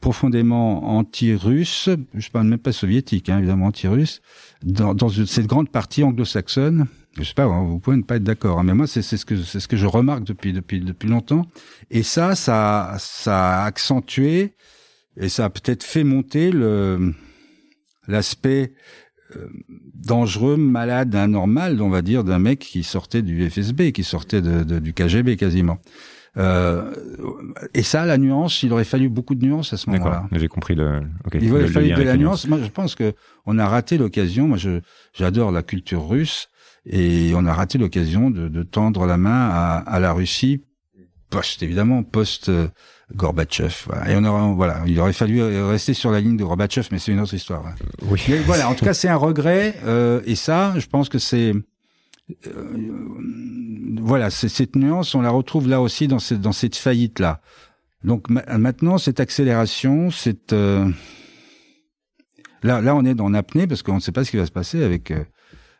profondément 0.02 0.98
anti-russe, 0.98 1.90
je 2.16 2.30
parle 2.30 2.48
même 2.48 2.60
pas 2.60 2.72
soviétique, 2.72 3.30
hein, 3.30 3.38
évidemment 3.38 3.68
anti-russe, 3.68 4.22
dans, 4.64 4.94
dans, 4.94 5.10
cette 5.10 5.46
grande 5.46 5.70
partie 5.70 6.04
anglo-saxonne. 6.04 6.88
Je 7.18 7.24
sais 7.24 7.34
pas, 7.34 7.46
vous 7.46 7.80
pouvez 7.80 7.98
ne 7.98 8.02
pas 8.02 8.16
être 8.16 8.24
d'accord, 8.24 8.60
hein, 8.60 8.64
mais 8.64 8.74
moi 8.74 8.88
c'est 8.88 9.02
ce 9.02 9.26
que 9.26 9.38
c'est 9.38 9.60
ce 9.60 9.68
que 9.68 9.76
je 9.76 9.86
remarque 9.86 10.24
depuis 10.24 10.54
depuis 10.54 10.80
depuis 10.80 11.10
longtemps. 11.10 11.46
Et 11.90 12.04
ça, 12.04 12.36
ça 12.36 12.96
ça 13.00 13.62
a 13.62 13.66
accentué 13.66 14.54
et 15.18 15.28
ça 15.28 15.46
a 15.46 15.50
peut-être 15.50 15.84
fait 15.84 16.06
monter 16.06 16.52
le 16.52 17.14
l'aspect 18.08 18.74
euh, 19.36 19.48
dangereux, 19.94 20.58
malade, 20.58 21.14
anormal, 21.16 21.82
on 21.82 21.90
va 21.90 22.02
dire, 22.02 22.24
d'un 22.24 22.40
mec 22.40 22.60
qui 22.60 22.84
sortait 22.84 23.22
du 23.22 23.50
FSB, 23.50 23.92
qui 23.92 24.04
sortait 24.04 24.42
de, 24.42 24.64
de, 24.64 24.80
du 24.80 24.94
KGB 24.94 25.38
quasiment. 25.38 25.80
Euh, 26.38 26.94
et 27.74 27.84
ça, 27.84 28.06
la 28.06 28.18
nuance, 28.18 28.64
il 28.64 28.72
aurait 28.72 28.86
fallu 28.86 29.10
beaucoup 29.10 29.36
de 29.36 29.46
nuances 29.46 29.74
à 29.74 29.78
ce 29.78 29.90
moment-là. 29.90 30.28
J'ai 30.32 30.48
compris 30.48 30.76
le. 30.76 31.02
il 31.34 31.52
aurait 31.52 31.68
fallu 31.68 31.92
de 31.92 32.02
la 32.02 32.18
nuance. 32.18 32.48
Moi, 32.48 32.60
je 32.64 32.70
pense 32.70 32.96
que 32.96 33.14
on 33.46 33.58
a 33.60 33.68
raté 33.68 33.98
l'occasion. 33.98 34.48
Moi, 34.48 34.58
je 34.58 34.80
j'adore 35.14 35.52
la 35.52 35.64
culture 35.64 36.08
russe 36.08 36.48
et 36.86 37.34
on 37.36 37.46
a 37.46 37.54
raté 37.54 37.78
l'occasion 37.78 38.32
de, 38.32 38.48
de, 38.48 38.64
tendre 38.64 39.06
la 39.06 39.18
main 39.18 39.50
à, 39.52 39.78
à 39.78 40.00
la 40.00 40.14
Russie 40.14 40.64
post 41.32 41.64
évidemment 41.64 42.04
post 42.04 42.50
euh, 42.50 42.68
Gorbatchev. 43.16 43.74
Voilà. 43.88 44.12
Et 44.12 44.16
on 44.16 44.24
aurait, 44.24 44.54
voilà, 44.54 44.82
il 44.86 45.00
aurait 45.00 45.14
fallu 45.14 45.42
rester 45.64 45.94
sur 45.94 46.12
la 46.12 46.22
ligne 46.22 46.38
de 46.38 46.44
Gorbatchev, 46.44 46.88
mais 46.92 47.00
c'est 47.00 47.12
une 47.12 47.20
autre 47.20 47.34
histoire. 47.34 47.64
Oui. 48.04 48.22
Mais 48.30 48.38
voilà, 48.38 48.70
en 48.70 48.76
tout 48.76 48.86
cas, 48.86 48.94
c'est 48.94 49.10
un 49.10 49.16
regret. 49.16 49.76
Euh, 49.84 50.22
et 50.26 50.36
ça, 50.36 50.74
je 50.78 50.86
pense 50.86 51.10
que 51.10 51.18
c'est 51.18 51.54
euh, 51.54 51.64
voilà, 54.00 54.30
cette 54.30 54.76
nuance, 54.76 55.16
on 55.16 55.22
la 55.22 55.30
retrouve 55.30 55.68
là 55.68 55.82
aussi 55.82 56.08
dans 56.08 56.20
cette, 56.20 56.76
faillite-là. 56.76 57.42
Donc 58.04 58.30
maintenant, 58.30 58.98
cette 58.98 59.20
accélération, 59.20 60.10
cette 60.10 60.54
euh, 60.54 60.90
là, 62.64 62.82
là, 62.82 62.96
on 62.96 63.06
est 63.06 63.14
dans 63.14 63.34
apnée 63.34 63.68
parce 63.68 63.84
qu'on 63.84 63.96
ne 63.96 64.00
sait 64.00 64.12
pas 64.12 64.24
ce 64.24 64.32
qui 64.32 64.38
va 64.38 64.46
se 64.46 64.52
passer 64.52 64.84
avec 64.84 65.12
euh, 65.12 65.24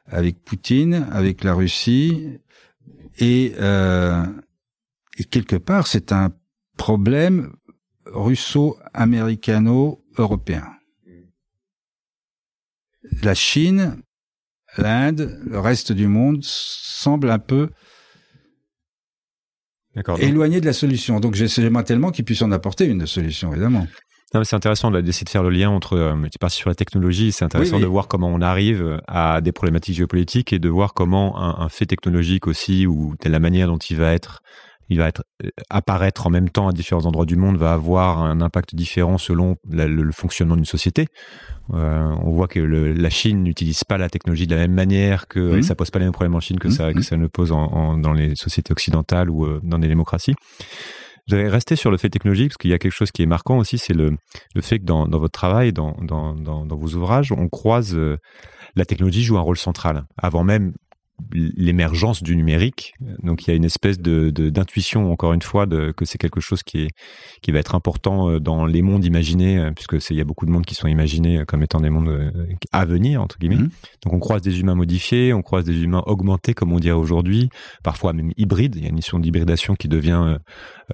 avec 0.06 0.44
Poutine, 0.44 1.08
avec 1.12 1.44
la 1.44 1.54
Russie, 1.54 2.40
euh, 3.22 4.26
et 5.18 5.24
quelque 5.26 5.56
part, 5.56 5.88
c'est 5.88 6.12
un 6.12 6.32
problème 6.78 7.54
russo-américano-européen. 8.06 10.68
La 13.22 13.36
Chine, 13.36 14.02
l'Inde, 14.78 15.40
le 15.46 15.60
reste 15.60 15.92
du 15.92 16.08
monde 16.08 16.40
semble 16.42 17.30
un 17.30 17.40
peu 17.40 17.70
éloigné 20.20 20.62
de 20.62 20.66
la 20.66 20.74
solution. 20.74 21.20
Donc 21.20 21.36
j'aimerais 21.36 21.84
tellement 21.84 22.12
qu'ils 22.12 22.26
puissent 22.26 22.42
en 22.42 22.52
apporter 22.52 22.86
une 22.86 23.06
solution, 23.06 23.52
évidemment. 23.52 23.88
C'est 24.44 24.56
intéressant 24.56 24.92
d'essayer 24.92 25.26
de 25.26 25.30
faire 25.30 25.44
le 25.44 25.50
lien 25.50 25.70
entre, 25.70 25.98
euh, 25.98 26.16
tu 26.32 26.40
parles 26.40 26.52
sur 26.52 26.70
la 26.70 26.76
technologie, 26.76 27.34
c'est 27.34 27.44
intéressant 27.44 27.82
de 27.82 27.86
voir 27.86 28.08
comment 28.08 28.30
on 28.30 28.40
arrive 28.40 29.02
à 29.10 29.42
des 29.42 29.52
problématiques 29.52 29.96
géopolitiques 29.96 30.54
et 30.54 30.60
de 30.60 30.70
voir 30.70 30.94
comment 30.94 31.38
un, 31.38 31.66
un 31.66 31.68
fait 31.68 31.86
technologique 31.86 32.48
aussi, 32.48 32.88
ou 32.88 33.16
la 33.26 33.40
manière 33.40 33.68
dont 33.68 33.78
il 33.78 33.98
va 33.98 34.14
être 34.14 34.42
il 34.92 34.98
va 34.98 35.08
être 35.08 35.24
euh, 35.44 35.50
apparaître 35.70 36.28
en 36.28 36.30
même 36.30 36.50
temps 36.50 36.68
à 36.68 36.74
différents 36.74 37.06
endroits 37.06 37.26
du 37.26 37.38
monde, 37.38 37.58
va 37.58 37.72
avoir 37.72 38.20
un 38.20 38.42
impact 38.42 38.76
différent 38.76 39.18
selon 39.18 39.56
le, 39.70 40.12
fonctionnement 40.12 40.58
d'une 40.58 40.66
société. 40.66 41.08
Euh, 41.74 42.14
on 42.24 42.32
voit 42.32 42.50
que 42.50 42.60
le, 42.60 42.92
la 42.92 43.10
Chine 43.10 43.42
n'utilise 43.42 43.86
pas 43.86 43.98
la 43.98 44.10
technologie 44.10 44.48
de 44.48 44.56
la 44.56 44.62
même 44.62 44.74
manière 44.74 45.30
que 45.30 45.60
mmh. 45.60 45.64
ça 45.64 45.76
pose 45.76 45.92
pas 45.92 46.00
les 46.00 46.06
mêmes 46.06 46.12
problèmes 46.12 46.36
en 46.36 46.42
Chine 46.42 46.60
que 46.60 46.68
mmh. 46.68 46.72
ça 46.72 46.94
que 46.94 47.00
mmh. 47.00 47.04
ça 47.04 47.16
ne 47.16 47.28
pose 47.28 47.54
en, 47.54 47.98
dans 47.98 48.12
les 48.12 48.36
sociétés 48.36 48.74
occidentales 48.74 49.30
ou 49.30 49.46
euh, 49.46 49.62
dans 49.64 49.78
les 49.78 49.88
démocraties. 49.88 50.36
Je 51.28 51.38
vais 51.38 51.48
rester 51.48 51.78
sur 51.78 51.90
le 51.90 51.98
fait 51.98 52.10
technologique 52.10 52.50
parce 52.50 52.58
qu'il 52.58 52.72
y 52.72 52.74
a 52.74 52.80
quelque 52.80 52.92
chose 52.92 53.12
qui 53.12 53.22
est 53.22 53.28
marquant 53.28 53.60
aussi, 53.60 53.78
c'est 53.78 53.94
le, 53.94 54.18
le 54.54 54.62
fait 54.62 54.80
que 54.80 54.84
dans, 54.84 55.08
dans 55.08 55.20
votre 55.20 55.32
travail, 55.32 55.72
dans, 55.72 55.96
dans, 56.02 56.34
dans, 56.34 56.66
dans, 56.66 56.76
vos 56.76 56.96
ouvrages, 56.96 57.32
on 57.32 57.48
croise 57.48 57.98
la 58.76 58.86
technologie 58.86 59.24
joue 59.24 59.38
un 59.38 59.42
rôle 59.42 59.58
central. 59.58 60.04
Avant 60.18 60.44
même 60.44 60.74
l'émergence 61.34 62.24
du 62.24 62.36
numérique. 62.36 62.94
Donc 63.24 63.46
il 63.46 63.52
y 63.52 63.54
a 63.54 63.56
une 63.56 63.66
espèce 63.66 64.00
de 64.00 64.30
d'intuition 64.30 65.12
encore 65.12 65.34
une 65.34 65.42
fois 65.42 65.66
de, 65.66 65.92
que 65.92 66.06
c'est 66.06 66.18
quelque 66.18 66.40
chose 66.40 66.64
qui 66.64 66.84
est 66.84 66.90
qui 67.42 67.52
va 67.52 67.60
être 67.60 67.76
important 67.76 68.30
euh, 68.30 68.40
dans 68.40 68.66
les 68.66 68.82
mondes 68.82 69.06
imaginés 69.06 69.58
euh, 69.58 69.72
puisque 69.72 69.98
il 70.10 70.16
y 70.16 70.22
a 70.22 70.24
beaucoup 70.24 70.46
de 70.46 70.52
mondes 70.52 70.66
qui 70.66 70.76
sont 70.76 70.88
imaginés 70.88 71.40
euh, 71.40 71.46
comme 71.46 71.64
étant 71.64 71.80
des 71.80 71.90
mondes 71.90 72.32
à 72.72 72.86
venir 72.86 73.22
entre 73.22 73.38
guillemets. 73.40 73.56
Mmh. 73.58 73.70
Donc 74.04 74.14
on 74.14 74.20
croise 74.20 74.42
des 74.42 74.60
humains 74.60 74.76
modifiés, 74.76 75.34
on 75.34 75.42
croise 75.42 75.66
des 75.66 75.84
humains 75.84 76.04
augmentés 76.06 76.54
comme 76.54 76.72
on 76.74 76.80
dirait 76.80 76.96
aujourd'hui, 76.96 77.50
parfois 77.84 78.14
même 78.14 78.32
hybrides. 78.38 78.76
Il 78.76 78.84
y 78.84 78.86
a 78.86 78.90
une 78.90 78.96
mission 78.96 79.20
d'hybridation 79.20 79.76
qui 79.76 79.88
devient 79.88 80.38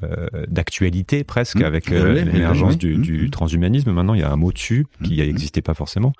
euh, 0.04 0.28
d'actualité 0.48 1.24
presque 1.24 1.60
mmh. 1.60 1.66
avec 1.66 1.90
l'émergence 1.90 2.78
du, 2.78 2.98
du, 2.98 3.28
mmh. 3.28 3.30
transhumanisme. 3.30 3.92
Maintenant 3.92 4.13
il 4.13 4.22
y 4.22 4.24
a 4.24 4.32
un 4.32 4.36
mot 4.36 4.52
dessus 4.52 4.86
qui 5.04 5.18
n'existait 5.18 5.62
pas 5.62 5.74
forcément. 5.74 6.13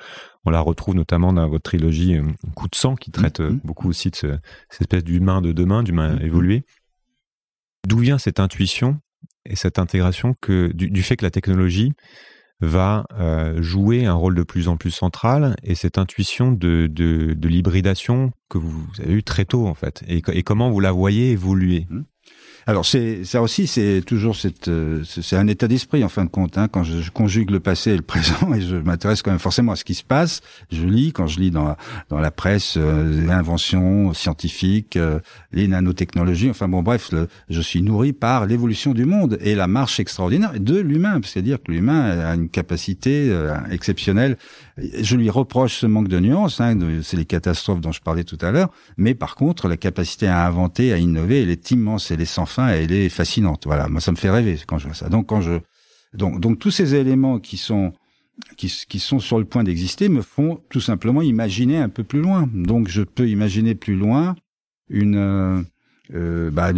On 0.48 0.50
la 0.50 0.62
retrouve 0.62 0.96
notamment 0.96 1.34
dans 1.34 1.46
votre 1.50 1.64
trilogie 1.64 2.16
Coup 2.56 2.70
de 2.70 2.76
sang 2.76 2.96
qui 2.96 3.12
traite 3.12 3.42
beaucoup 3.66 3.90
aussi 3.90 4.12
de 4.12 4.16
cette 4.16 4.40
espèce 4.80 5.04
d'humain 5.04 5.42
de 5.42 5.52
demain, 5.52 5.84
d'humain 5.84 6.16
mm-hmm. 6.16 6.26
évolué. 6.26 6.64
D'où 7.86 7.98
vient 7.98 8.18
cette 8.18 8.40
intuition 8.40 8.98
et 9.44 9.58
cette 9.58 9.78
intégration 9.78 10.36
que 10.40 10.72
du, 10.72 11.04
fait 11.04 11.18
que 11.18 11.26
la 11.26 11.32
technologie 11.32 11.92
va 12.62 13.06
euh, 13.20 13.62
jouer 13.62 14.06
un 14.06 14.14
rôle 14.14 14.36
de 14.36 14.44
plus 14.44 14.70
en 14.70 14.78
plus 14.78 14.92
central 14.92 15.58
et 15.64 15.76
cette 15.76 15.98
intuition 15.98 16.54
de, 16.54 16.88
de, 16.90 17.36
l'hybridation 17.46 18.32
que 18.50 18.58
vous 18.58 18.88
avez 19.00 19.16
eu 19.16 19.24
très 19.24 19.44
tôt 19.44 19.68
en 19.68 19.74
fait 19.74 20.02
et, 20.08 20.22
et 20.32 20.44
comment 20.44 20.70
vous 20.72 20.80
la 20.80 20.94
voyez 20.94 21.32
évoluer? 21.32 21.88
Mm-hmm. 21.92 22.04
Alors 22.70 22.86
c'est 22.86 23.24
ça 23.24 23.42
aussi, 23.42 23.66
c'est 23.66 24.02
toujours 24.06 24.36
cette, 24.36 24.68
euh, 24.68 25.02
c'est 25.06 25.38
un 25.38 25.48
état 25.48 25.70
d'esprit 25.70 26.04
en 26.04 26.10
fin 26.10 26.26
de 26.26 26.30
compte. 26.30 26.58
Hein, 26.58 26.68
quand 26.68 26.84
je, 26.84 27.10
conjugue 27.12 27.50
le 27.50 27.62
passé 27.62 27.92
et 27.92 27.96
le 27.96 28.02
présent, 28.04 28.54
et 28.54 28.60
je 28.60 28.76
m'intéresse 28.76 29.22
quand 29.22 29.32
même 29.32 29.40
forcément 29.40 29.72
à 29.72 29.78
ce 29.78 29.86
qui 29.86 29.94
se 29.94 30.04
passe. 30.04 30.42
Je 30.70 30.86
lis 30.86 31.14
quand 31.14 31.28
je 31.28 31.40
lis 31.40 31.50
dans 31.50 31.64
la, 31.64 31.78
dans 32.10 32.20
la 32.20 32.30
presse 32.30 32.76
euh, 32.76 33.22
les 33.22 33.32
inventions 33.32 34.14
scientifiques, 34.14 34.98
euh, 34.98 35.22
les 35.54 35.70
nanotechnologies. 35.70 36.50
Enfin 36.50 36.68
bon, 36.68 36.84
bref, 36.84 37.12
je 37.50 37.62
suis 37.62 37.82
nourri 37.82 38.12
par 38.12 38.46
l'évolution 38.46 38.94
du 38.94 39.06
monde 39.06 39.38
et 39.40 39.56
la 39.56 39.68
marche 39.68 40.02
extraordinaire 40.02 40.52
de 40.60 40.78
l'humain. 40.78 41.22
C'est-à-dire 41.24 41.64
que 41.64 41.72
l'humain 41.72 42.20
a 42.20 42.36
une 42.36 42.50
capacité 42.50 43.34
exceptionnelle 43.72 44.38
je 44.78 45.16
lui 45.16 45.30
reproche 45.30 45.80
ce 45.80 45.86
manque 45.86 46.08
de 46.08 46.20
nuances, 46.20 46.62
hein, 46.62 46.78
c'est 47.02 47.18
les 47.18 47.26
catastrophes 47.26 47.82
dont 47.82 47.92
je 47.92 48.02
parlais 48.02 48.24
tout 48.24 48.38
à 48.42 48.52
l'heure, 48.52 48.70
mais 48.96 49.16
par 49.16 49.36
contre, 49.36 49.68
la 49.68 49.78
capacité 49.78 50.28
à 50.28 50.46
inventer, 50.46 50.94
à 50.94 50.98
innover, 50.98 51.42
elle 51.42 51.50
est 51.50 51.72
immense, 51.72 52.12
elle 52.12 52.22
est 52.22 52.26
sans 52.26 52.46
fin, 52.46 52.68
elle 52.68 52.92
est 52.92 53.10
fascinante. 53.10 53.64
Voilà, 53.66 53.88
moi 53.88 54.02
ça 54.02 54.12
me 54.12 54.18
fait 54.18 54.30
rêver 54.30 54.60
quand 54.68 54.78
je 54.78 54.86
vois 54.86 54.96
ça. 54.96 55.10
Donc 55.10 55.28
quand 55.28 55.42
je 55.42 55.60
donc 56.14 56.40
donc 56.40 56.60
tous 56.60 56.72
ces 56.72 56.96
éléments 56.96 57.40
qui 57.40 57.58
sont 57.58 57.94
qui, 58.56 58.72
qui 58.88 59.00
sont 59.00 59.20
sur 59.20 59.40
le 59.40 59.46
point 59.46 59.64
d'exister 59.64 60.10
me 60.10 60.22
font 60.22 60.60
tout 60.70 60.80
simplement 60.80 61.22
imaginer 61.22 61.78
un 61.78 61.90
peu 61.90 62.04
plus 62.04 62.22
loin. 62.22 62.48
Donc 62.54 62.88
je 62.88 63.02
peux 63.02 63.28
imaginer 63.28 63.74
plus 63.74 63.96
loin 63.96 64.36
une 64.90 65.16
euh, 65.16 65.62
euh 66.14 66.52
bah, 66.52 66.72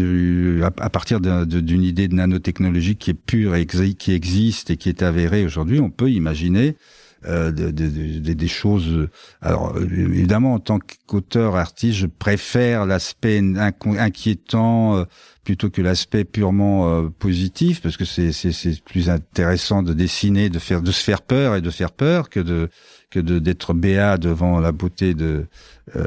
à, 0.77 0.89
partir 0.89 1.19
d'une 1.19 1.83
idée 1.83 2.07
de 2.07 2.15
nanotechnologie 2.15 2.95
qui 2.95 3.11
est 3.11 3.13
pure 3.13 3.55
et 3.55 3.65
qui 3.65 4.13
existe 4.13 4.71
et 4.71 4.77
qui 4.77 4.89
est 4.89 5.03
avérée 5.03 5.45
aujourd'hui, 5.45 5.79
on 5.79 5.89
peut 5.89 6.09
imaginer 6.09 6.75
euh, 7.25 7.51
de, 7.51 7.69
de, 7.71 8.33
des 8.33 8.47
choses. 8.47 9.09
Alors 9.41 9.75
évidemment, 9.77 10.53
en 10.53 10.59
tant 10.59 10.79
qu'auteur 11.07 11.57
artiste, 11.57 11.97
je 11.97 12.07
préfère 12.07 12.85
l'aspect 12.85 13.41
inquiétant 13.85 14.95
euh, 14.95 15.03
plutôt 15.43 15.69
que 15.69 15.81
l'aspect 15.81 16.23
purement 16.23 16.89
euh, 16.89 17.09
positif, 17.09 17.81
parce 17.81 17.97
que 17.97 18.05
c'est 18.05 18.31
c'est 18.31 18.81
plus 18.83 19.09
intéressant 19.09 19.83
de 19.83 19.93
dessiner, 19.93 20.49
de 20.49 20.59
faire 20.59 20.81
de 20.81 20.91
se 20.91 21.03
faire 21.03 21.21
peur 21.21 21.55
et 21.57 21.61
de 21.61 21.69
faire 21.69 21.91
peur 21.91 22.29
que 22.29 22.39
de 22.39 22.69
que 23.09 23.19
de 23.19 23.39
d'être 23.39 23.73
béat 23.73 24.17
devant 24.17 24.61
la 24.61 24.71
beauté 24.71 25.13
de 25.13 25.47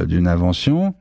d'une 0.07 0.29
invention. 0.29 0.94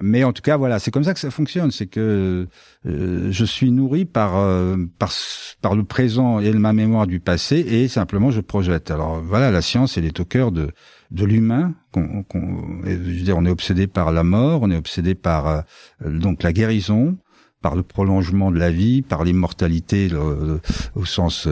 Mais 0.00 0.22
en 0.22 0.32
tout 0.32 0.42
cas, 0.42 0.56
voilà, 0.56 0.78
c'est 0.78 0.90
comme 0.90 1.04
ça 1.04 1.12
que 1.12 1.20
ça 1.20 1.30
fonctionne. 1.30 1.70
C'est 1.70 1.86
que 1.86 2.46
euh, 2.86 3.28
je 3.32 3.44
suis 3.44 3.70
nourri 3.70 4.04
par, 4.04 4.36
euh, 4.36 4.76
par 4.98 5.12
par 5.60 5.74
le 5.74 5.82
présent 5.82 6.38
et 6.38 6.52
ma 6.52 6.72
mémoire 6.72 7.06
du 7.06 7.18
passé, 7.18 7.56
et 7.58 7.88
simplement 7.88 8.30
je 8.30 8.40
projette. 8.40 8.90
Alors 8.90 9.20
voilà, 9.20 9.50
la 9.50 9.62
science, 9.62 9.98
elle 9.98 10.04
est 10.04 10.20
au 10.20 10.24
cœur 10.24 10.52
de 10.52 10.70
de 11.10 11.24
l'humain. 11.24 11.74
Qu'on, 11.90 12.24
je 12.84 12.90
veux 12.90 13.22
dire, 13.22 13.36
on 13.36 13.44
est 13.44 13.50
obsédé 13.50 13.86
par 13.86 14.12
la 14.12 14.22
mort, 14.22 14.60
on 14.62 14.70
est 14.70 14.76
obsédé 14.76 15.14
par 15.14 15.46
euh, 15.48 15.60
donc 16.04 16.42
la 16.42 16.52
guérison, 16.52 17.18
par 17.60 17.74
le 17.74 17.82
prolongement 17.82 18.52
de 18.52 18.58
la 18.58 18.70
vie, 18.70 19.02
par 19.02 19.24
l'immortalité 19.24 20.10
au 20.94 21.04
sens 21.04 21.48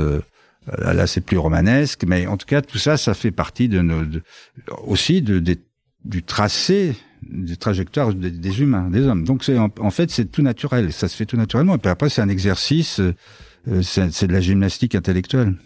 là, 0.79 1.07
c'est 1.07 1.21
plus 1.21 1.39
romanesque, 1.39 2.05
mais 2.07 2.27
en 2.27 2.37
tout 2.37 2.47
cas, 2.47 2.61
tout 2.61 2.79
ça, 2.79 2.97
ça 2.97 3.15
fait 3.15 3.31
partie 3.31 3.69
de 3.69 3.81
nos, 3.83 4.03
aussi 4.85 5.23
de, 5.23 5.41
du 6.05 6.23
tracé 6.23 6.97
des 7.31 7.57
trajectoires 7.57 8.15
des, 8.15 8.61
humains, 8.61 8.91
des 8.91 9.03
hommes. 9.07 9.25
Donc 9.25 9.45
c'est 9.45 9.59
en, 9.59 9.91
fait 9.91 10.11
c'est 10.11 10.27
tout 10.27 10.43
naturel, 10.43 10.93
ça 10.93 11.09
se 11.09 11.17
fait 11.17 11.27
tout 11.27 11.37
naturellement. 11.37 11.75
Et 11.75 11.79
puis 11.79 11.91
après 11.91 12.09
c'est 12.09 12.23
un 12.23 12.29
exercice, 12.29 13.01
euh, 13.01 13.83
c'est 13.83 14.27
de 14.27 14.33
la 14.33 14.41
gymnastique 14.41 14.95
intellectuelle. 14.95 15.57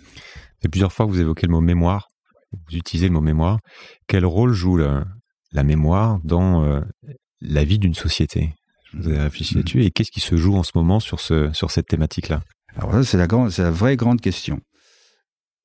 Et 0.63 0.69
plusieurs 0.69 0.93
fois 0.93 1.07
vous 1.07 1.21
évoquez 1.21 1.47
le 1.47 1.53
mot 1.53 1.61
mémoire, 1.61 2.09
vous 2.53 2.77
utilisez 2.77 3.09
le 3.09 3.15
mot 3.15 3.21
mémoire. 3.21 3.59
Quel 4.07 4.25
rôle 4.25 4.53
joue 4.53 4.77
la, 4.77 5.05
la 5.53 5.63
mémoire 5.63 6.19
dans 6.25 6.65
euh, 6.65 6.81
la 7.41 7.65
vie 7.65 7.79
d'une 7.79 7.95
société? 7.95 8.55
Vous 8.95 9.09
avez 9.09 9.21
réfléchi 9.21 9.55
là-dessus 9.55 9.85
et 9.85 9.91
qu'est-ce 9.91 10.11
qui 10.11 10.21
se 10.21 10.37
joue 10.37 10.57
en 10.57 10.65
ce 10.65 10.73
moment 10.75 11.01
sur 11.01 11.21
ce 11.21 11.53
sur 11.53 11.71
cette 11.71 11.87
thématique-là? 11.87 12.43
Alors 12.77 12.93
ça 12.93 13.05
c'est 13.05 13.19
la 13.19 13.27
grande, 13.27 13.51
c'est 13.51 13.63
la 13.63 13.71
vraie 13.71 13.97
grande 13.97 14.21
question. 14.21 14.61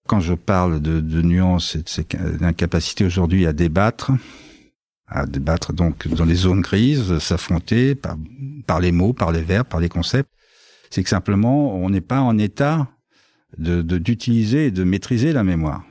Quand 0.07 0.19
je 0.19 0.35
parle 0.35 0.81
de, 0.81 0.99
de 0.99 1.21
nuances 1.23 1.75
et 1.75 2.03
d'incapacité 2.37 3.05
aujourd'hui 3.05 3.47
à 3.47 3.53
débattre, 3.53 4.11
à 5.07 5.25
débattre 5.25 5.73
donc 5.73 6.07
dans 6.07 6.25
les 6.25 6.35
zones 6.35 6.61
grises, 6.61 7.19
s'affronter 7.19 7.95
par, 7.95 8.17
par 8.65 8.79
les 8.79 8.91
mots, 8.91 9.13
par 9.13 9.31
les 9.31 9.41
verbes, 9.41 9.67
par 9.67 9.79
les 9.79 9.89
concepts. 9.89 10.29
C'est 10.89 11.03
que 11.03 11.09
simplement, 11.09 11.75
on 11.75 11.89
n'est 11.89 12.01
pas 12.01 12.21
en 12.21 12.37
état 12.37 12.87
de 13.57 13.81
d'utiliser 13.81 14.67
et 14.67 14.71
de 14.71 14.83
maîtriser 14.83 15.31
la 15.31 15.43
mémoire. 15.43 15.83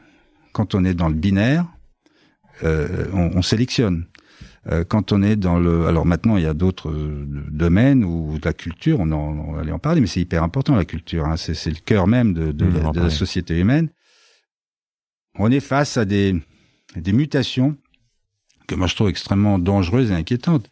Quand 0.53 0.75
on 0.75 0.85
est 0.85 0.95
dans 0.95 1.09
le 1.09 1.15
binaire, 1.15 1.67
euh, 2.63 3.07
on, 3.13 3.31
on, 3.37 3.43
sélectionne. 3.43 4.07
Euh, 4.71 4.85
quand 4.85 5.13
on 5.13 5.23
est 5.23 5.37
dans 5.37 5.59
le, 5.59 5.87
alors 5.87 6.07
maintenant 6.07 6.37
il 6.37 6.45
y 6.45 6.47
a 6.47 6.55
d'autres 6.55 6.91
euh, 6.91 7.27
domaines 7.51 8.05
où 8.05 8.39
la 8.43 8.53
culture, 8.53 9.01
on, 9.01 9.11
en, 9.13 9.49
on 9.49 9.53
va 9.53 9.61
aller 9.63 9.73
en 9.73 9.79
parler, 9.79 10.01
mais 10.01 10.07
c'est 10.07 10.21
hyper 10.21 10.43
important 10.43 10.77
la 10.77 10.85
culture. 10.85 11.25
Hein, 11.25 11.37
c'est 11.37 11.71
le 11.71 11.81
cœur 11.85 12.07
même 12.07 12.33
de, 12.35 12.53
de, 12.53 12.67
la, 12.67 12.91
de 12.91 13.01
la 13.01 13.11
société 13.11 13.59
humaine. 13.59 13.89
On 15.39 15.51
est 15.51 15.61
face 15.61 15.97
à 15.97 16.05
des, 16.05 16.37
des 16.97 17.13
mutations 17.13 17.77
que 18.67 18.75
moi 18.75 18.87
je 18.87 18.95
trouve 18.95 19.09
extrêmement 19.09 19.59
dangereuse 19.59 20.11
et 20.11 20.15
inquiétante, 20.15 20.69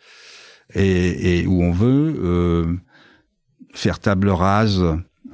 et, 0.74 1.40
et 1.40 1.46
où 1.46 1.62
on 1.62 1.72
veut 1.72 2.20
euh, 2.22 2.76
faire 3.74 3.98
table 3.98 4.28
rase 4.28 4.82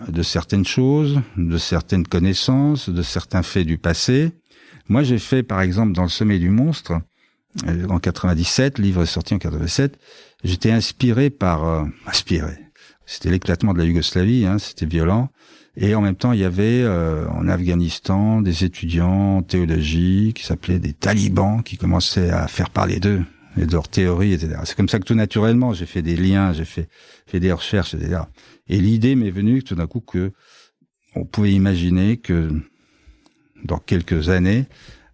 de 0.07 0.23
certaines 0.23 0.65
choses, 0.65 1.21
de 1.37 1.59
certaines 1.59 2.07
connaissances, 2.07 2.89
de 2.89 3.03
certains 3.03 3.43
faits 3.43 3.67
du 3.67 3.79
passé. 3.79 4.33
Moi, 4.89 5.03
j'ai 5.03 5.19
fait, 5.19 5.43
par 5.43 5.61
exemple, 5.61 5.93
dans 5.93 6.05
le 6.05 6.09
sommet 6.09 6.39
du 6.39 6.51
monstre, 6.51 7.01
euh, 7.67 7.87
en 7.89 7.99
97, 7.99 8.79
le 8.79 8.85
livre 8.85 9.05
sorti 9.05 9.35
en 9.35 9.39
87, 9.39 9.99
j'étais 10.45 10.71
inspiré 10.71 11.31
par... 11.31 11.67
Euh, 11.67 11.85
inspiré. 12.07 12.59
C'était 13.07 13.31
l'éclatement 13.31 13.73
de 13.73 13.79
la 13.79 13.85
Yougoslavie, 13.85 14.47
hein, 14.47 14.59
c'était 14.59 14.87
violent. 14.87 15.31
Et 15.81 15.95
en 15.95 16.01
même 16.01 16.17
temps, 16.17 16.33
il 16.33 16.41
y 16.41 16.45
avait 16.45 16.83
euh, 16.83 17.29
en 17.29 17.47
Afghanistan 17.47 18.43
des 18.43 18.65
étudiants 18.65 19.37
en 19.37 19.43
théologie 19.43 20.33
qui 20.35 20.45
s'appelaient 20.45 20.81
des 20.81 20.93
talibans 20.93 21.63
qui 21.63 21.77
commençaient 21.77 22.31
à 22.31 22.49
faire 22.49 22.71
parler 22.71 22.99
d'eux 22.99 23.23
et 23.57 23.65
de 23.65 23.73
leurs 23.73 23.89
théories, 23.89 24.33
etc. 24.33 24.57
C'est 24.65 24.77
comme 24.77 24.89
ça 24.89 24.99
que 24.99 25.05
tout 25.05 25.15
naturellement, 25.15 25.73
j'ai 25.73 25.87
fait 25.87 26.03
des 26.03 26.17
liens, 26.17 26.53
j'ai 26.53 26.65
fait, 26.65 26.89
fait 27.27 27.39
des 27.39 27.53
recherches, 27.53 27.95
etc. 27.95 28.23
Et 28.69 28.81
l'idée 28.81 29.15
m'est 29.15 29.31
venue 29.31 29.63
tout 29.63 29.77
d'un 29.77 29.87
coup 29.87 30.01
que 30.01 30.33
on 31.15 31.25
pouvait 31.25 31.53
imaginer 31.53 32.17
que 32.17 32.51
dans 33.65 33.79
quelques 33.79 34.31
années, 34.31 34.67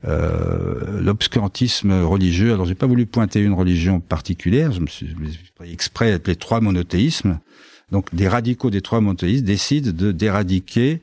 euh, 0.07 1.01
l'obscurantisme 1.01 1.93
religieux. 2.03 2.55
Alors, 2.55 2.65
j'ai 2.65 2.75
pas 2.75 2.87
voulu 2.87 3.05
pointer 3.05 3.41
une 3.41 3.55
religion 3.55 4.01
particulière. 4.01 4.73
Je 4.73 4.81
me 4.81 4.87
suis, 4.87 5.15
pris 5.55 5.73
exprès 5.73 6.13
appelé 6.13 6.37
trois 6.37 6.61
monothéismes 6.61 7.39
donc 7.91 8.15
des 8.15 8.29
radicaux 8.29 8.71
des 8.71 8.81
trois 8.81 9.01
monothéistes 9.01 9.45
décident 9.45 9.91
de 9.93 10.13
d'éradiquer 10.13 11.03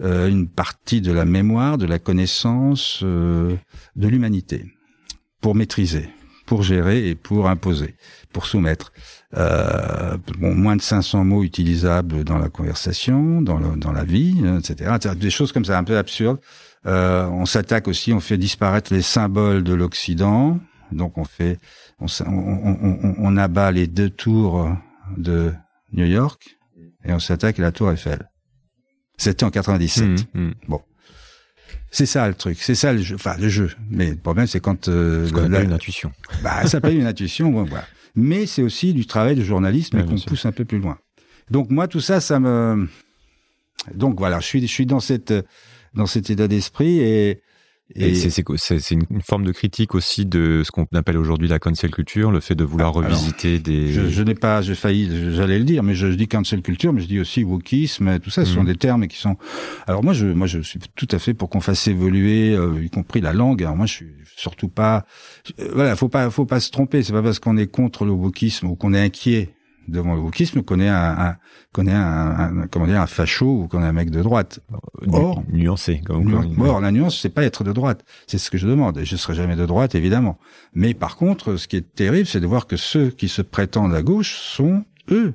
euh, 0.00 0.28
une 0.28 0.48
partie 0.48 1.00
de 1.00 1.12
la 1.12 1.24
mémoire, 1.24 1.78
de 1.78 1.86
la 1.86 1.98
connaissance 1.98 3.00
euh, 3.02 3.56
de 3.96 4.08
l'humanité 4.08 4.66
pour 5.40 5.54
maîtriser, 5.54 6.08
pour 6.46 6.62
gérer 6.62 7.08
et 7.08 7.14
pour 7.14 7.48
imposer, 7.48 7.94
pour 8.32 8.46
soumettre. 8.46 8.92
Euh, 9.36 10.16
bon, 10.38 10.54
moins 10.54 10.76
de 10.76 10.82
500 10.82 11.24
mots 11.24 11.44
utilisables 11.44 12.24
dans 12.24 12.38
la 12.38 12.48
conversation, 12.48 13.42
dans, 13.42 13.60
dans 13.76 13.92
la 13.92 14.04
vie, 14.04 14.42
etc. 14.58 14.96
Des 15.16 15.30
choses 15.30 15.52
comme 15.52 15.64
ça, 15.64 15.78
un 15.78 15.84
peu 15.84 15.98
absurdes. 15.98 16.40
Euh, 16.86 17.26
on 17.26 17.44
s'attaque 17.44 17.88
aussi, 17.88 18.12
on 18.12 18.20
fait 18.20 18.38
disparaître 18.38 18.92
les 18.92 19.02
symboles 19.02 19.62
de 19.62 19.74
l'Occident. 19.74 20.58
Donc 20.92 21.18
on 21.18 21.24
fait, 21.24 21.58
on, 22.00 22.06
on, 22.26 22.78
on, 22.82 23.14
on, 23.18 23.36
abat 23.36 23.70
les 23.70 23.86
deux 23.86 24.08
tours 24.08 24.70
de 25.16 25.52
New 25.92 26.06
York 26.06 26.58
et 27.04 27.12
on 27.12 27.18
s'attaque 27.18 27.58
à 27.58 27.62
la 27.62 27.72
Tour 27.72 27.90
Eiffel. 27.90 28.28
C'était 29.16 29.44
en 29.44 29.50
97. 29.50 30.04
Mmh, 30.04 30.40
mmh. 30.40 30.52
Bon. 30.68 30.80
C'est 31.90 32.06
ça 32.06 32.28
le 32.28 32.34
truc, 32.34 32.58
c'est 32.60 32.74
ça 32.74 32.92
le 32.92 33.00
jeu, 33.00 33.14
enfin 33.14 33.36
le 33.38 33.48
jeu. 33.48 33.70
Mais 33.90 34.10
le 34.10 34.16
problème 34.16 34.46
c'est 34.46 34.60
quand 34.60 34.88
euh, 34.88 35.26
Ce 35.26 35.32
qu'on 35.32 35.46
une 35.46 35.72
intuition. 35.72 36.12
bah, 36.42 36.62
ça 36.62 36.68
s'appelle 36.68 36.96
une 36.96 37.06
intuition, 37.06 37.50
bon, 37.50 37.64
voilà. 37.64 37.86
Mais 38.14 38.46
c'est 38.46 38.62
aussi 38.62 38.92
du 38.92 39.06
travail 39.06 39.36
de 39.36 39.42
journaliste, 39.42 39.94
mais 39.94 40.04
qu'on 40.04 40.18
pousse 40.18 40.44
un 40.44 40.52
peu 40.52 40.64
plus 40.64 40.78
loin. 40.78 40.98
Donc 41.50 41.70
moi, 41.70 41.88
tout 41.88 42.00
ça, 42.00 42.20
ça 42.20 42.40
me. 42.40 42.88
Donc 43.94 44.18
voilà, 44.18 44.40
je 44.40 44.46
suis, 44.46 44.60
je 44.60 44.66
suis 44.66 44.86
dans 44.86 45.00
cette, 45.00 45.32
dans 45.94 46.06
cet 46.06 46.30
état 46.30 46.48
d'esprit 46.48 46.98
et. 47.00 47.42
Et, 47.94 48.14
c'est- 48.14 48.30
c'est 48.58 48.90
une, 48.94 49.06
forme 49.22 49.44
de 49.44 49.52
critique 49.52 49.94
aussi 49.94 50.26
de 50.26 50.62
ce 50.64 50.70
qu'on 50.70 50.86
appelle 50.94 51.16
aujourd'hui 51.16 51.48
la 51.48 51.58
cancel 51.58 51.90
culture, 51.90 52.30
le 52.30 52.40
fait 52.40 52.54
de 52.54 52.62
vouloir 52.62 52.92
Ah, 52.94 52.98
alors, 52.98 53.10
revisiter 53.18 53.58
des. 53.58 53.90
je, 53.92 54.08
je 54.08 54.22
n'ai 54.22 54.34
pas, 54.34 54.60
j'ai 54.60 54.74
failli, 54.74 55.32
j'allais 55.34 55.58
le 55.58 55.64
dire, 55.64 55.82
mais 55.82 55.94
je, 55.94 56.10
je 56.10 56.16
dis 56.16 56.28
cancel 56.28 56.60
culture, 56.60 56.92
mais 56.92 57.00
je 57.00 57.06
dis 57.06 57.18
aussi 57.18 57.44
wokisme, 57.44 58.18
tout 58.18 58.28
ça, 58.30 58.44
ce 58.44 58.52
sont 58.52 58.60
Mhm. 58.60 58.66
des 58.66 58.76
termes 58.76 59.06
qui 59.08 59.16
sont. 59.16 59.36
Alors 59.86 60.04
moi, 60.04 60.12
je, 60.12 60.26
moi, 60.26 60.46
je 60.46 60.60
suis 60.60 60.78
tout 60.96 61.08
à 61.12 61.18
fait 61.18 61.32
pour 61.32 61.48
qu'on 61.48 61.60
fasse 61.62 61.88
évoluer, 61.88 62.54
euh, 62.54 62.82
y 62.84 62.90
compris 62.90 63.20
la 63.22 63.32
langue. 63.32 63.62
Alors 63.62 63.76
moi, 63.76 63.86
je 63.86 63.92
suis 63.94 64.08
surtout 64.36 64.68
pas. 64.68 65.06
euh, 65.58 65.70
voilà, 65.74 65.96
faut 65.96 66.08
pas, 66.10 66.28
faut 66.30 66.46
pas 66.46 66.60
se 66.60 66.70
tromper. 66.70 67.02
C'est 67.02 67.12
pas 67.14 67.22
parce 67.22 67.38
qu'on 67.38 67.56
est 67.56 67.68
contre 67.68 68.04
le 68.04 68.10
wokisme 68.12 68.66
ou 68.68 68.76
qu'on 68.76 68.92
est 68.92 69.00
inquiet 69.00 69.48
devant 69.88 70.14
le 70.14 70.20
wokisme 70.20 70.62
qu'on 70.62 70.78
est 70.80 70.88
un, 70.88 71.18
un- 71.18 71.36
qu'on 71.72 71.86
est 71.86 71.92
un, 71.92 72.60
un- 72.62 72.66
comment 72.68 72.86
dire, 72.86 73.00
un 73.00 73.06
facho 73.06 73.62
ou 73.62 73.68
qu'on 73.68 73.82
est 73.82 73.86
un 73.86 73.92
mec 73.92 74.10
de 74.10 74.22
droite. 74.22 74.60
nu- 75.06 75.14
Or- 75.14 75.42
nuancé. 75.52 76.00
Comme, 76.04 76.24
comme- 76.30 76.60
Or, 76.66 76.80
la 76.80 76.92
nuance, 76.92 77.18
c'est 77.20 77.28
pas 77.30 77.42
être 77.44 77.64
de 77.64 77.72
droite. 77.72 78.04
C'est 78.26 78.38
ce 78.38 78.50
que 78.50 78.58
je 78.58 78.68
demande. 78.68 78.98
Et 78.98 79.04
je 79.04 79.16
serai 79.16 79.34
jamais 79.34 79.56
de 79.56 79.66
droite, 79.66 79.94
évidemment. 79.94 80.38
Mais 80.74 80.94
par 80.94 81.16
contre, 81.16 81.56
ce 81.56 81.66
qui 81.68 81.76
est 81.76 81.94
terrible, 81.94 82.26
c'est 82.26 82.40
de 82.40 82.46
voir 82.46 82.66
que 82.66 82.76
ceux 82.76 83.08
qui 83.10 83.28
se 83.28 83.42
prétendent 83.42 83.94
à 83.94 84.02
gauche 84.02 84.36
sont, 84.36 84.84
eux, 85.10 85.34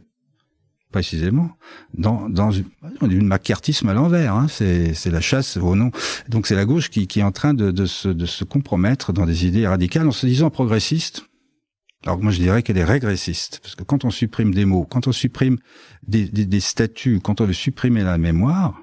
précisément, 0.92 1.50
dans, 1.96 2.30
dans 2.30 2.52
une, 2.52 2.66
une 3.02 3.26
macartisme 3.26 3.90
à 3.90 3.94
l'envers. 3.96 4.36
Hein. 4.36 4.46
C'est, 4.48 4.94
c'est 4.94 5.10
la 5.10 5.22
chasse 5.22 5.58
au 5.58 5.76
nom. 5.76 5.90
Donc 6.30 6.46
c'est 6.46 6.56
la 6.56 6.66
gauche 6.66 6.90
qui, 6.92 7.08
qui 7.08 7.20
est 7.20 7.24
en 7.24 7.32
train 7.32 7.56
de, 7.56 7.72
de, 7.72 7.86
se, 7.88 8.08
de 8.10 8.26
se 8.28 8.44
compromettre 8.44 9.12
dans 9.12 9.26
des 9.26 9.48
idées 9.48 9.68
radicales 9.68 10.08
en 10.08 10.12
se 10.12 10.28
disant 10.28 10.52
progressiste. 10.52 11.26
Alors 12.06 12.22
moi 12.22 12.32
je 12.32 12.40
dirais 12.40 12.64
qu'elle 12.64 12.78
est 12.78 12.84
régressiste, 12.84 13.60
parce 13.62 13.76
que 13.76 13.84
quand 13.84 14.06
on 14.06 14.12
supprime 14.12 14.54
des 14.54 14.66
mots, 14.66 14.86
quand 14.86 15.08
on 15.08 15.12
supprime 15.12 15.58
des, 16.06 16.26
des, 16.26 16.46
des 16.46 16.60
statuts, 16.60 17.20
quand 17.22 17.42
on 17.42 17.46
veut 17.46 17.54
supprimer 17.54 18.04
la 18.04 18.18
mémoire, 18.18 18.80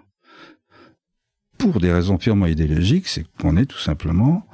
pour 1.58 1.80
des 1.80 1.92
raisons 1.92 2.16
purement 2.16 2.46
idéologiques, 2.46 3.08
c'est 3.08 3.26
qu'on 3.38 3.58
est 3.58 3.66
tout 3.66 3.78
simplement, 3.78 4.46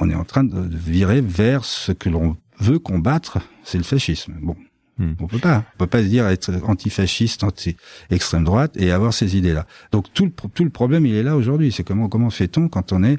on 0.00 0.10
est 0.10 0.14
en 0.14 0.24
train 0.24 0.42
de 0.42 0.60
virer 0.76 1.20
vers 1.20 1.64
ce 1.64 1.92
que 1.92 2.08
l'on 2.08 2.36
veut 2.58 2.80
combattre, 2.80 3.38
c'est 3.62 3.78
le 3.78 3.84
fascisme. 3.84 4.34
Bon, 4.42 4.56
Hmm. 4.98 5.14
on 5.20 5.26
peut 5.26 5.38
pas, 5.38 5.64
on 5.74 5.78
peut 5.78 5.86
pas 5.86 6.02
se 6.02 6.08
dire 6.08 6.26
être 6.26 6.52
antifasciste, 6.64 7.44
anti-extrême 7.44 8.44
droite 8.44 8.76
et 8.76 8.92
avoir 8.92 9.14
ces 9.14 9.38
idées-là. 9.38 9.66
Donc 9.90 10.12
tout 10.12 10.26
le 10.26 10.32
tout 10.50 10.64
le 10.64 10.70
problème, 10.70 11.06
il 11.06 11.14
est 11.14 11.22
là 11.22 11.34
aujourd'hui. 11.34 11.72
C'est 11.72 11.82
comment 11.82 12.10
comment 12.10 12.28
fait-on 12.28 12.68
quand 12.68 12.92
on 12.92 13.02
est 13.02 13.18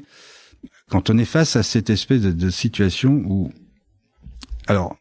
quand 0.88 1.10
on 1.10 1.18
est 1.18 1.24
face 1.24 1.56
à 1.56 1.64
cette 1.64 1.90
espèce 1.90 2.22
de, 2.22 2.30
de 2.30 2.50
situation 2.50 3.22
où, 3.26 3.52
alors. 4.66 4.96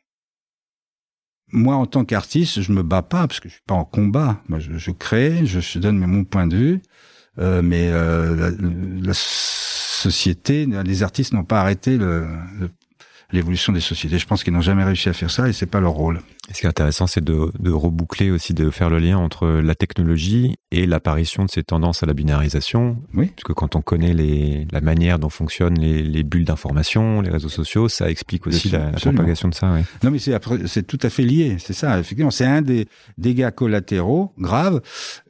Moi, 1.51 1.75
en 1.75 1.85
tant 1.85 2.03
qu'artiste, 2.03 2.61
je 2.61 2.71
me 2.71 2.81
bats 2.81 3.03
pas 3.03 3.27
parce 3.27 3.39
que 3.39 3.47
je 3.47 3.53
suis 3.53 3.63
pas 3.67 3.75
en 3.75 3.85
combat. 3.85 4.41
Moi, 4.49 4.57
je, 4.59 4.91
crée, 4.91 5.45
je, 5.45 5.77
donne 5.77 5.99
mon 5.99 6.23
point 6.23 6.47
de 6.47 6.57
vue, 6.57 6.81
euh, 7.37 7.61
mais 7.61 7.91
euh, 7.91 8.51
la, 9.03 9.13
société, 9.13 10.65
les 10.65 11.03
artistes 11.03 11.31
n'ont 11.33 11.43
pas 11.43 11.61
arrêté 11.61 11.97
le- 11.97 12.27
l'évolution 13.33 13.73
des 13.73 13.81
sociétés. 13.81 14.17
Je 14.19 14.27
pense 14.27 14.43
qu'ils 14.43 14.53
n'ont 14.53 14.61
jamais 14.61 14.83
réussi 14.83 15.09
à 15.09 15.13
faire 15.13 15.31
ça 15.31 15.49
et 15.49 15.53
c'est 15.53 15.65
pas 15.65 15.81
leur 15.81 15.93
rôle. 15.93 16.21
Ce 16.53 16.59
qui 16.59 16.65
est 16.65 16.69
intéressant, 16.69 17.07
c'est 17.07 17.23
de, 17.23 17.51
de 17.57 17.71
reboucler 17.71 18.29
aussi, 18.29 18.53
de 18.53 18.69
faire 18.69 18.89
le 18.89 18.99
lien 18.99 19.17
entre 19.17 19.47
la 19.47 19.75
technologie 19.75 20.55
et 20.71 20.85
l'apparition 20.85 21.45
de 21.45 21.49
ces 21.49 21.63
tendances 21.63 22.03
à 22.03 22.05
la 22.05 22.13
binarisation. 22.13 22.97
Oui. 23.13 23.27
Parce 23.27 23.43
que 23.43 23.53
quand 23.53 23.75
on 23.75 23.81
connaît 23.81 24.13
les, 24.13 24.67
la 24.71 24.81
manière 24.81 25.19
dont 25.19 25.29
fonctionnent 25.29 25.79
les, 25.79 26.03
les 26.03 26.23
bulles 26.23 26.45
d'information, 26.45 27.21
les 27.21 27.29
réseaux 27.29 27.49
sociaux, 27.49 27.89
ça 27.89 28.09
explique 28.09 28.45
aussi 28.45 28.69
la, 28.69 28.91
propagation 28.91 29.47
de 29.47 29.53
ça. 29.53 29.73
Non, 30.03 30.11
mais 30.11 30.19
c'est 30.19 30.83
tout 30.83 30.99
à 31.01 31.09
fait 31.09 31.23
lié. 31.23 31.57
C'est 31.59 31.73
ça, 31.73 31.99
effectivement. 31.99 32.31
C'est 32.31 32.45
un 32.45 32.61
des 32.61 32.87
dégâts 33.17 33.51
collatéraux 33.51 34.33
graves 34.37 34.81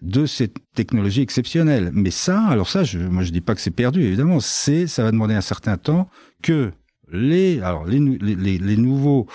de 0.02 0.26
cette 0.26 0.58
technologie 0.76 1.22
exceptionnelle. 1.22 1.92
Mais 1.94 2.12
ça, 2.12 2.42
alors 2.46 2.68
ça, 2.68 2.84
je, 2.84 2.98
moi, 2.98 3.24
je 3.24 3.32
dis 3.32 3.42
pas 3.42 3.56
que 3.56 3.62
c'est 3.62 3.72
perdu, 3.72 4.04
évidemment. 4.04 4.40
C'est, 4.40 4.88
ça 4.88 5.04
va 5.04 5.12
demander 5.12 5.36
un 5.36 5.42
certain 5.42 5.78
temps 5.78 6.10
que 6.42 6.72
les, 7.14 7.62
alors 7.62 7.86
les, 7.86 8.00
les, 8.00 8.36
les, 8.36 8.58
les 8.58 8.78
nouveaux 8.78 9.28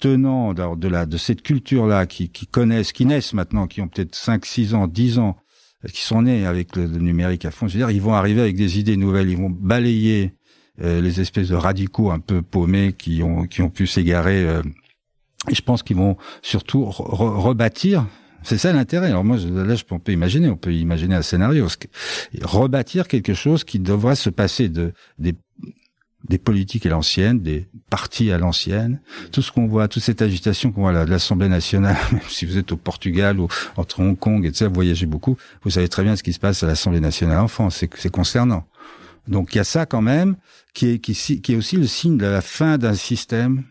tenants 0.00 0.52
de, 0.54 0.88
la, 0.88 1.06
de 1.06 1.16
cette 1.16 1.42
culture-là, 1.42 2.06
qui, 2.06 2.28
qui 2.30 2.46
connaissent, 2.46 2.92
qui 2.92 3.06
naissent 3.06 3.32
maintenant, 3.32 3.66
qui 3.66 3.80
ont 3.80 3.88
peut-être 3.88 4.14
5, 4.14 4.44
6 4.44 4.74
ans, 4.74 4.86
10 4.86 5.18
ans, 5.18 5.36
qui 5.92 6.02
sont 6.02 6.22
nés 6.22 6.44
avec 6.44 6.76
le, 6.76 6.86
numérique 6.86 7.44
à 7.44 7.50
fond, 7.50 7.68
je 7.68 7.74
veux 7.74 7.78
dire, 7.80 7.90
ils 7.90 8.02
vont 8.02 8.12
arriver 8.14 8.40
avec 8.42 8.56
des 8.56 8.78
idées 8.78 8.96
nouvelles, 8.96 9.30
ils 9.30 9.36
vont 9.38 9.50
balayer 9.50 10.34
euh, 10.82 11.00
les 11.00 11.20
espèces 11.20 11.48
de 11.48 11.54
radicaux 11.54 12.10
un 12.10 12.18
peu 12.18 12.42
paumés 12.42 12.92
qui 12.92 13.22
ont, 13.22 13.44
qui 13.46 13.62
ont 13.62 13.70
pu 13.70 13.86
s'égarer 13.86 14.44
euh, 14.44 14.62
et 15.48 15.54
je 15.54 15.62
pense 15.62 15.82
qu'ils 15.82 15.96
vont 15.96 16.16
surtout 16.42 16.82
re- 16.84 17.08
re- 17.14 17.38
rebâtir. 17.40 18.06
C'est 18.42 18.58
ça 18.58 18.72
l'intérêt. 18.72 19.08
Alors 19.08 19.24
moi, 19.24 19.36
je- 19.38 19.48
là, 19.48 19.74
je, 19.74 19.84
on 19.90 19.98
peut 19.98 20.12
imaginer, 20.12 20.48
on 20.48 20.56
peut 20.56 20.72
imaginer 20.72 21.14
un 21.14 21.22
scénario, 21.22 21.66
rebâtir 22.42 23.08
quelque 23.08 23.34
chose 23.34 23.64
qui 23.64 23.78
devrait 23.78 24.16
se 24.16 24.30
passer 24.30 24.68
de 24.68 24.92
des 25.18 25.34
des 26.28 26.38
politiques 26.38 26.86
à 26.86 26.90
l'ancienne, 26.90 27.40
des 27.40 27.66
partis 27.88 28.30
à 28.30 28.38
l'ancienne, 28.38 29.00
tout 29.32 29.42
ce 29.42 29.50
qu'on 29.50 29.66
voit, 29.66 29.88
toute 29.88 30.02
cette 30.02 30.22
agitation 30.22 30.70
qu'on 30.70 30.82
voit 30.82 30.92
là, 30.92 31.04
de 31.04 31.10
l'Assemblée 31.10 31.48
nationale, 31.48 31.96
même 32.12 32.20
si 32.28 32.46
vous 32.46 32.58
êtes 32.58 32.72
au 32.72 32.76
Portugal 32.76 33.40
ou 33.40 33.48
entre 33.76 34.00
Hong 34.00 34.18
Kong 34.18 34.44
et 34.44 34.50
tout 34.50 34.58
ça, 34.58 34.68
vous 34.68 34.74
voyagez 34.74 35.06
beaucoup, 35.06 35.36
vous 35.62 35.70
savez 35.70 35.88
très 35.88 36.02
bien 36.02 36.16
ce 36.16 36.22
qui 36.22 36.32
se 36.32 36.38
passe 36.38 36.62
à 36.62 36.66
l'Assemblée 36.66 37.00
nationale 37.00 37.38
en 37.38 37.48
France, 37.48 37.84
c'est 37.94 38.10
concernant. 38.10 38.64
Donc 39.28 39.54
il 39.54 39.58
y 39.58 39.60
a 39.60 39.64
ça 39.64 39.86
quand 39.86 40.02
même, 40.02 40.36
qui 40.74 40.88
est, 40.88 41.56
aussi 41.56 41.76
le 41.76 41.86
signe 41.86 42.16
de 42.16 42.26
la 42.26 42.40
fin 42.40 42.78
d'un 42.78 42.94
système 42.94 43.64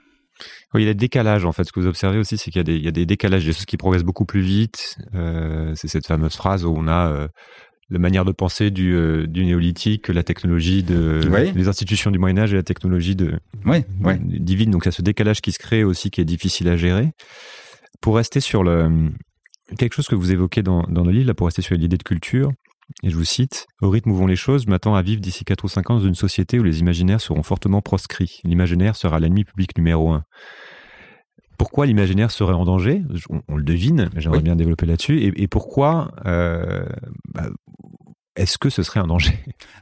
Oui, 0.73 0.83
il 0.83 0.85
y 0.87 0.89
a 0.89 0.93
des 0.93 0.99
décalages 0.99 1.45
en 1.45 1.51
fait. 1.51 1.65
Ce 1.65 1.71
que 1.71 1.79
vous 1.79 1.87
observez 1.87 2.17
aussi, 2.17 2.37
c'est 2.37 2.51
qu'il 2.51 2.67
y 2.67 2.79
y 2.79 2.87
a 2.87 2.91
des 2.91 3.05
décalages, 3.05 3.45
des 3.45 3.53
choses 3.53 3.65
qui 3.65 3.77
progressent 3.77 4.03
beaucoup 4.03 4.25
plus 4.25 4.41
vite. 4.41 4.97
Euh, 5.15 5.73
c'est 5.75 5.87
cette 5.87 6.07
fameuse 6.07 6.35
phrase 6.35 6.65
où 6.65 6.73
on 6.75 6.87
a 6.87 7.11
euh, 7.11 7.27
la 7.89 7.99
manière 7.99 8.25
de 8.25 8.31
penser 8.31 8.69
du, 8.71 8.93
euh, 8.95 9.25
du 9.27 9.45
néolithique, 9.45 10.09
la 10.09 10.23
technologie 10.23 10.83
de 10.83 11.21
Oui. 11.31 11.51
les 11.53 11.67
institutions 11.67 12.11
du 12.11 12.19
Moyen 12.19 12.37
Âge 12.37 12.53
et 12.53 12.55
la 12.55 12.63
technologie 12.63 13.15
de 13.15 13.39
divine. 14.23 14.71
Donc 14.71 14.83
il 14.85 14.87
y 14.87 14.89
a 14.89 14.91
ce 14.91 15.01
décalage 15.01 15.41
qui 15.41 15.51
se 15.51 15.59
crée 15.59 15.83
aussi, 15.83 16.11
qui 16.11 16.21
est 16.21 16.25
difficile 16.25 16.69
à 16.69 16.77
gérer. 16.77 17.11
Pour 18.01 18.15
rester 18.15 18.39
sur 18.39 18.63
le 18.63 19.09
quelque 19.77 19.93
chose 19.93 20.07
que 20.07 20.15
vous 20.15 20.31
évoquez 20.31 20.63
dans, 20.63 20.83
dans 20.83 21.03
le 21.03 21.11
livre, 21.11 21.27
là, 21.27 21.33
pour 21.33 21.47
rester 21.47 21.61
sur 21.61 21.75
l'idée 21.75 21.97
de 21.97 22.03
culture. 22.03 22.51
Et 23.03 23.09
je 23.11 23.15
vous 23.15 23.23
cite, 23.23 23.67
au 23.81 23.89
rythme 23.91 24.09
où 24.11 24.15
vont 24.15 24.25
les 24.25 24.35
choses, 24.35 24.63
je 24.65 24.69
m'attends 24.69 24.95
à 24.95 25.03
vivre 25.03 25.21
d'ici 25.21 25.45
4 25.45 25.63
ou 25.63 25.67
5 25.67 25.91
ans 25.91 25.95
dans 25.99 26.05
une 26.07 26.15
société 26.15 26.59
où 26.59 26.63
les 26.63 26.79
imaginaires 26.79 27.21
seront 27.21 27.43
fortement 27.43 27.81
proscrits. 27.83 28.39
L'imaginaire 28.43 28.95
sera 28.95 29.19
l'ennemi 29.19 29.43
public 29.43 29.77
numéro 29.77 30.11
un. 30.11 30.23
Pourquoi 31.59 31.85
l'imaginaire 31.85 32.31
serait 32.31 32.53
en 32.55 32.65
danger? 32.65 33.03
On, 33.29 33.41
on 33.47 33.55
le 33.57 33.63
devine, 33.63 34.09
mais 34.15 34.21
j'aimerais 34.21 34.39
Oui. 34.39 34.43
bien 34.43 34.55
développer 34.55 34.87
là-dessus. 34.87 35.19
Et, 35.19 35.43
et 35.43 35.47
pourquoi 35.47 36.11
euh, 36.25 36.83
bah, 37.35 37.49
est-ce 38.35 38.57
que 38.57 38.69
ce 38.69 38.81
serait 38.81 39.01
un 39.01 39.07
danger? 39.07 39.33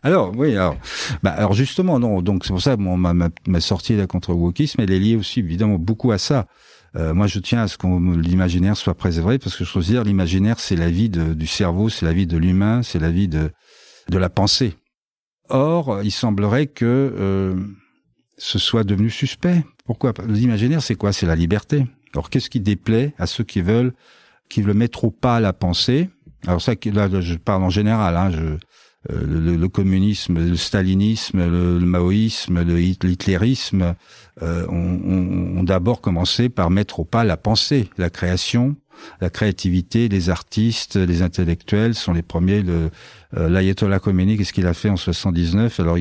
Alors 0.03 0.33
oui, 0.35 0.51
alors, 0.55 0.75
bah, 1.23 1.29
alors 1.31 1.53
justement 1.53 1.99
non. 1.99 2.21
Donc 2.21 2.43
c'est 2.43 2.51
pour 2.51 2.61
ça 2.61 2.75
bon, 2.75 2.97
ma, 2.97 3.13
ma, 3.13 3.29
ma 3.47 3.61
sortie 3.61 3.95
là 3.95 4.07
contre 4.07 4.31
le 4.31 4.37
wokisme, 4.37 4.81
elle 4.81 4.91
est 4.91 4.99
liée 4.99 5.15
aussi 5.15 5.39
évidemment 5.39 5.77
beaucoup 5.77 6.11
à 6.11 6.17
ça. 6.17 6.47
Euh, 6.95 7.13
moi, 7.13 7.27
je 7.27 7.37
tiens 7.39 7.61
à 7.61 7.67
ce 7.67 7.77
que 7.77 7.85
l'imaginaire 8.19 8.75
soit 8.75 8.95
préservé 8.95 9.37
parce 9.37 9.55
que 9.55 9.63
je 9.63 9.71
considère 9.71 10.03
l'imaginaire, 10.03 10.59
c'est 10.59 10.75
la 10.75 10.89
vie 10.89 11.09
de, 11.09 11.35
du 11.35 11.45
cerveau, 11.45 11.89
c'est 11.89 12.05
la 12.05 12.13
vie 12.13 12.25
de 12.25 12.37
l'humain, 12.37 12.81
c'est 12.81 12.99
la 12.99 13.11
vie 13.11 13.27
de 13.27 13.51
de 14.09 14.17
la 14.17 14.29
pensée. 14.29 14.73
Or, 15.49 16.01
il 16.03 16.11
semblerait 16.11 16.67
que 16.67 16.85
euh, 16.85 17.55
ce 18.37 18.57
soit 18.57 18.83
devenu 18.83 19.09
suspect. 19.09 19.63
Pourquoi 19.87 20.13
L'imaginaire, 20.27 20.83
c'est 20.83 20.95
quoi? 20.95 21.13
C'est 21.13 21.25
la 21.25 21.35
liberté. 21.35 21.85
Alors, 22.13 22.29
qu'est-ce 22.29 22.49
qui 22.49 22.59
déplaît 22.59 23.13
à 23.17 23.25
ceux 23.25 23.43
qui 23.43 23.61
veulent, 23.61 23.93
qui 24.49 24.61
veulent 24.61 24.75
mettre 24.75 25.05
au 25.05 25.11
pas 25.11 25.39
la 25.39 25.53
pensée? 25.53 26.09
Alors 26.45 26.61
ça, 26.61 26.73
là, 26.85 27.09
je 27.21 27.35
parle 27.35 27.63
en 27.63 27.69
général. 27.69 28.15
Hein, 28.15 28.31
je, 28.31 28.57
euh, 29.11 29.57
le, 29.57 29.67
communisme, 29.69 30.49
le 30.49 30.57
stalinisme, 30.57 31.39
le, 31.39 31.79
maoïsme, 31.79 32.61
le 32.63 32.81
hitlérisme 32.81 33.95
euh, 34.41 34.67
ont, 34.67 34.99
ont, 35.05 35.59
ont 35.59 35.63
d'abord 35.63 36.01
commencé 36.01 36.49
par 36.49 36.69
mettre 36.69 36.99
au 36.99 37.05
pas 37.05 37.23
la 37.23 37.37
pensée, 37.37 37.89
la 37.97 38.09
création, 38.09 38.75
la 39.21 39.29
créativité, 39.29 40.09
les 40.09 40.29
artistes, 40.29 40.95
les 40.95 41.21
intellectuels 41.21 41.95
sont 41.95 42.13
les 42.13 42.21
premiers. 42.21 42.63
L'ayatollah 43.33 43.99
Khomeini, 43.99 44.37
qu'est-ce 44.37 44.53
qu'il 44.53 44.67
a 44.67 44.73
fait 44.73 44.89
en 44.89 44.95
79 44.95 45.81
alors 45.81 45.97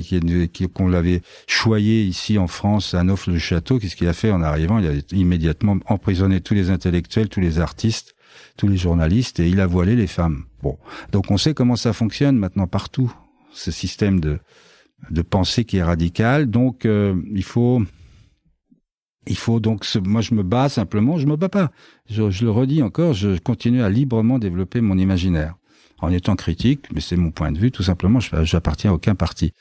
qu'on 0.73 0.89
l'avait 0.89 1.23
choyé 1.49 2.05
ici 2.05 2.39
en 2.39 2.47
France 2.47 2.95
à 2.95 3.03
Neuf-le-Château 3.03 3.79
Qu'est-ce 3.81 3.97
qu'il 3.97 4.07
a 4.07 4.12
fait 4.12 4.31
en 4.31 4.43
arrivant? 4.43 4.79
Il 4.79 4.87
a 4.87 4.93
immédiatement 5.11 5.79
emprisonné 5.87 6.41
tous 6.41 6.55
les 6.55 6.71
intellectuels, 6.71 7.29
tous 7.29 7.41
les 7.41 7.59
artistes, 7.59 8.15
tous 8.57 8.69
les 8.69 8.77
journalistes 8.77 9.41
et 9.41 9.49
il 9.49 9.61
a 9.61 9.67
voilé 9.67 9.97
les 9.97 10.07
femmes. 10.07 10.45
Bon, 10.62 10.79
donc 11.11 11.31
on 11.31 11.37
sait 11.37 11.53
comment 11.53 11.77
ça 11.77 11.93
fonctionne 11.93 12.39
maintenant 12.39 12.69
partout, 12.69 13.12
ce 13.53 13.71
système 13.71 14.21
de 14.21 14.39
de 15.11 15.23
pensée 15.23 15.65
qui 15.65 15.79
est 15.79 15.83
radical. 15.83 16.47
Donc 16.51 16.85
euh, 16.85 17.15
il 17.33 17.45
faut 17.45 17.83
Il 19.27 19.37
faut 19.37 19.61
donc, 19.61 19.85
moi 20.05 20.21
je 20.21 20.35
me 20.35 20.43
bats 20.43 20.69
simplement, 20.69 21.19
je 21.19 21.27
me 21.27 21.37
bats 21.37 21.49
pas. 21.49 21.71
Je, 22.09 22.31
je, 22.31 22.45
le 22.45 22.51
redis 22.51 22.83
encore, 22.83 23.12
je 23.12 23.39
continue 23.39 23.83
à 23.83 23.91
librement 23.91 24.39
développer 24.39 24.81
mon 24.81 24.97
imaginaire 24.97 25.57
en 26.01 26.13
étant 26.13 26.37
critique, 26.37 26.87
mais 26.93 27.01
c'est 27.01 27.17
mon 27.17 27.31
point 27.31 27.53
de 27.53 27.59
vue, 27.59 27.71
tout 27.71 27.83
simplement, 27.83 28.21
j'appartiens 28.21 28.91
à 28.91 28.95
aucun 28.95 29.15
parti. 29.15 29.53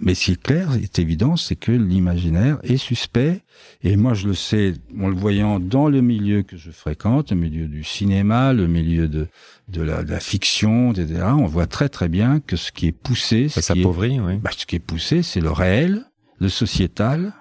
Mais 0.00 0.14
ce 0.14 0.24
qui 0.24 0.30
est 0.32 0.42
clair, 0.42 0.70
c'est 0.72 0.98
évident, 0.98 1.36
c'est 1.36 1.54
que 1.54 1.70
l'imaginaire 1.70 2.58
est 2.64 2.76
suspect. 2.78 3.42
Et 3.82 3.96
moi, 3.96 4.14
je 4.14 4.26
le 4.26 4.34
sais, 4.34 4.74
en 5.00 5.08
le 5.08 5.14
voyant 5.14 5.60
dans 5.60 5.88
le 5.88 6.00
milieu 6.00 6.42
que 6.42 6.56
je 6.56 6.72
fréquente, 6.72 7.30
le 7.30 7.36
milieu 7.36 7.68
du 7.68 7.84
cinéma, 7.84 8.52
le 8.52 8.66
milieu 8.66 9.06
de, 9.06 9.28
de, 9.68 9.82
la, 9.82 10.02
de 10.02 10.10
la 10.10 10.18
fiction, 10.18 10.92
etc. 10.92 11.22
On 11.26 11.46
voit 11.46 11.66
très 11.66 11.88
très 11.88 12.08
bien 12.08 12.40
que 12.40 12.56
ce 12.56 12.72
qui 12.72 12.88
est 12.88 12.92
poussé, 12.92 13.48
ça 13.48 13.62
s'appauvrit, 13.62 14.18
oui. 14.18 14.38
Bah, 14.38 14.50
ce 14.56 14.66
qui 14.66 14.76
est 14.76 14.80
poussé, 14.80 15.22
c'est 15.22 15.40
le 15.40 15.52
réel, 15.52 16.04
le 16.40 16.48
sociétal, 16.48 17.32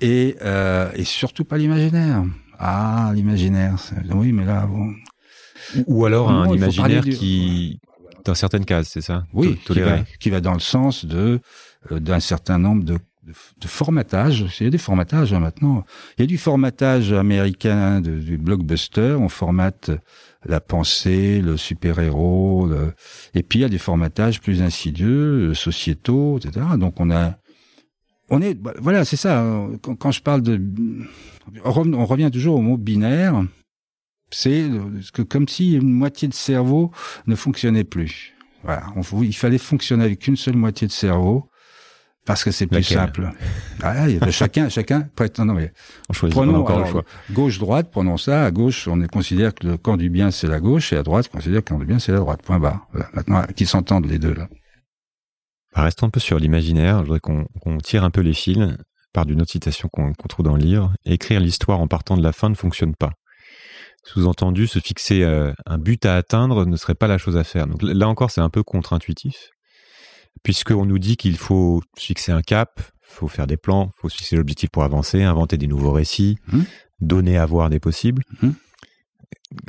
et, 0.00 0.36
euh, 0.40 0.90
et 0.94 1.04
surtout 1.04 1.44
pas 1.44 1.58
l'imaginaire. 1.58 2.24
Ah, 2.58 3.12
l'imaginaire. 3.14 3.76
Oui, 4.14 4.32
mais 4.32 4.46
là, 4.46 4.66
bon. 4.66 4.94
Ou 5.86 6.04
alors 6.04 6.30
un 6.30 6.54
imaginaire 6.54 7.04
qui, 7.04 7.80
dans 8.24 8.34
certaines 8.34 8.64
cases, 8.64 8.88
c'est 8.92 9.00
ça 9.00 9.24
Oui, 9.32 9.58
qui 9.66 9.80
va, 9.80 9.98
qui 10.18 10.30
va, 10.30 10.40
dans 10.40 10.54
le 10.54 10.60
sens 10.60 11.04
de 11.04 11.40
euh, 11.90 12.00
d'un 12.00 12.20
certain 12.20 12.58
nombre 12.58 12.84
de, 12.84 12.94
de, 12.94 13.32
de 13.60 13.66
formatages. 13.66 14.44
Il 14.60 14.64
y 14.64 14.66
a 14.66 14.70
des 14.70 14.78
formatages 14.78 15.32
hein, 15.32 15.40
maintenant. 15.40 15.84
Il 16.18 16.22
y 16.22 16.24
a 16.24 16.26
du 16.26 16.38
formatage 16.38 17.12
américain 17.12 18.00
de, 18.00 18.18
du 18.18 18.38
blockbuster. 18.38 19.16
On 19.18 19.28
formate 19.28 19.90
la 20.44 20.60
pensée, 20.60 21.40
le 21.40 21.56
super-héros. 21.56 22.70
Et 23.34 23.42
puis 23.42 23.60
il 23.60 23.62
y 23.62 23.64
a 23.64 23.68
des 23.68 23.78
formatages 23.78 24.40
plus 24.40 24.62
insidieux, 24.62 25.50
euh, 25.50 25.54
sociétaux, 25.54 26.38
etc. 26.38 26.66
Donc 26.78 27.00
on 27.00 27.10
a 27.10 27.36
on 28.30 28.40
est 28.40 28.54
bah, 28.54 28.74
voilà 28.78 29.04
c'est 29.04 29.16
ça 29.16 29.40
hein. 29.40 29.72
quand, 29.82 29.96
quand, 29.96 30.12
je 30.12 30.22
parle 30.22 30.42
de 30.42 30.60
on 31.64 32.06
revient 32.06 32.30
toujours 32.32 32.56
au 32.56 32.62
mot 32.62 32.76
binaire 32.76 33.42
c'est 34.30 34.68
que 35.12 35.22
comme 35.22 35.48
si 35.48 35.74
une 35.74 35.92
moitié 35.92 36.28
de 36.28 36.34
cerveau 36.34 36.90
ne 37.26 37.34
fonctionnait 37.34 37.84
plus 37.84 38.34
voilà 38.62 38.84
on, 38.96 39.22
il 39.22 39.34
fallait 39.34 39.58
fonctionner 39.58 40.04
avec 40.04 40.26
une 40.26 40.36
seule 40.36 40.56
moitié 40.56 40.86
de 40.86 40.92
cerveau 40.92 41.50
parce 42.26 42.44
que 42.44 42.50
c'est 42.50 42.66
plus 42.66 42.84
simple. 42.84 43.32
Ah, 43.82 44.06
chacun, 44.30 44.68
chacun. 44.68 45.08
Non, 45.38 45.54
mais 45.54 45.72
prenons 46.30 46.60
encore 46.60 46.78
le 46.78 46.86
choix. 46.86 47.04
Gauche, 47.32 47.58
droite, 47.58 47.88
prenons 47.90 48.18
ça. 48.18 48.44
À 48.44 48.50
gauche, 48.50 48.86
on 48.88 49.04
considère 49.06 49.54
que 49.54 49.66
le 49.66 49.76
camp 49.78 49.96
du 49.96 50.10
bien 50.10 50.30
c'est 50.30 50.46
la 50.46 50.60
gauche, 50.60 50.92
et 50.92 50.96
à 50.96 51.02
droite, 51.02 51.28
on 51.32 51.38
considère 51.38 51.64
que 51.64 51.72
le 51.72 51.78
camp 51.78 51.80
du 51.80 51.86
bien 51.86 51.98
c'est 51.98 52.12
la 52.12 52.18
droite. 52.18 52.42
Point 52.42 52.60
barre. 52.60 52.86
Voilà. 52.92 53.08
Maintenant, 53.14 53.42
qu'ils 53.56 53.66
s'entendent 53.66 54.06
les 54.06 54.18
deux 54.18 54.34
là. 54.34 54.48
Bah, 55.74 55.82
restons 55.82 56.06
un 56.06 56.10
peu 56.10 56.20
sur 56.20 56.38
l'imaginaire. 56.38 56.98
Je 56.98 57.04
voudrais 57.04 57.20
qu'on 57.20 57.78
tire 57.78 58.04
un 58.04 58.10
peu 58.10 58.20
les 58.20 58.34
fils 58.34 58.76
par 59.12 59.26
d'une 59.26 59.40
autre 59.42 59.50
citation 59.50 59.88
qu'on 59.88 60.12
trouve 60.28 60.44
dans 60.44 60.54
le 60.54 60.62
livre. 60.62 60.92
Écrire 61.04 61.40
l'histoire 61.40 61.80
en 61.80 61.88
partant 61.88 62.16
de 62.16 62.22
la 62.22 62.32
fin 62.32 62.48
ne 62.48 62.54
fonctionne 62.54 62.94
pas. 62.94 63.10
Sous-entendu, 64.02 64.66
se 64.66 64.78
fixer 64.78 65.22
euh, 65.22 65.52
un 65.66 65.78
but 65.78 66.06
à 66.06 66.16
atteindre 66.16 66.64
ne 66.64 66.76
serait 66.76 66.94
pas 66.94 67.06
la 67.06 67.18
chose 67.18 67.36
à 67.36 67.44
faire. 67.44 67.66
Donc 67.66 67.82
là 67.82 68.08
encore, 68.08 68.30
c'est 68.30 68.40
un 68.40 68.50
peu 68.50 68.62
contre-intuitif 68.62 69.50
puisqu'on 70.42 70.86
nous 70.86 70.98
dit 70.98 71.16
qu'il 71.16 71.36
faut 71.36 71.82
fixer 71.96 72.32
un 72.32 72.42
cap, 72.42 72.80
faut 73.00 73.28
faire 73.28 73.46
des 73.46 73.56
plans, 73.56 73.90
faut 73.96 74.08
fixer 74.08 74.36
l'objectif 74.36 74.70
pour 74.70 74.84
avancer, 74.84 75.22
inventer 75.22 75.56
des 75.58 75.66
nouveaux 75.66 75.92
récits, 75.92 76.38
mmh. 76.52 76.60
donner 77.00 77.38
à 77.38 77.46
voir 77.46 77.70
des 77.70 77.80
possibles. 77.80 78.22
Mmh. 78.42 78.50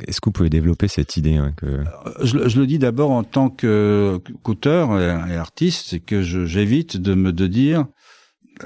Est-ce 0.06 0.20
que 0.20 0.26
vous 0.26 0.32
pouvez 0.32 0.50
développer 0.50 0.86
cette 0.86 1.16
idée 1.16 1.36
hein, 1.36 1.52
que... 1.56 1.66
Euh, 1.66 1.84
je, 2.22 2.48
je, 2.48 2.60
le 2.60 2.66
dis 2.66 2.78
d'abord 2.78 3.10
en 3.10 3.24
tant 3.24 3.50
qu'auteur 3.50 5.00
et, 5.00 5.36
artiste, 5.36 5.88
c'est 5.88 6.00
que 6.00 6.22
j'évite 6.22 6.96
de 6.96 7.14
me 7.14 7.32
de 7.32 7.46
dire 7.48 7.86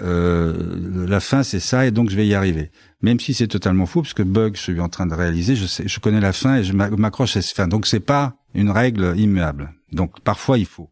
euh, 0.02 1.06
la 1.06 1.20
fin 1.20 1.42
c'est 1.42 1.61
ça 1.61 1.87
et 1.87 1.90
donc 1.90 2.11
je 2.11 2.16
vais 2.16 2.26
y 2.26 2.35
arriver. 2.35 2.70
Même 3.02 3.20
si 3.20 3.35
c'est 3.35 3.46
totalement 3.46 3.87
faux, 3.87 4.02
parce 4.02 4.14
que 4.14 4.22
Bug, 4.22 4.56
je 4.56 4.61
suis 4.62 4.80
en 4.80 4.88
train 4.88 5.06
de 5.06 5.14
réaliser, 5.14 5.54
je 5.56 5.66
sais, 5.66 5.87
je 5.87 6.00
connais 6.00 6.20
la 6.20 6.32
fin 6.32 6.56
et 6.56 6.64
je 6.64 6.72
m'accroche 6.72 7.37
à 7.37 7.42
cette 7.42 7.56
fin. 7.56 7.68
Donc 7.68 7.87
c'est 7.87 8.00
pas 8.00 8.37
une 8.54 8.70
règle 8.70 9.14
immuable. 9.16 9.72
Donc 9.92 10.20
parfois 10.20 10.59
il 10.59 10.66
faut. 10.66 10.90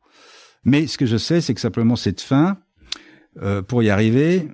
Mais 0.65 0.87
ce 0.87 0.99
que 0.99 1.07
je 1.07 1.17
sais, 1.17 1.41
c'est 1.41 1.55
que 1.55 1.61
simplement 1.61 1.97
cette 1.97 2.21
fin, 2.21 2.59
euh, 3.43 3.63
pour 3.63 3.83
y 3.83 3.91
arriver, 3.91 4.49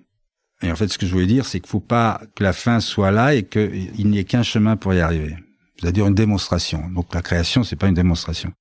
et 0.62 0.70
en 0.70 0.76
fait 0.76 0.88
ce 0.88 0.98
que 0.98 1.06
je 1.06 1.12
voulais 1.12 1.26
dire, 1.26 1.46
c'est 1.46 1.60
qu'il 1.60 1.70
faut 1.70 1.80
pas 1.80 2.20
que 2.34 2.42
la 2.42 2.52
fin 2.52 2.80
soit 2.80 3.10
là 3.10 3.34
et 3.34 3.44
qu'il 3.44 4.08
n'y 4.08 4.18
ait 4.18 4.24
qu'un 4.24 4.42
chemin 4.42 4.76
pour 4.76 4.94
y 4.94 5.00
arriver. 5.00 5.36
C'est-à-dire 5.80 6.06
une 6.06 6.14
démonstration. 6.14 6.88
Donc 6.94 7.14
la 7.14 7.22
création, 7.22 7.64
c'est 7.64 7.76
pas 7.76 7.88
une 7.88 7.94
démonstration. 7.94 8.52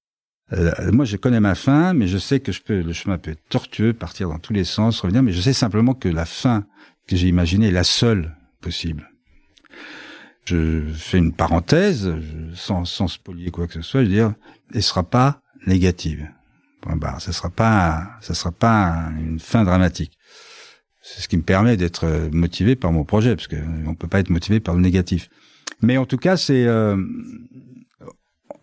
Euh, 0.54 0.92
moi, 0.92 1.06
je 1.06 1.18
connais 1.18 1.40
ma 1.40 1.56
fin, 1.56 1.94
mais 1.94 2.08
je 2.08 2.18
sais 2.18 2.40
que 2.40 2.52
je 2.52 2.62
peux, 2.62 2.82
le 2.82 2.94
chemin 2.94 3.18
peut 3.18 3.32
être 3.32 3.48
tortueux, 3.50 3.94
partir 3.94 4.30
dans 4.30 4.40
tous 4.40 4.54
les 4.54 4.64
sens, 4.64 5.00
revenir, 5.02 5.22
mais 5.22 5.32
je 5.32 5.42
sais 5.42 5.54
simplement 5.54 5.94
que 5.94 6.10
la 6.10 6.26
fin 6.26 6.66
que 7.08 7.16
j'ai 7.16 7.28
imaginée 7.28 7.68
est 7.68 7.72
la 7.72 7.84
seule 7.84 8.36
possible. 8.62 9.12
Je 10.46 10.82
fais 10.96 11.20
une 11.20 11.34
parenthèse, 11.34 12.12
sans, 12.56 12.86
sans 12.86 13.08
spolier 13.08 13.52
quoi 13.52 13.68
que 13.68 13.74
ce 13.74 13.82
soit, 13.82 14.02
je 14.02 14.08
veux 14.08 14.14
dire, 14.14 14.34
elle 14.74 14.82
sera 14.82 15.04
pas 15.04 15.42
négative. 15.68 16.28
Bah, 16.96 17.18
ça 17.20 17.32
sera 17.34 17.50
pas, 17.50 18.18
ça 18.22 18.34
sera 18.34 18.52
pas 18.52 19.10
une 19.20 19.40
fin 19.40 19.64
dramatique. 19.64 20.18
C'est 21.02 21.22
ce 21.22 21.28
qui 21.28 21.38
me 21.38 21.44
permet 21.44 21.78
d'être 21.78 22.30
motivé 22.32 22.76
par 22.76 22.92
mon 22.92 23.04
projet, 23.04 23.36
parce 23.36 23.48
qu'on 23.48 23.96
peut 23.96 24.08
pas 24.08 24.20
être 24.20 24.30
motivé 24.30 24.60
par 24.60 24.76
le 24.76 24.82
négatif. 24.82 25.30
Mais 25.82 25.98
en 25.98 26.06
tout 26.06 26.18
cas, 26.18 26.38
c'est 26.38 26.66
euh, 26.66 26.98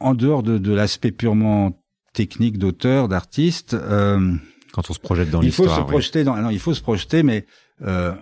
en 0.01 0.15
dehors 0.15 0.43
de, 0.43 0.59
de 0.59 0.73
l'aspect 0.73 1.13
purement 1.13 1.79
technique 2.13 2.59
d'auteur, 2.59 3.09
d'artiste. 3.09 3.75
Euh, 3.75 4.33
Quand 4.73 4.91
on 4.91 4.95
se 4.95 4.99
projette 4.99 5.31
dans 5.31 5.41
l'histoire, 5.41 5.69
il 5.69 5.75
faut 5.75 5.83
se 5.83 5.87
projeter 5.87 6.25
dans. 6.25 6.37
Non, 6.37 6.51
il 6.51 6.59
faut 6.59 6.75
se 6.75 6.83
projeter, 6.83 7.23
mais 7.23 7.47
euh, 7.83 8.13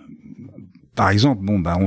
par 0.95 1.09
exemple, 1.09 1.43
bon, 1.43 1.59
bah, 1.59 1.77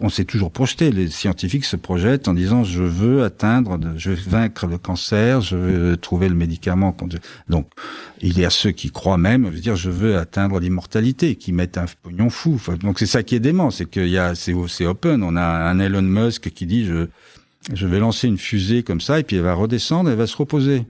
on, 0.00 0.08
s'est 0.10 0.24
toujours 0.26 0.50
projeté. 0.50 0.90
Les 0.90 1.08
scientifiques 1.08 1.64
se 1.64 1.76
projettent 1.76 2.28
en 2.28 2.34
disant 2.34 2.64
je 2.64 2.82
veux 2.82 3.22
atteindre, 3.22 3.78
je 3.96 4.10
veux 4.10 4.30
vaincre 4.30 4.66
le 4.66 4.76
cancer, 4.76 5.40
je 5.40 5.56
veux 5.56 5.96
trouver 5.96 6.28
le 6.28 6.34
médicament. 6.34 6.94
Donc, 7.48 7.66
il 8.20 8.38
y 8.38 8.44
a 8.44 8.50
ceux 8.50 8.72
qui 8.72 8.90
croient 8.90 9.16
même, 9.16 9.46
je 9.46 9.50
veux 9.52 9.60
dire, 9.60 9.76
je 9.76 9.90
veux 9.90 10.18
atteindre 10.18 10.60
l'immortalité, 10.60 11.36
qui 11.36 11.52
mettent 11.52 11.78
un 11.78 11.86
pognon 12.02 12.28
fou. 12.28 12.60
Donc, 12.80 12.98
c'est 12.98 13.06
ça 13.06 13.22
qui 13.22 13.34
est 13.34 13.40
dément, 13.40 13.70
c'est 13.70 13.88
qu'il 13.88 14.08
y 14.08 14.18
a, 14.18 14.34
c'est 14.34 14.86
open. 14.86 15.22
On 15.22 15.36
a 15.36 15.42
un 15.42 15.78
Elon 15.78 16.02
Musk 16.02 16.50
qui 16.50 16.66
dit 16.66 16.84
je, 16.84 17.08
je 17.72 17.86
vais 17.86 17.98
lancer 17.98 18.28
une 18.28 18.38
fusée 18.38 18.82
comme 18.82 19.00
ça 19.00 19.20
et 19.20 19.22
puis 19.22 19.36
elle 19.36 19.42
va 19.42 19.54
redescendre, 19.54 20.10
elle 20.10 20.16
va 20.16 20.26
se 20.26 20.36
reposer. 20.36 20.84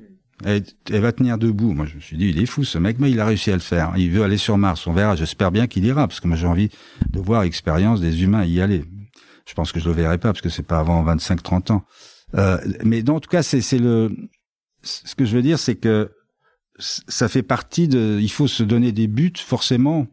Elle, 0.45 0.63
va 0.89 1.11
tenir 1.11 1.37
debout. 1.37 1.73
Moi, 1.73 1.87
je 1.87 1.97
me 1.97 2.01
suis 2.01 2.17
dit, 2.17 2.29
il 2.29 2.41
est 2.41 2.47
fou, 2.47 2.63
ce 2.63 2.79
mec, 2.79 2.99
mais 3.01 3.11
il 3.11 3.19
a 3.19 3.27
réussi 3.27 3.51
à 3.51 3.55
le 3.55 3.61
faire. 3.61 3.93
Il 3.97 4.11
veut 4.13 4.23
aller 4.23 4.37
sur 4.37 4.57
Mars. 4.57 4.87
On 4.87 4.93
verra. 4.93 5.17
J'espère 5.17 5.51
bien 5.51 5.67
qu'il 5.67 5.85
ira, 5.85 6.07
parce 6.07 6.21
que 6.21 6.29
moi, 6.29 6.37
j'ai 6.37 6.47
envie 6.47 6.71
de 7.11 7.19
voir 7.19 7.43
l'expérience 7.43 8.01
des 8.01 8.23
humains 8.23 8.45
y 8.45 8.61
aller. 8.61 8.85
Je 9.47 9.55
pense 9.55 9.73
que 9.73 9.81
je 9.81 9.89
le 9.89 9.95
verrai 9.97 10.19
pas, 10.19 10.29
parce 10.33 10.41
que 10.41 10.49
c'est 10.49 10.63
pas 10.63 10.79
avant 10.79 11.03
25, 11.03 11.43
30 11.43 11.71
ans. 11.73 11.85
Euh, 12.37 12.59
mais 12.85 13.09
en 13.11 13.19
tout 13.19 13.29
cas, 13.29 13.43
c'est 13.43 13.79
le, 13.79 14.15
ce 14.83 15.15
que 15.17 15.25
je 15.25 15.35
veux 15.35 15.43
dire, 15.43 15.59
c'est 15.59 15.75
que 15.75 16.13
ça 16.79 17.29
fait 17.29 17.43
partie 17.43 17.89
de, 17.89 18.19
il 18.21 18.31
faut 18.31 18.47
se 18.47 18.63
donner 18.63 18.93
des 18.93 19.09
buts, 19.09 19.33
forcément. 19.37 20.07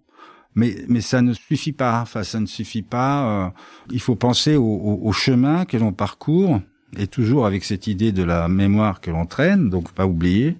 Mais, 0.56 0.76
mais 0.88 1.02
ça 1.02 1.22
ne 1.22 1.34
suffit 1.34 1.74
pas. 1.74 2.02
Enfin, 2.02 2.24
ça 2.24 2.40
ne 2.40 2.46
suffit 2.46 2.82
pas. 2.82 3.46
Euh, 3.46 3.50
il 3.92 4.00
faut 4.00 4.16
penser 4.16 4.56
au, 4.56 5.00
au 5.04 5.12
chemin 5.12 5.66
que 5.66 5.78
l'on 5.78 5.92
parcourt 5.92 6.62
et 6.98 7.08
toujours 7.08 7.46
avec 7.46 7.64
cette 7.64 7.88
idée 7.88 8.12
de 8.12 8.24
la 8.24 8.48
mémoire 8.48 9.02
que 9.02 9.12
l'on 9.12 9.26
traîne, 9.26 9.70
donc 9.70 9.92
pas 9.92 10.06
oublier. 10.06 10.58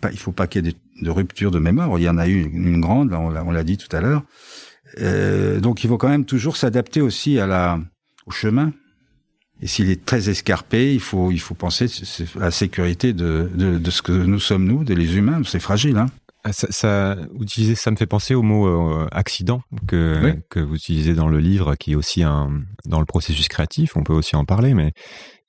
Pas, 0.00 0.10
il 0.10 0.18
faut 0.18 0.32
pas 0.32 0.46
qu'il 0.46 0.64
y 0.64 0.68
ait 0.68 0.72
de, 0.72 1.04
de, 1.04 1.10
rupture 1.10 1.50
de 1.50 1.58
mémoire. 1.58 1.98
Il 1.98 2.02
y 2.02 2.08
en 2.08 2.18
a 2.18 2.26
eu 2.26 2.42
une, 2.42 2.80
grande, 2.80 3.12
on 3.12 3.50
l'a 3.50 3.64
dit 3.64 3.76
tout 3.76 3.94
à 3.94 4.00
l'heure. 4.00 4.24
Euh, 5.00 5.60
donc 5.60 5.84
il 5.84 5.88
faut 5.88 5.98
quand 5.98 6.08
même 6.08 6.24
toujours 6.24 6.56
s'adapter 6.56 7.00
aussi 7.00 7.38
à 7.38 7.46
la, 7.46 7.80
au 8.26 8.30
chemin. 8.30 8.72
Et 9.60 9.68
s'il 9.68 9.90
est 9.90 10.04
très 10.04 10.28
escarpé, 10.28 10.92
il 10.92 11.00
faut, 11.00 11.30
il 11.30 11.38
faut 11.38 11.54
penser 11.54 11.86
à 12.36 12.40
la 12.40 12.50
sécurité 12.50 13.12
de, 13.12 13.48
de, 13.54 13.78
de 13.78 13.90
ce 13.90 14.02
que 14.02 14.12
nous 14.12 14.40
sommes 14.40 14.66
nous, 14.66 14.82
des 14.82 14.96
les 14.96 15.16
humains. 15.16 15.40
C'est 15.44 15.60
fragile, 15.60 15.98
hein. 15.98 16.06
Ah, 16.44 16.52
ça, 16.52 16.66
ça, 16.70 17.16
ça 17.76 17.90
me 17.92 17.96
fait 17.96 18.06
penser 18.06 18.34
au 18.34 18.42
mot 18.42 18.66
euh, 18.66 19.06
accident 19.12 19.62
que, 19.86 20.34
que 20.50 20.58
vous 20.58 20.74
utilisez 20.74 21.14
dans 21.14 21.28
le 21.28 21.38
livre, 21.38 21.76
qui 21.76 21.92
est 21.92 21.94
aussi 21.94 22.24
un, 22.24 22.60
dans 22.84 22.98
le 22.98 23.06
processus 23.06 23.46
créatif. 23.46 23.96
On 23.96 24.02
peut 24.02 24.12
aussi 24.12 24.34
en 24.34 24.44
parler, 24.44 24.74
mais 24.74 24.92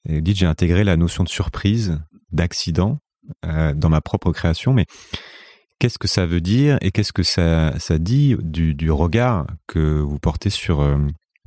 et 0.08 0.22
dites, 0.22 0.38
j'ai 0.38 0.46
intégré 0.46 0.84
la 0.84 0.98
notion 0.98 1.24
de 1.24 1.30
surprise, 1.30 2.00
d'accident 2.32 3.00
euh, 3.46 3.74
dans 3.74 3.90
ma 3.90 4.02
propre 4.02 4.32
création, 4.32 4.74
mais 4.74 4.86
qu'est-ce 5.80 5.98
que 5.98 6.08
ça 6.08 6.26
veut 6.26 6.42
dire 6.42 6.78
et 6.82 6.92
qu'est-ce 6.92 7.14
que 7.14 7.24
ça, 7.24 7.78
ça 7.80 7.98
dit 7.98 8.36
du, 8.42 8.74
du, 8.74 8.92
regard 8.92 9.48
que 9.68 10.00
vous 10.00 10.20
portez 10.20 10.50
sur, 10.50 10.82
euh, 10.82 10.98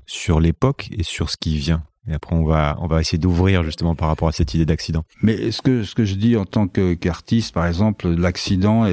sur 0.06 0.40
l'époque 0.40 0.88
et 0.92 1.02
sur 1.02 1.30
ce 1.30 1.36
qui 1.36 1.58
vient 1.58 1.82
et 2.08 2.14
après, 2.14 2.36
on 2.36 2.44
va, 2.44 2.76
on 2.80 2.86
va 2.86 3.00
essayer 3.00 3.18
d'ouvrir 3.18 3.64
justement 3.64 3.96
par 3.96 4.08
rapport 4.08 4.28
à 4.28 4.32
cette 4.32 4.54
idée 4.54 4.64
d'accident. 4.64 5.04
Mais 5.22 5.50
ce 5.50 5.60
que, 5.60 5.82
ce 5.82 5.94
que 5.94 6.04
je 6.04 6.14
dis 6.14 6.36
en 6.36 6.44
tant 6.44 6.68
qu'artiste, 6.68 7.52
par 7.52 7.66
exemple, 7.66 8.08
l'accident 8.08 8.86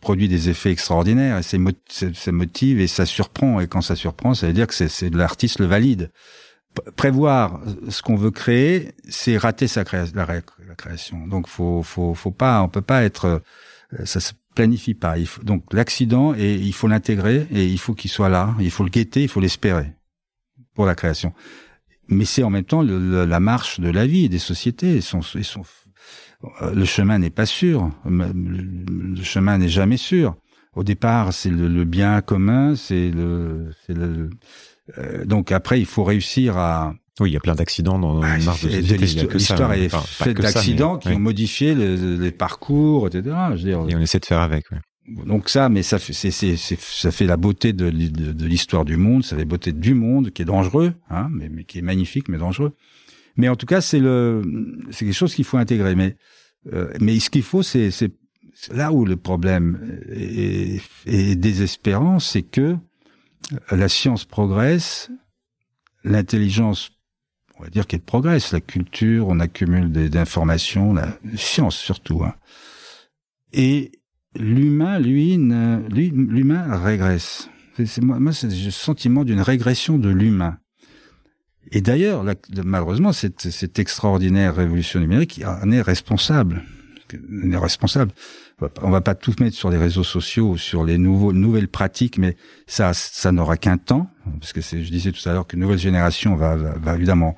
produit 0.00 0.28
des 0.28 0.48
effets 0.48 0.70
extraordinaires 0.70 1.38
et 1.38 1.42
ça 1.42 2.32
motive 2.32 2.80
et 2.80 2.86
ça 2.86 3.04
surprend. 3.04 3.60
Et 3.60 3.66
quand 3.66 3.82
ça 3.82 3.94
surprend, 3.94 4.34
ça 4.34 4.46
veut 4.46 4.54
dire 4.54 4.66
que 4.66 4.74
c'est 4.74 5.14
l'artiste 5.14 5.58
le 5.58 5.66
valide 5.66 6.10
prévoir 6.94 7.60
ce 7.88 8.02
qu'on 8.02 8.16
veut 8.16 8.30
créer, 8.30 8.92
c'est 9.08 9.38
rater 9.38 9.66
sa 9.66 9.82
la, 9.82 10.42
création. 10.76 11.26
Donc 11.26 11.48
faut 11.48 11.82
faut 11.82 12.12
faut 12.12 12.30
pas, 12.30 12.60
on 12.60 12.68
peut 12.68 12.82
pas 12.82 13.02
être, 13.02 13.42
euh, 13.98 14.04
ça 14.04 14.20
planifie 14.54 14.92
pas. 14.92 15.14
Donc 15.42 15.64
l'accident 15.72 16.34
il 16.34 16.74
faut 16.74 16.86
l'intégrer 16.86 17.46
et 17.50 17.64
il 17.64 17.78
faut 17.78 17.94
qu'il 17.94 18.10
soit 18.10 18.28
là. 18.28 18.54
Il 18.60 18.70
faut 18.70 18.84
le 18.84 18.90
guetter, 18.90 19.22
il 19.22 19.28
faut 19.28 19.40
l'espérer 19.40 19.95
pour 20.76 20.86
la 20.86 20.94
création. 20.94 21.32
Mais 22.08 22.24
c'est 22.24 22.44
en 22.44 22.50
même 22.50 22.64
temps 22.64 22.82
la 22.82 23.40
marche 23.40 23.80
de 23.80 23.90
la 23.90 24.06
vie 24.06 24.26
et 24.26 24.28
des 24.28 24.38
sociétés. 24.38 25.00
Son, 25.00 25.20
euh, 26.62 26.72
le 26.72 26.84
chemin 26.84 27.18
n'est 27.18 27.30
pas 27.30 27.46
sûr. 27.46 27.90
Le 28.04 29.22
chemin 29.22 29.58
n'est 29.58 29.68
jamais 29.68 29.96
sûr. 29.96 30.36
Au 30.74 30.84
départ, 30.84 31.32
c'est 31.32 31.50
le, 31.50 31.84
bien 31.84 32.20
commun, 32.20 32.76
c'est 32.76 33.10
le, 33.10 33.72
le 33.88 34.30
euh, 34.98 35.24
donc 35.24 35.50
après, 35.50 35.80
il 35.80 35.86
faut 35.86 36.04
réussir 36.04 36.58
à 36.58 36.94
oui, 37.18 37.30
il 37.30 37.32
y 37.32 37.36
a 37.38 37.40
plein 37.40 37.54
d'accidents 37.54 37.98
dans 37.98 38.20
ah, 38.20 38.36
marche 38.44 38.64
de. 38.64 39.32
L'histoire 39.32 39.72
est 39.72 39.88
faite 39.88 40.38
d'accidents 40.38 40.98
qui 40.98 41.08
ont 41.08 41.18
modifié 41.18 41.74
les 41.74 42.30
parcours, 42.30 43.06
etc. 43.06 43.34
Je 43.52 43.56
veux 43.56 43.70
dire, 43.70 43.86
Et 43.88 43.96
on 43.96 44.00
essaie 44.00 44.18
de 44.18 44.26
faire 44.26 44.40
avec. 44.40 44.70
Ouais. 44.70 44.78
Donc 45.08 45.48
ça, 45.48 45.68
mais 45.68 45.82
ça 45.82 45.98
fait, 45.98 46.12
c'est, 46.12 46.30
c'est, 46.30 46.56
ça 46.56 47.10
fait 47.12 47.26
la 47.26 47.36
beauté 47.36 47.72
de, 47.72 47.86
l'histoire 47.86 48.84
du 48.84 48.96
monde, 48.96 49.24
ça 49.24 49.36
fait 49.36 49.42
la 49.42 49.48
beauté 49.48 49.72
du 49.72 49.94
monde 49.94 50.30
qui 50.30 50.42
est 50.42 50.46
dangereux, 50.46 50.94
hein, 51.10 51.28
mais, 51.30 51.64
qui 51.64 51.78
est 51.78 51.82
magnifique, 51.82 52.28
mais 52.28 52.38
dangereux. 52.38 52.74
Mais 53.36 53.48
en 53.48 53.56
tout 53.56 53.66
cas, 53.66 53.80
c'est 53.80 54.00
le, 54.00 54.42
c'est 54.90 55.04
quelque 55.04 55.14
chose 55.14 55.34
qu'il 55.34 55.44
faut 55.44 55.58
intégrer. 55.58 55.94
Mais, 55.94 56.16
euh, 56.72 56.92
mais 57.00 57.20
ce 57.20 57.30
qu'il 57.30 57.44
faut, 57.44 57.62
c'est, 57.62 57.90
c'est 57.90 58.12
là 58.72 58.92
où 58.92 59.04
le 59.04 59.16
problème 59.16 60.00
est, 60.10 60.80
est 61.06 61.36
désespérant, 61.36 62.18
c'est 62.18 62.42
que 62.42 62.76
la 63.70 63.88
science 63.88 64.24
progresse, 64.24 65.10
l'intelligence, 66.02 66.90
on 67.58 67.62
va 67.62 67.70
dire 67.70 67.86
qu'elle 67.86 68.00
progresse, 68.00 68.52
la 68.52 68.60
culture, 68.60 69.28
on 69.28 69.40
accumule 69.40 69.92
des, 69.92 70.16
informations, 70.16 70.92
la 70.94 71.18
science 71.36 71.76
surtout, 71.76 72.24
hein. 72.24 72.34
et 73.52 73.92
l'humain, 74.38 74.98
lui, 74.98 75.36
l'humain 75.36 76.76
régresse. 76.78 77.48
C'est, 77.84 78.02
moi, 78.02 78.32
c'est 78.32 78.46
le 78.46 78.70
sentiment 78.70 79.24
d'une 79.24 79.40
régression 79.40 79.98
de 79.98 80.08
l'humain. 80.08 80.58
Et 81.72 81.80
d'ailleurs, 81.80 82.24
malheureusement, 82.64 83.12
cette, 83.12 83.50
cette 83.50 83.78
extraordinaire 83.78 84.54
révolution 84.54 85.00
numérique 85.00 85.42
en 85.44 85.70
est 85.70 85.82
responsable. 85.82 86.62
On 87.44 87.50
est 87.50 87.56
responsable. 87.56 88.12
On 88.82 88.90
va 88.90 89.00
pas 89.00 89.14
tout 89.14 89.34
mettre 89.40 89.56
sur 89.56 89.68
les 89.68 89.76
réseaux 89.76 90.04
sociaux, 90.04 90.56
sur 90.56 90.84
les 90.84 90.96
nouveaux, 90.96 91.32
nouvelles 91.32 91.68
pratiques, 91.68 92.18
mais 92.18 92.36
ça, 92.66 92.94
ça 92.94 93.30
n'aura 93.30 93.56
qu'un 93.56 93.76
temps, 93.76 94.08
parce 94.40 94.52
que 94.52 94.60
je 94.60 94.90
disais 94.90 95.12
tout 95.12 95.28
à 95.28 95.32
l'heure 95.32 95.46
qu'une 95.46 95.60
nouvelle 95.60 95.78
génération 95.78 96.36
va, 96.36 96.56
va, 96.56 96.74
va, 96.78 96.94
évidemment 96.94 97.36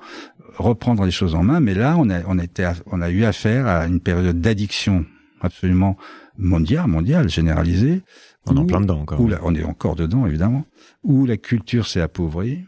reprendre 0.57 1.05
les 1.05 1.11
choses 1.11 1.35
en 1.35 1.43
main, 1.43 1.61
mais 1.61 1.75
là, 1.75 1.97
on 1.99 2.09
a, 2.09 2.23
on 2.27 2.39
été, 2.39 2.71
on 2.87 3.01
a 3.01 3.11
eu 3.11 3.25
affaire 3.25 3.67
à 3.67 3.87
une 3.87 4.01
période 4.01 4.41
d'addiction 4.41 5.05
absolument 5.41 5.97
mondial, 6.39 6.87
mondial, 6.87 7.29
généralisé. 7.29 8.03
On 8.47 8.57
est 8.57 8.61
en 8.61 8.67
plein 8.67 8.81
dedans 8.81 9.01
encore. 9.01 9.21
Où 9.21 9.31
on 9.43 9.55
est 9.55 9.65
encore 9.65 9.97
dedans, 9.97 10.27
évidemment. 10.27 10.65
Où 11.03 11.27
la 11.27 11.37
culture 11.37 11.87
s'est 11.87 12.01
appauvrie. 12.01 12.65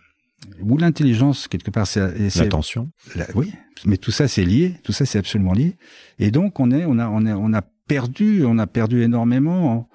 Où 0.60 0.76
l'intelligence, 0.76 1.48
quelque 1.48 1.70
part, 1.70 1.86
c'est... 1.86 2.36
L'attention. 2.36 2.90
oui, 3.34 3.52
mais 3.84 3.96
tout 3.96 4.10
ça, 4.10 4.28
c'est 4.28 4.44
lié. 4.44 4.74
Tout 4.82 4.92
ça, 4.92 5.06
c'est 5.06 5.18
absolument 5.18 5.52
lié. 5.52 5.76
Et 6.18 6.30
donc, 6.30 6.60
on 6.60 6.70
est, 6.70 6.84
on 6.84 6.98
a, 6.98 7.08
on 7.08 7.24
est, 7.24 7.32
on 7.32 7.52
a 7.52 7.62
perdu, 7.62 8.44
on 8.44 8.58
a 8.58 8.66
perdu 8.66 9.02
énormément 9.02 9.72
en, 9.72 9.88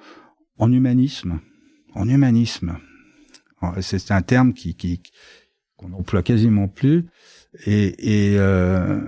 en 0.65 0.71
humanisme. 0.71 1.39
En 1.93 2.07
humanisme. 2.07 2.77
C'est 3.81 4.11
un 4.11 4.21
terme 4.21 4.53
qui, 4.53 4.75
qui, 4.75 5.01
qu'on 5.75 5.89
n'emploie 5.89 6.21
quasiment 6.21 6.67
plus. 6.67 7.05
Et, 7.65 8.33
et, 8.33 8.37
euh, 8.37 8.99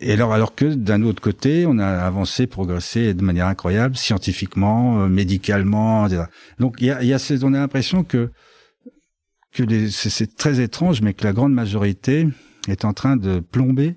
et 0.00 0.12
alors, 0.12 0.32
alors 0.32 0.54
que 0.54 0.66
d'un 0.66 1.02
autre 1.02 1.20
côté, 1.20 1.66
on 1.66 1.78
a 1.78 1.86
avancé, 1.86 2.46
progressé 2.46 3.14
de 3.14 3.22
manière 3.22 3.46
incroyable, 3.46 3.96
scientifiquement, 3.96 5.02
euh, 5.02 5.08
médicalement, 5.08 6.06
etc. 6.06 6.24
Donc, 6.58 6.76
il 6.80 6.86
y 6.86 6.90
a, 6.90 7.02
y 7.02 7.12
a 7.12 7.38
on 7.42 7.54
a 7.54 7.58
l'impression 7.58 8.04
que 8.04 8.30
que 9.52 9.88
c'est 9.88 10.36
très 10.36 10.60
étrange, 10.60 11.00
mais 11.00 11.14
que 11.14 11.24
la 11.24 11.32
grande 11.32 11.54
majorité 11.54 12.28
est 12.68 12.84
en 12.84 12.92
train 12.92 13.16
de 13.16 13.40
plomber 13.40 13.96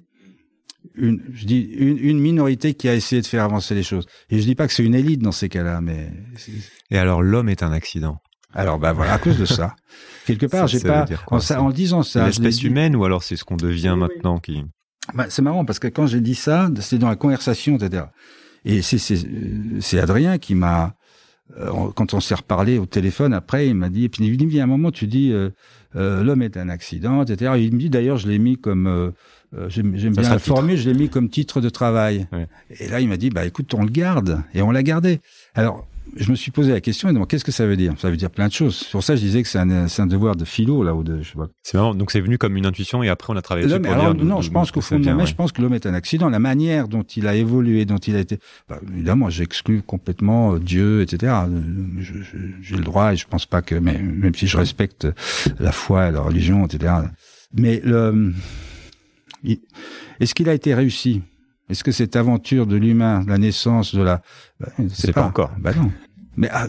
une, 0.95 1.21
je 1.33 1.45
dis 1.45 1.61
une, 1.61 1.97
une 1.97 2.19
minorité 2.19 2.73
qui 2.73 2.87
a 2.87 2.95
essayé 2.95 3.21
de 3.21 3.27
faire 3.27 3.43
avancer 3.43 3.75
les 3.75 3.83
choses. 3.83 4.05
Et 4.29 4.39
je 4.39 4.45
dis 4.45 4.55
pas 4.55 4.67
que 4.67 4.73
c'est 4.73 4.85
une 4.85 4.95
élite 4.95 5.21
dans 5.21 5.31
ces 5.31 5.49
cas-là, 5.49 5.81
mais. 5.81 6.11
Et 6.91 6.97
alors, 6.97 7.21
l'homme 7.21 7.49
est 7.49 7.63
un 7.63 7.71
accident. 7.71 8.19
Alors 8.53 8.79
bah 8.79 8.93
voilà, 8.93 9.13
à 9.13 9.19
cause 9.19 9.37
de 9.37 9.45
ça. 9.45 9.75
Quelque 10.25 10.45
part, 10.45 10.67
j'ai 10.67 10.79
pas 10.79 11.05
en, 11.27 11.39
ça, 11.39 11.61
en, 11.61 11.69
disant 11.69 12.03
ça. 12.03 12.25
L'espèce 12.25 12.63
humaine 12.63 12.95
ou 12.95 13.03
alors 13.03 13.23
c'est 13.23 13.35
ce 13.35 13.43
qu'on 13.43 13.57
devient 13.57 13.95
maintenant 13.97 14.39
qui. 14.39 14.63
Bah, 15.13 15.25
c'est 15.29 15.41
marrant 15.41 15.65
parce 15.65 15.79
que 15.79 15.87
quand 15.87 16.07
j'ai 16.07 16.21
dit 16.21 16.35
ça, 16.35 16.69
c'est 16.79 16.99
dans 16.99 17.09
la 17.09 17.15
conversation, 17.15 17.77
etc. 17.77 18.05
Et 18.65 18.81
c'est 18.81 18.97
c'est 18.99 19.99
Adrien 19.99 20.37
qui 20.37 20.55
m'a 20.55 20.95
euh, 21.57 21.91
quand 21.95 22.13
on 22.13 22.19
s'est 22.19 22.35
reparlé 22.35 22.77
au 22.77 22.85
téléphone 22.85 23.33
après, 23.33 23.67
il 23.67 23.75
m'a 23.75 23.89
dit 23.89 24.05
et 24.05 24.09
puis 24.09 24.25
il 24.25 24.31
me 24.31 24.51
dit 24.51 24.59
à 24.59 24.63
un 24.63 24.67
moment 24.67 24.91
tu 24.91 25.07
dis 25.07 25.31
euh, 25.31 25.49
euh, 25.95 26.23
l'homme 26.23 26.43
est 26.43 26.57
un 26.57 26.69
accident, 26.69 27.23
etc. 27.23 27.53
il 27.57 27.73
me 27.73 27.79
dit 27.79 27.89
d'ailleurs 27.89 28.17
je 28.17 28.27
l'ai 28.27 28.37
mis 28.37 28.57
comme 28.57 29.13
j'aime 29.67 29.93
bien 29.93 30.39
formule, 30.39 30.77
je 30.77 30.89
l'ai 30.89 30.97
mis 30.97 31.09
comme 31.09 31.29
titre 31.29 31.59
de 31.61 31.69
travail. 31.69 32.27
Et 32.79 32.87
là 32.87 32.99
il 32.99 33.09
m'a 33.09 33.17
dit 33.17 33.29
bah 33.29 33.45
écoute 33.45 33.73
on 33.73 33.83
le 33.83 33.89
garde 33.89 34.43
et 34.53 34.61
on 34.61 34.69
l'a 34.69 34.83
gardé. 34.83 35.21
Alors 35.55 35.87
je 36.15 36.31
me 36.31 36.35
suis 36.35 36.51
posé 36.51 36.71
la 36.71 36.81
question 36.81 37.09
et 37.09 37.13
donc 37.13 37.29
qu'est-ce 37.29 37.45
que 37.45 37.51
ça 37.51 37.65
veut 37.65 37.75
dire? 37.75 37.93
Ça 37.97 38.09
veut 38.09 38.17
dire 38.17 38.29
plein 38.29 38.47
de 38.47 38.53
choses. 38.53 38.83
Pour 38.91 39.03
ça, 39.03 39.15
je 39.15 39.21
disais 39.21 39.43
que 39.43 39.49
c'est 39.49 39.59
un, 39.59 39.69
un, 39.69 40.07
devoir 40.07 40.35
de 40.35 40.45
philo 40.45 40.83
là 40.83 40.93
ou 40.95 41.03
de 41.03 41.21
je 41.21 41.31
sais 41.31 41.35
pas. 41.37 41.47
C'est 41.63 41.77
marrant. 41.77 41.95
Donc 41.95 42.11
c'est 42.11 42.21
venu 42.21 42.37
comme 42.37 42.57
une 42.57 42.65
intuition 42.65 43.03
et 43.03 43.09
après 43.09 43.33
on 43.33 43.37
a 43.37 43.41
travaillé 43.41 43.67
dessus 43.67 43.79
pour 43.79 43.91
alors, 43.91 44.13
dire, 44.13 44.25
Non, 44.25 44.41
je 44.41 44.51
pense 44.51 44.71
qu'au 44.71 44.81
fond 44.81 44.99
de 44.99 45.25
je 45.25 45.35
pense 45.35 45.51
que 45.51 45.61
l'homme 45.61 45.73
est 45.73 45.85
un 45.85 45.93
accident. 45.93 46.29
La 46.29 46.39
manière 46.39 46.87
dont 46.87 47.03
il 47.03 47.27
a 47.27 47.35
évolué, 47.35 47.85
dont 47.85 47.97
il 47.97 48.15
a 48.15 48.19
été. 48.19 48.39
Bah, 48.67 48.79
évidemment, 48.91 49.29
j'exclus 49.29 49.81
complètement 49.81 50.55
euh, 50.55 50.59
Dieu, 50.59 51.01
etc. 51.01 51.33
J'ai 52.61 52.75
le 52.75 52.83
droit 52.83 53.13
et 53.13 53.15
je 53.15 53.27
pense 53.27 53.45
pas 53.45 53.61
que, 53.61 53.75
mais 53.75 53.97
même 53.97 54.35
si 54.35 54.47
je 54.47 54.57
respecte 54.57 55.07
la 55.59 55.71
foi, 55.71 56.11
la 56.11 56.21
religion, 56.21 56.65
etc. 56.65 56.93
Mais 57.53 57.81
le, 57.83 58.33
est-ce 60.19 60.35
qu'il 60.35 60.49
a 60.49 60.53
été 60.53 60.73
réussi? 60.73 61.21
Est-ce 61.69 61.83
que 61.83 61.91
cette 61.91 62.15
aventure 62.15 62.65
de 62.65 62.75
l'humain, 62.75 63.23
la 63.27 63.37
naissance 63.37 63.93
de 63.93 64.01
la, 64.01 64.21
c'est 64.91 65.13
pas, 65.13 65.25
encore. 65.25 65.51
Bah 65.59 65.73
non. 65.73 65.91
Mais 66.35 66.49
ah, 66.51 66.67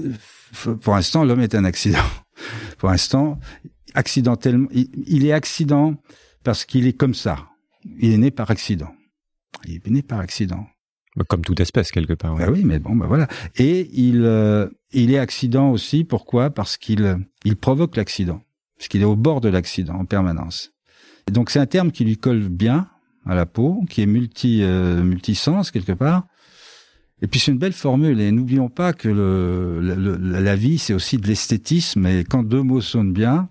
pour 0.81 0.95
l'instant, 0.95 1.25
l'homme 1.25 1.41
est 1.41 1.55
un 1.55 1.65
accident. 1.65 2.05
pour 2.79 2.91
l'instant, 2.91 3.39
accidentellement, 3.95 4.69
il, 4.73 5.25
est 5.25 5.33
accident 5.33 5.95
parce 6.45 6.65
qu'il 6.65 6.87
est 6.87 6.93
comme 6.93 7.15
ça. 7.15 7.49
Il 7.99 8.13
est 8.13 8.19
né 8.19 8.31
par 8.31 8.51
accident. 8.51 8.93
Il 9.65 9.77
est 9.77 9.91
né 9.91 10.03
par 10.03 10.21
accident. 10.21 10.67
Bah, 11.17 11.25
comme 11.27 11.43
toute 11.43 11.61
espèce 11.61 11.91
quelque 11.91 12.13
part. 12.13 12.37
Bah 12.37 12.51
oui, 12.51 12.63
mais 12.65 12.79
bon, 12.79 12.95
bah 12.95 13.07
voilà. 13.07 13.27
Et 13.57 13.89
il, 13.93 14.23
euh, 14.25 14.69
il 14.93 15.13
est 15.13 15.19
accident 15.19 15.71
aussi. 15.71 16.05
Pourquoi? 16.05 16.51
Parce 16.51 16.77
qu'il, 16.77 17.19
il 17.45 17.57
provoque 17.57 17.97
l'accident. 17.97 18.43
Parce 18.77 18.89
qu'il 18.89 19.01
est 19.01 19.07
au 19.07 19.17
bord 19.17 19.41
de 19.41 19.49
l'accident 19.49 19.95
en 19.95 20.05
permanence. 20.05 20.73
Et 21.27 21.33
donc 21.33 21.51
c'est 21.51 21.59
un 21.59 21.67
terme 21.67 21.91
qui 21.91 22.05
lui 22.05 22.17
colle 22.17 22.49
bien 22.49 22.89
à 23.31 23.35
la 23.37 23.47
peau, 23.47 23.85
qui 23.89 24.03
est 24.03 24.07
multi 24.07 24.63
euh, 24.63 25.03
multisens 25.03 25.71
quelque 25.71 25.93
part. 25.93 26.27
Et 27.23 27.29
puis 27.29 27.39
c'est 27.39 27.53
une 27.53 27.59
belle 27.59 27.73
formule. 27.73 28.21
Et 28.21 28.33
n'oublions 28.33 28.69
pas 28.69 28.93
que 28.93 29.09
la 29.09 30.57
vie, 30.57 30.79
c'est 30.79 30.95
aussi 30.95 31.17
de 31.17 31.27
l'esthétisme. 31.29 32.07
Et 32.07 32.25
quand 32.25 32.43
deux 32.43 32.63
mots 32.63 32.81
sonnent 32.81 33.13
bien, 33.13 33.49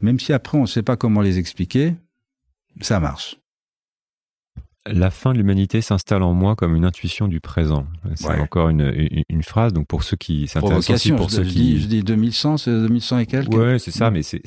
même 0.00 0.20
si 0.20 0.32
après 0.32 0.58
on 0.58 0.62
ne 0.62 0.66
sait 0.66 0.82
pas 0.82 0.96
comment 0.96 1.22
les 1.22 1.38
expliquer, 1.38 1.94
ça 2.80 3.00
marche. 3.00 3.38
La 4.86 5.10
fin 5.10 5.32
de 5.32 5.38
l'humanité 5.38 5.80
s'installe 5.80 6.22
en 6.22 6.32
moi 6.32 6.56
comme 6.56 6.74
une 6.74 6.84
intuition 6.84 7.28
du 7.28 7.40
présent. 7.40 7.86
C'est 8.16 8.40
encore 8.40 8.68
une, 8.68 8.92
une, 9.28 9.42
phrase. 9.44 9.72
Donc 9.72 9.86
pour 9.86 10.02
ceux 10.02 10.16
qui 10.16 10.48
s'intéressent 10.48 10.90
aussi, 10.90 11.12
pour 11.12 11.28
je, 11.28 11.36
ceux 11.36 11.44
je 11.44 11.48
qui, 11.50 11.54
dis, 11.54 11.80
je 11.80 11.86
dis 11.86 12.02
2100, 12.02 12.56
c'est 12.56 12.70
2100 12.70 13.18
et 13.18 13.26
quelques. 13.26 13.54
Ouais, 13.54 13.78
c'est 13.78 13.92
ça. 13.92 14.10
Mais 14.10 14.22
c'est 14.22 14.42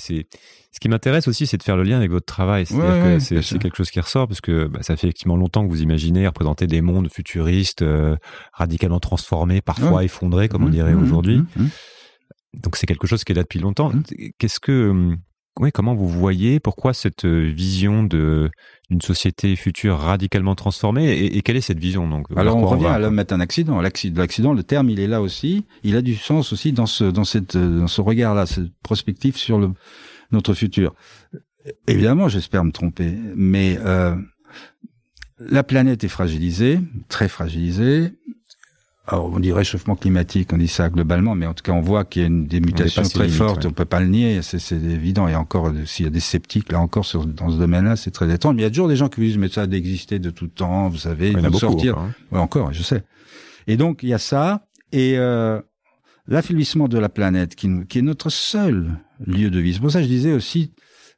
ce 0.75 0.81
qui 0.81 0.89
m'intéresse 0.89 1.29
aussi, 1.29 1.47
c'est 1.47 1.55
de 1.55 1.63
faire 1.63 1.77
le 1.77 1.83
lien 1.83 1.95
avec 1.95 2.11
votre 2.11 2.25
travail. 2.25 2.65
Que 2.65 3.19
c'est 3.19 3.59
quelque 3.59 3.77
chose 3.77 3.89
qui 3.91 4.01
ressort 4.01 4.27
parce 4.27 4.41
que 4.41 4.65
bah, 4.67 4.79
ça 4.81 4.97
fait 4.97 5.07
effectivement 5.07 5.37
longtemps 5.37 5.63
que 5.63 5.69
vous 5.69 5.81
imaginez 5.81 6.27
représenter 6.27 6.67
des 6.67 6.81
mondes 6.81 7.09
futuristes, 7.09 7.81
euh, 7.81 8.17
radicalement 8.51 8.99
transformés, 8.99 9.61
parfois 9.61 10.03
effondrés, 10.03 10.49
comme 10.49 10.65
on 10.65 10.67
mmh, 10.67 10.71
dirait 10.71 10.93
mmh, 10.93 11.03
aujourd'hui. 11.03 11.37
Mmh, 11.37 11.65
Donc 12.55 12.75
c'est 12.75 12.87
quelque 12.87 13.07
chose 13.07 13.23
qui 13.23 13.31
est 13.31 13.35
là 13.35 13.43
depuis 13.43 13.59
longtemps. 13.59 13.93
Qu'est-ce 14.37 14.59
que 14.59 14.89
hum, 14.89 15.17
oui, 15.59 15.71
comment 15.71 15.95
vous 15.95 16.09
voyez 16.09 16.59
pourquoi 16.59 16.93
cette 16.93 17.25
euh, 17.25 17.49
vision 17.49 18.03
de 18.03 18.49
d'une 18.89 19.01
société 19.01 19.55
future 19.55 19.97
radicalement 19.97 20.53
transformée 20.53 21.17
et, 21.17 21.41
quelle 21.41 21.57
est 21.57 21.61
cette 21.61 21.79
vision 21.79 22.07
donc 22.07 22.27
Alors 22.35 22.57
on 22.57 22.67
revient 22.67 22.85
à 22.85 22.99
l'homme 22.99 23.17
est 23.17 23.31
un 23.31 23.39
accident. 23.39 23.81
L'accident, 23.81 24.53
le 24.53 24.61
terme, 24.61 24.91
il 24.91 24.99
est 24.99 25.07
là 25.07 25.21
aussi. 25.23 25.65
Il 25.83 25.95
a 25.95 26.03
du 26.03 26.15
sens 26.15 26.53
aussi 26.53 26.71
dans 26.71 26.85
ce 26.85 27.05
dans 27.05 27.23
cette 27.23 27.57
dans 27.57 27.87
ce 27.87 28.01
regard-là, 28.01 28.45
cette 28.45 28.71
prospective 28.83 29.37
sur 29.37 29.57
le 29.57 29.71
notre 30.31 30.53
futur. 30.53 30.93
Évidemment, 31.87 32.27
j'espère 32.27 32.63
me 32.63 32.71
tromper, 32.71 33.15
mais 33.35 33.79
euh, 33.79 34.15
la 35.39 35.63
planète 35.63 36.03
est 36.03 36.09
fragilisée, 36.09 36.79
très 37.09 37.27
fragilisée. 37.27 38.11
Alors, 39.07 39.31
on 39.31 39.39
dit 39.39 39.51
réchauffement 39.51 39.95
climatique, 39.95 40.51
on 40.51 40.57
dit 40.57 40.67
ça 40.67 40.89
globalement, 40.89 41.35
mais 41.35 41.45
en 41.45 41.53
tout 41.53 41.61
cas, 41.61 41.73
on 41.73 41.81
voit 41.81 42.05
qu'il 42.05 42.21
y 42.23 42.25
a 42.25 42.27
une, 42.27 42.47
des 42.47 42.59
mutations 42.59 43.03
très 43.03 43.29
fortes. 43.29 43.65
On 43.65 43.71
peut 43.71 43.85
pas 43.85 43.99
le 43.99 44.07
nier, 44.07 44.41
c'est 44.41 44.71
évident. 44.71 45.27
Et 45.27 45.35
encore, 45.35 45.71
s'il 45.85 46.05
y 46.05 46.07
a 46.07 46.11
des 46.11 46.19
sceptiques 46.19 46.71
là 46.71 46.79
encore 46.79 47.05
sur, 47.05 47.25
dans 47.25 47.51
ce 47.51 47.57
domaine-là, 47.57 47.97
c'est 47.97 48.09
très 48.09 48.33
étrange. 48.33 48.55
Mais 48.55 48.61
il 48.61 48.65
y 48.65 48.67
a 48.67 48.71
toujours 48.71 48.87
des 48.87 48.95
gens 48.95 49.07
qui 49.07 49.21
disent 49.21 49.37
mais 49.37 49.49
ça 49.49 49.63
a 49.63 49.67
d'exister 49.67 50.17
de 50.17 50.31
tout 50.31 50.47
temps, 50.47 50.89
vous 50.89 50.97
savez, 50.97 51.29
il, 51.29 51.37
y 51.37 51.41
en 51.41 51.43
a 51.43 51.49
beaucoup, 51.49 51.59
sortir. 51.59 51.99
Hein. 51.99 52.13
ouais, 52.31 52.39
encore, 52.39 52.73
je 52.73 52.81
sais. 52.81 53.03
Et 53.67 53.77
donc 53.77 54.01
il 54.01 54.09
y 54.09 54.13
a 54.13 54.17
ça. 54.17 54.65
Et 54.91 55.17
euh, 55.17 55.61
l'affaiblissement 56.27 56.87
de 56.87 56.97
la 56.97 57.09
planète, 57.09 57.55
qui, 57.55 57.69
qui 57.87 57.99
est 57.99 58.03
notre 58.03 58.31
seul 58.31 58.97
lieu 59.25 59.51
de 59.51 59.59
vie. 59.59 59.73
C'est 59.75 59.81
pour 59.81 59.91
ça 59.91 59.99
que 59.99 60.05
je 60.05 60.09
disais 60.09 60.33
aussi 60.33 60.71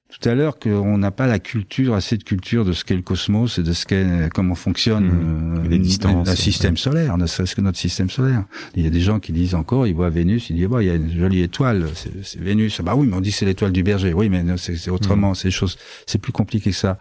tout 0.09 0.29
à 0.29 0.35
l'heure 0.35 0.57
qu'on 0.57 0.97
n'a 0.97 1.11
pas 1.11 1.27
la 1.27 1.37
culture, 1.37 1.93
assez 1.93 2.17
de 2.17 2.23
culture 2.23 2.63
de 2.63 2.71
ce 2.71 2.85
qu'est 2.85 2.95
le 2.95 3.01
cosmos 3.01 3.59
et 3.59 3.63
de 3.63 3.73
ce 3.73 3.85
qu'est 3.85 4.29
comment 4.33 4.55
fonctionne 4.55 5.05
mmh. 5.05 5.69
euh, 5.71 6.23
un 6.25 6.35
système 6.35 6.77
solaire, 6.77 7.17
ne 7.17 7.25
serait-ce 7.25 7.55
que 7.55 7.61
notre 7.61 7.77
système 7.77 8.09
solaire. 8.09 8.45
Il 8.75 8.83
y 8.83 8.87
a 8.87 8.89
des 8.89 9.01
gens 9.01 9.19
qui 9.19 9.33
disent 9.33 9.53
encore, 9.53 9.85
ils 9.85 9.93
voient 9.93 10.09
Vénus, 10.09 10.49
ils 10.49 10.55
disent 10.55 10.67
bah 10.67 10.81
il 10.81 10.87
y 10.87 10.91
a 10.91 10.95
une 10.95 11.11
jolie 11.11 11.41
étoile, 11.41 11.87
c'est 12.23 12.39
Vénus. 12.39 12.79
Bah 12.81 12.95
oui, 12.95 13.07
mais 13.07 13.15
on 13.17 13.21
dit 13.21 13.31
c'est 13.31 13.45
l'étoile 13.45 13.73
du 13.73 13.83
berger. 13.83 14.13
Oui, 14.13 14.29
mais 14.29 14.43
c'est 14.57 14.89
autrement, 14.89 15.31
mmh. 15.31 15.35
c'est 15.35 15.51
choses, 15.51 15.77
c'est 16.05 16.19
plus 16.19 16.31
compliqué 16.31 16.71
que 16.71 16.75
ça. 16.75 16.99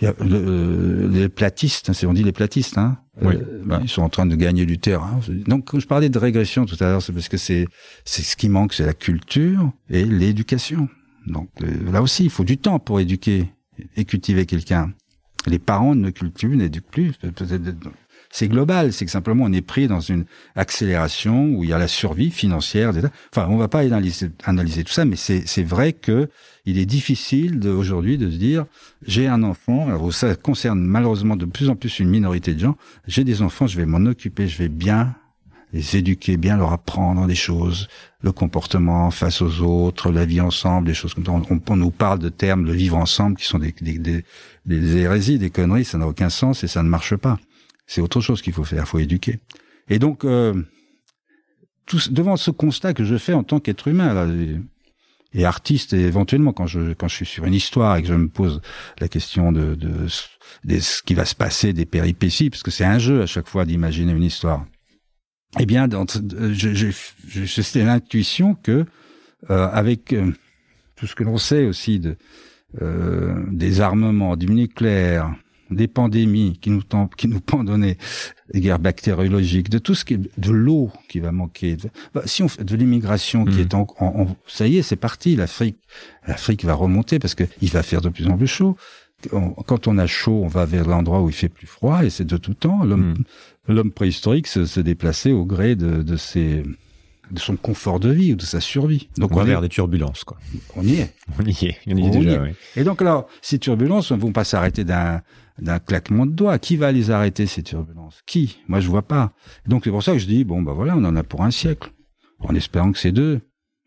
Il 0.00 0.04
y 0.04 0.08
a 0.08 0.14
le, 0.24 1.08
les 1.08 1.28
platistes, 1.28 1.90
on 2.06 2.12
dit 2.12 2.22
les 2.22 2.32
platistes, 2.32 2.78
hein. 2.78 2.98
Oui. 3.20 3.34
Euh, 3.34 3.80
ils 3.82 3.88
sont 3.88 4.02
en 4.02 4.08
train 4.08 4.26
de 4.26 4.36
gagner 4.36 4.64
du 4.64 4.78
terrain. 4.78 5.18
Donc, 5.48 5.64
quand 5.66 5.80
je 5.80 5.88
parlais 5.88 6.08
de 6.08 6.18
régression 6.18 6.66
tout 6.66 6.76
à 6.78 6.84
l'heure, 6.84 7.02
c'est 7.02 7.12
parce 7.12 7.28
que 7.28 7.36
c'est 7.36 7.66
c'est 8.04 8.22
ce 8.22 8.36
qui 8.36 8.48
manque, 8.48 8.74
c'est 8.74 8.86
la 8.86 8.94
culture 8.94 9.72
et 9.90 10.04
l'éducation. 10.04 10.88
Donc 11.28 11.50
euh, 11.62 11.92
là 11.92 12.02
aussi, 12.02 12.24
il 12.24 12.30
faut 12.30 12.44
du 12.44 12.58
temps 12.58 12.78
pour 12.78 13.00
éduquer 13.00 13.50
et 13.96 14.04
cultiver 14.04 14.46
quelqu'un. 14.46 14.92
Les 15.46 15.58
parents 15.58 15.94
ne 15.94 16.10
cultivent, 16.10 16.56
n'éduquent 16.56 16.90
plus. 16.90 17.12
C'est 18.30 18.48
global, 18.48 18.92
c'est 18.92 19.06
que 19.06 19.10
simplement 19.10 19.44
on 19.44 19.52
est 19.52 19.62
pris 19.62 19.88
dans 19.88 20.00
une 20.00 20.26
accélération 20.54 21.54
où 21.54 21.64
il 21.64 21.70
y 21.70 21.72
a 21.72 21.78
la 21.78 21.88
survie 21.88 22.30
financière. 22.30 22.92
Enfin, 23.32 23.46
on 23.48 23.56
va 23.56 23.68
pas 23.68 23.80
analyser, 23.80 24.84
tout 24.84 24.92
ça, 24.92 25.06
mais 25.06 25.16
c'est 25.16 25.62
vrai 25.62 25.94
que 25.94 26.28
il 26.66 26.78
est 26.78 26.84
difficile 26.84 27.66
aujourd'hui 27.66 28.18
de 28.18 28.30
se 28.30 28.36
dire 28.36 28.66
j'ai 29.06 29.26
un 29.28 29.42
enfant. 29.42 29.88
Alors 29.88 30.12
ça 30.12 30.34
concerne 30.34 30.80
malheureusement 30.80 31.36
de 31.36 31.46
plus 31.46 31.70
en 31.70 31.76
plus 31.76 32.00
une 32.00 32.10
minorité 32.10 32.52
de 32.52 32.60
gens. 32.60 32.76
J'ai 33.06 33.24
des 33.24 33.40
enfants, 33.40 33.66
je 33.66 33.78
vais 33.78 33.86
m'en 33.86 34.04
occuper, 34.04 34.46
je 34.46 34.58
vais 34.58 34.68
bien 34.68 35.14
les 35.72 35.96
éduquer, 35.96 36.36
bien 36.36 36.56
leur 36.56 36.72
apprendre 36.72 37.26
des 37.26 37.34
choses, 37.34 37.88
le 38.22 38.32
comportement 38.32 39.10
face 39.10 39.42
aux 39.42 39.60
autres, 39.60 40.10
la 40.10 40.24
vie 40.24 40.40
ensemble, 40.40 40.86
des 40.86 40.94
choses 40.94 41.14
comme 41.14 41.24
ça. 41.24 41.32
On, 41.32 41.76
nous 41.76 41.90
parle 41.90 42.18
de 42.18 42.28
termes, 42.28 42.64
le 42.64 42.72
vivre 42.72 42.96
ensemble, 42.96 43.36
qui 43.36 43.44
sont 43.44 43.58
des, 43.58 43.74
des, 43.80 43.98
des, 43.98 44.24
des 44.64 44.96
hérésies, 44.96 45.38
des 45.38 45.50
conneries, 45.50 45.84
ça 45.84 45.98
n'a 45.98 46.06
aucun 46.06 46.30
sens 46.30 46.64
et 46.64 46.68
ça 46.68 46.82
ne 46.82 46.88
marche 46.88 47.16
pas. 47.16 47.38
C'est 47.86 48.00
autre 48.00 48.20
chose 48.20 48.42
qu'il 48.42 48.52
faut 48.52 48.64
faire, 48.64 48.84
il 48.84 48.86
faut 48.86 48.98
éduquer. 48.98 49.38
Et 49.88 49.98
donc, 49.98 50.24
euh, 50.24 50.54
tout, 51.86 52.00
devant 52.10 52.36
ce 52.36 52.50
constat 52.50 52.94
que 52.94 53.04
je 53.04 53.16
fais 53.16 53.32
en 53.32 53.42
tant 53.42 53.60
qu'être 53.60 53.88
humain, 53.88 54.14
là, 54.14 54.26
et, 55.34 55.44
artiste, 55.44 55.92
et 55.92 56.00
éventuellement 56.00 56.54
quand 56.54 56.66
je 56.66 56.94
quand 56.94 57.06
je 57.06 57.16
suis 57.16 57.26
sur 57.26 57.44
une 57.44 57.52
histoire 57.52 57.96
et 57.96 58.02
que 58.02 58.08
je 58.08 58.14
me 58.14 58.28
pose 58.28 58.62
la 58.98 59.08
question 59.08 59.52
de, 59.52 59.74
de, 59.74 60.06
de 60.64 60.80
ce 60.80 61.02
qui 61.02 61.12
va 61.12 61.26
se 61.26 61.34
passer, 61.34 61.74
des 61.74 61.84
péripéties, 61.84 62.48
parce 62.48 62.62
que 62.62 62.70
c'est 62.70 62.86
un 62.86 62.98
jeu 62.98 63.20
à 63.22 63.26
chaque 63.26 63.46
fois 63.46 63.66
d'imaginer 63.66 64.12
une 64.12 64.22
histoire 64.22 64.64
eh 65.58 65.66
bien, 65.66 65.88
j'ai 66.50 67.84
l'intuition 67.84 68.54
que 68.54 68.84
euh, 69.50 69.68
avec 69.68 70.12
euh, 70.12 70.32
tout 70.96 71.06
ce 71.06 71.14
que 71.14 71.24
l'on 71.24 71.38
sait 71.38 71.64
aussi 71.64 72.00
de 72.00 72.16
euh, 72.82 73.44
des 73.50 73.80
armements, 73.80 74.36
du 74.36 74.46
nucléaire, 74.46 75.34
des 75.70 75.88
pandémies 75.88 76.58
qui 76.60 76.70
nous 76.70 76.82
qui 77.16 77.28
nous 77.28 77.40
pendonnaient, 77.40 77.96
des 78.52 78.60
guerres 78.60 78.78
bactériologiques, 78.78 79.70
de 79.70 79.78
tout 79.78 79.94
ce 79.94 80.04
qui 80.04 80.14
est 80.14 80.38
de 80.38 80.50
l'eau 80.50 80.90
qui 81.08 81.20
va 81.20 81.32
manquer, 81.32 81.76
de, 81.76 81.88
bah, 82.14 82.22
si 82.26 82.42
on 82.42 82.48
fait 82.48 82.64
de 82.64 82.76
l'immigration 82.76 83.44
qui 83.44 83.58
mmh. 83.58 83.60
est 83.60 83.74
en, 83.74 83.86
en, 84.00 84.26
ça 84.46 84.66
y 84.66 84.78
est, 84.78 84.82
c'est 84.82 84.96
parti, 84.96 85.36
l'Afrique, 85.36 85.78
l'Afrique 86.26 86.64
va 86.64 86.74
remonter 86.74 87.18
parce 87.18 87.34
que 87.34 87.44
il 87.62 87.70
va 87.70 87.82
faire 87.82 88.00
de 88.00 88.08
plus 88.10 88.26
en 88.26 88.36
plus 88.36 88.46
chaud 88.46 88.76
quand 89.66 89.88
on 89.88 89.98
a 89.98 90.06
chaud, 90.06 90.42
on 90.44 90.48
va 90.48 90.64
vers 90.64 90.86
l'endroit 90.86 91.22
où 91.22 91.28
il 91.28 91.34
fait 91.34 91.48
plus 91.48 91.66
froid, 91.66 92.04
et 92.04 92.10
c'est 92.10 92.24
de 92.24 92.36
tout 92.36 92.54
temps. 92.54 92.84
L'homme, 92.84 93.14
hmm. 93.14 93.72
l'homme 93.72 93.90
préhistorique 93.90 94.46
se, 94.46 94.80
déplaçait 94.80 95.32
au 95.32 95.44
gré 95.44 95.74
de, 95.74 96.02
de, 96.02 96.16
ses, 96.16 96.62
de 97.30 97.38
son 97.38 97.56
confort 97.56 97.98
de 97.98 98.10
vie 98.10 98.32
ou 98.32 98.36
de 98.36 98.42
sa 98.42 98.60
survie. 98.60 99.08
Donc 99.16 99.32
on, 99.32 99.36
va 99.36 99.44
vers 99.44 99.60
des 99.60 99.68
turbulences, 99.68 100.24
quoi. 100.24 100.38
On 100.76 100.82
y 100.82 100.94
est. 100.94 101.14
On 101.38 101.44
y 101.44 101.66
est. 101.66 101.78
On 101.88 101.96
y 101.96 102.06
est 102.06 102.10
déjà. 102.10 102.42
Oui. 102.42 102.50
Et 102.76 102.84
donc 102.84 103.02
alors, 103.02 103.28
ces 103.42 103.58
turbulences 103.58 104.12
ne 104.12 104.18
vont 104.18 104.32
pas 104.32 104.44
s'arrêter 104.44 104.84
d'un 104.84 105.22
d'un 105.60 105.80
claquement 105.80 106.24
de 106.24 106.30
doigts. 106.30 106.60
Qui 106.60 106.76
va 106.76 106.92
les 106.92 107.10
arrêter 107.10 107.46
ces 107.46 107.64
turbulences? 107.64 108.22
Qui? 108.26 108.58
Moi, 108.68 108.78
je 108.78 108.86
vois 108.86 109.02
pas. 109.02 109.32
Donc 109.66 109.82
c'est 109.84 109.90
pour 109.90 110.04
ça 110.04 110.12
que 110.12 110.18
je 110.18 110.26
dis 110.26 110.44
bon, 110.44 110.62
bah 110.62 110.72
voilà, 110.72 110.96
on 110.96 111.04
en 111.04 111.16
a 111.16 111.24
pour 111.24 111.42
un 111.42 111.50
siècle, 111.50 111.90
en 112.38 112.54
espérant 112.54 112.92
que 112.92 112.98
c'est 112.98 113.10
deux. 113.10 113.40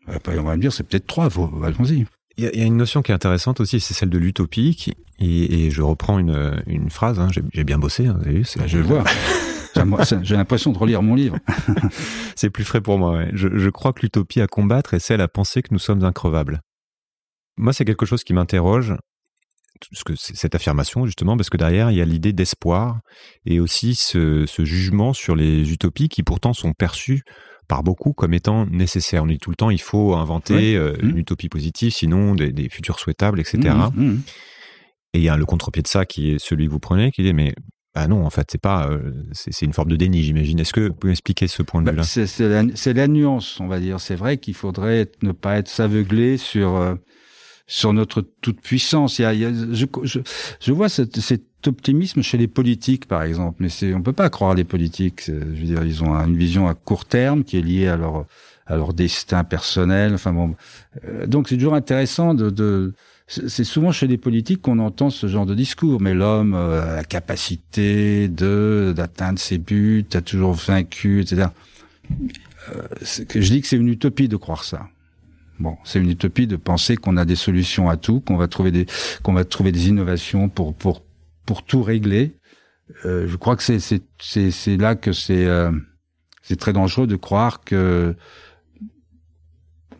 On 0.06 0.42
va 0.42 0.56
me 0.56 0.60
dire 0.60 0.72
c'est 0.72 0.82
peut-être 0.82 1.06
trois. 1.06 1.28
Allons-y. 1.64 2.06
Il 2.38 2.44
y, 2.44 2.62
a 2.62 2.64
une 2.64 2.76
notion 2.76 3.02
qui 3.02 3.12
est 3.12 3.14
intéressante 3.14 3.60
aussi, 3.60 3.78
c'est 3.78 3.94
celle 3.94 4.08
de 4.08 4.18
l'utopie. 4.18 4.94
Et, 5.18 5.66
et, 5.66 5.70
je 5.70 5.82
reprends 5.82 6.18
une, 6.18 6.62
une 6.66 6.90
phrase. 6.90 7.20
Hein, 7.20 7.28
J'ai 7.52 7.64
bien 7.64 7.78
bossé. 7.78 8.06
Hein, 8.06 8.16
vous 8.18 8.28
avez 8.28 8.38
vu, 8.38 8.46
bah, 8.56 8.66
je 8.66 8.78
le 8.78 8.84
vois. 8.84 9.04
J'ai 10.22 10.36
l'impression 10.36 10.72
de 10.72 10.78
relire 10.78 11.02
mon 11.02 11.14
livre. 11.14 11.38
c'est 12.36 12.50
plus 12.50 12.64
frais 12.64 12.80
pour 12.80 12.98
moi. 12.98 13.18
Ouais. 13.18 13.30
Je, 13.32 13.48
je 13.56 13.70
crois 13.70 13.92
que 13.92 14.00
l'utopie 14.02 14.40
à 14.40 14.46
combattre 14.46 14.94
est 14.94 14.98
celle 14.98 15.20
à 15.20 15.28
penser 15.28 15.62
que 15.62 15.68
nous 15.72 15.78
sommes 15.78 16.04
increvables. 16.04 16.60
Moi, 17.56 17.72
c'est 17.72 17.84
quelque 17.84 18.06
chose 18.06 18.24
qui 18.24 18.32
m'interroge, 18.32 18.94
que 20.06 20.14
cette 20.16 20.54
affirmation 20.54 21.06
justement, 21.06 21.36
parce 21.36 21.50
que 21.50 21.56
derrière 21.56 21.90
il 21.90 21.96
y 21.96 22.00
a 22.00 22.04
l'idée 22.04 22.32
d'espoir 22.32 23.00
et 23.44 23.60
aussi 23.60 23.94
ce, 23.94 24.46
ce, 24.46 24.64
jugement 24.64 25.12
sur 25.12 25.34
les 25.34 25.72
utopies 25.72 26.08
qui 26.08 26.22
pourtant 26.22 26.52
sont 26.52 26.72
perçues 26.72 27.22
par 27.72 27.82
beaucoup 27.82 28.12
comme 28.12 28.34
étant 28.34 28.66
nécessaire. 28.66 29.22
On 29.22 29.26
dit 29.26 29.38
tout 29.38 29.48
le 29.48 29.56
temps, 29.56 29.70
il 29.70 29.80
faut 29.80 30.12
inventer 30.14 30.76
euh, 30.76 30.94
une 31.00 31.14
mmh. 31.14 31.18
utopie 31.20 31.48
positive, 31.48 31.90
sinon 31.90 32.34
des, 32.34 32.52
des, 32.52 32.68
futurs 32.68 32.98
souhaitables, 32.98 33.40
etc. 33.40 33.60
Mmh, 33.94 34.04
mmh, 34.04 34.22
Et 35.14 35.18
il 35.20 35.22
y 35.22 35.30
a 35.30 35.38
le 35.38 35.46
contre-pied 35.46 35.80
de 35.80 35.88
ça 35.88 36.04
qui 36.04 36.32
est 36.32 36.38
celui 36.38 36.66
que 36.66 36.70
vous 36.70 36.80
prenez, 36.80 37.10
qui 37.12 37.22
dit 37.22 37.32
mais 37.32 37.54
ah 37.94 38.08
non, 38.08 38.26
en 38.26 38.28
fait, 38.28 38.46
c'est 38.52 38.60
pas, 38.60 38.88
euh, 38.90 39.12
c'est 39.32 39.64
une 39.64 39.72
forme 39.72 39.88
de 39.88 39.96
déni, 39.96 40.22
j'imagine. 40.22 40.60
Est-ce 40.60 40.74
que 40.74 40.88
vous 40.88 40.94
pouvez 40.94 41.12
expliquer 41.12 41.46
ce 41.46 41.62
point 41.62 41.80
de 41.80 41.86
bah, 41.86 41.92
vue-là? 41.92 42.04
C'est 42.04 42.40
la, 42.40 42.62
la, 42.92 43.08
nuance, 43.08 43.58
on 43.58 43.68
va 43.68 43.80
dire. 43.80 44.00
C'est 44.00 44.16
vrai 44.16 44.36
qu'il 44.36 44.52
faudrait 44.52 45.10
ne 45.22 45.32
pas 45.32 45.56
être 45.56 45.68
s'aveugler 45.68 46.36
sur 46.36 46.76
euh, 46.76 46.96
sur 47.66 47.94
notre 47.94 48.20
toute 48.42 48.60
puissance. 48.60 49.18
Il 49.18 49.22
y 49.22 49.24
a, 49.24 49.32
il 49.32 49.40
y 49.40 49.46
a 49.46 49.50
je, 49.50 49.86
je, 50.02 50.18
je, 50.60 50.72
vois 50.72 50.90
cet, 50.90 51.18
cet, 51.20 51.44
optimisme 51.68 52.22
chez 52.22 52.38
les 52.38 52.48
politiques, 52.48 53.06
par 53.06 53.22
exemple, 53.22 53.56
mais 53.60 53.68
c'est 53.68 53.94
on 53.94 54.02
peut 54.02 54.12
pas 54.12 54.30
croire 54.30 54.54
les 54.54 54.64
politiques. 54.64 55.24
Je 55.26 55.32
veux 55.32 55.66
dire, 55.66 55.84
ils 55.84 56.02
ont 56.02 56.14
une 56.14 56.36
vision 56.36 56.68
à 56.68 56.74
court 56.74 57.04
terme 57.04 57.44
qui 57.44 57.58
est 57.58 57.62
liée 57.62 57.88
à 57.88 57.96
leur 57.96 58.26
à 58.66 58.76
leur 58.76 58.92
destin 58.92 59.44
personnel. 59.44 60.14
Enfin 60.14 60.32
bon, 60.32 60.54
euh, 61.04 61.26
donc 61.26 61.48
c'est 61.48 61.56
toujours 61.56 61.74
intéressant 61.74 62.34
de, 62.34 62.50
de 62.50 62.94
c'est 63.28 63.64
souvent 63.64 63.92
chez 63.92 64.06
les 64.06 64.18
politiques 64.18 64.60
qu'on 64.60 64.78
entend 64.78 65.08
ce 65.08 65.26
genre 65.26 65.46
de 65.46 65.54
discours, 65.54 66.00
mais 66.00 66.12
l'homme 66.12 66.54
euh, 66.54 66.82
a 66.82 66.96
la 66.96 67.04
capacité 67.04 68.28
de 68.28 68.92
d'atteindre 68.94 69.38
ses 69.38 69.58
buts, 69.58 70.04
a 70.12 70.20
toujours 70.20 70.52
vaincu, 70.52 71.22
etc. 71.22 71.48
Euh, 72.70 72.82
je 73.34 73.52
dis 73.52 73.60
que 73.60 73.66
c'est 73.66 73.76
une 73.76 73.88
utopie 73.88 74.28
de 74.28 74.36
croire 74.36 74.64
ça. 74.64 74.88
Bon, 75.58 75.76
c'est 75.84 76.00
une 76.00 76.10
utopie 76.10 76.46
de 76.46 76.56
penser 76.56 76.96
qu'on 76.96 77.16
a 77.16 77.24
des 77.24 77.36
solutions 77.36 77.88
à 77.88 77.96
tout, 77.96 78.20
qu'on 78.20 78.36
va 78.36 78.48
trouver 78.48 78.70
des 78.70 78.86
qu'on 79.22 79.32
va 79.32 79.44
trouver 79.44 79.72
des 79.72 79.88
innovations 79.88 80.48
pour 80.48 80.74
pour 80.74 81.02
pour 81.52 81.64
tout 81.64 81.82
régler. 81.82 82.34
Euh, 83.04 83.28
je 83.28 83.36
crois 83.36 83.56
que 83.56 83.62
c'est 83.62 84.76
là 84.78 84.94
que 84.94 85.12
c'est 85.12 85.44
euh, 85.44 85.70
c'est 86.40 86.56
très 86.56 86.72
dangereux 86.72 87.06
de 87.06 87.16
croire 87.16 87.60
que 87.60 88.16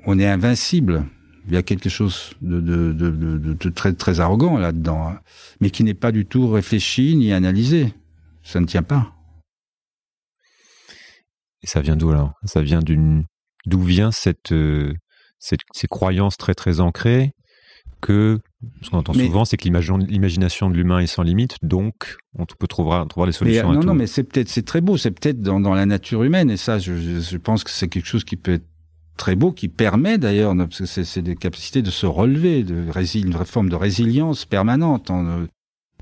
on 0.07 0.19
est 0.19 0.27
invincible. 0.27 1.05
Il 1.47 1.53
y 1.53 1.59
a 1.59 1.63
quelque 1.63 1.91
chose 1.91 2.33
de, 2.41 3.69
très 3.69 3.93
très 3.93 4.19
arrogant 4.21 4.57
là-dedans, 4.57 5.09
hein, 5.09 5.21
mais 5.61 5.69
qui 5.69 5.85
n'est 5.85 5.93
pas 5.93 6.11
du 6.11 6.25
tout 6.25 6.49
réfléchi 6.49 7.17
ni 7.17 7.35
analysé. 7.35 7.93
Ça 8.43 8.59
ne 8.59 8.65
tient 8.65 8.83
pas. 8.83 9.13
Et 11.63 11.67
ça 11.67 11.83
vient 11.83 11.97
d'où 11.97 12.13
alors? 12.13 12.33
Ça 12.47 12.63
vient 12.63 12.81
d'une 12.81 13.27
d'où 13.67 13.83
vient 13.83 14.11
cette 14.11 14.53
euh, 14.53 14.95
ces 15.39 15.87
croyances 15.87 16.39
très 16.39 16.55
très 16.55 16.81
ancrées? 16.81 17.35
Que 18.03 18.39
ce 18.83 18.91
qu'on 18.91 18.99
entend 18.99 19.15
souvent, 19.15 19.47
c'est 19.47 19.57
que 19.57 19.65
l'imagination 19.65 20.69
de 20.69 20.77
l'humain 20.77 20.99
est 20.99 21.07
sans 21.07 21.23
limite, 21.23 21.57
donc 21.63 22.17
on 22.39 22.45
peut 22.45 22.67
trouver, 22.67 23.03
trouver 23.09 23.29
des 23.29 23.33
solutions 23.33 23.71
mais, 23.71 23.77
non, 23.77 23.83
Non, 23.83 23.95
mais 23.95 24.07
c'est 24.07 24.25
peut-être, 24.25 24.49
c'est 24.49 24.67
très 24.67 24.83
beau, 24.83 24.99
c'est 24.99 25.11
peut-être 25.11 25.41
dans, 25.41 25.61
dans, 25.61 25.75
la 25.75 25.87
nature 25.87 26.23
humaine, 26.23 26.51
et 26.51 26.59
ça, 26.59 26.79
je, 26.79 26.93
je 26.95 27.37
pense 27.39 27.65
que 27.65 27.71
c'est 27.71 27.89
quelque 27.89 28.07
chose 28.07 28.25
qui 28.25 28.37
peut 28.37 28.53
être 28.53 28.67
très 29.17 29.37
beau, 29.37 29.53
qui 29.53 29.69
permet 29.69 30.19
d'ailleurs, 30.19 30.55
parce 30.57 30.79
que 30.79 31.05
c'est 31.05 31.23
des 31.23 31.37
capacités 31.37 31.81
de 31.81 31.91
se 31.91 32.07
relever, 32.07 32.65
de 32.65 32.85
une 33.15 33.33
forme 33.45 33.69
de 33.69 33.77
résilience 33.77 34.45
permanente. 34.45 35.11
Hein, 35.11 35.47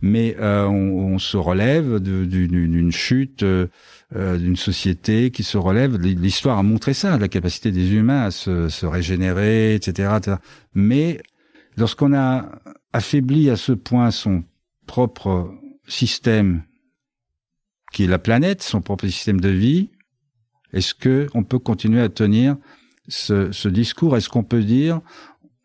mais 0.03 0.35
euh, 0.41 0.65
on, 0.65 1.15
on, 1.15 1.19
se 1.19 1.37
relève 1.37 1.99
d'une 2.01 2.91
chute. 2.91 3.43
Euh, 3.43 3.67
euh, 4.17 4.39
d'une 4.39 4.57
société 4.57 5.31
qui 5.31 5.45
se 5.45 5.57
relève. 5.57 5.97
L'histoire 5.97 6.59
a 6.59 6.65
montré 6.65 6.95
ça, 6.95 7.17
la 7.17 7.29
capacité 7.29 7.71
des 7.71 7.93
humains 7.93 8.23
à 8.23 8.33
se, 8.33 8.69
se 8.69 8.85
régénérer, 8.85 9.77
etc., 9.77 10.15
etc. 10.17 10.39
Mais 10.75 11.21
lorsqu'on 11.77 12.13
a 12.15 12.51
affaibli 12.93 13.51
à 13.51 13.57
ce 13.57 13.73
point 13.73 14.11
son 14.11 14.45
propre 14.87 15.53
système, 15.87 16.63
qui 17.93 18.05
est 18.05 18.09
la 18.09 18.19
planète, 18.19 18.63
son 18.63 18.81
propre 18.81 19.07
système 19.09 19.41
de 19.41 19.49
vie, 19.49 19.91
est-ce 20.73 20.95
que 20.95 21.27
on 21.35 21.43
peut 21.43 21.59
continuer 21.59 22.01
à 22.01 22.09
tenir 22.09 22.57
ce, 23.09 23.51
ce 23.53 23.69
discours? 23.69 24.17
Est-ce 24.17 24.29
qu'on 24.29 24.45
peut 24.45 24.63
dire 24.63 25.01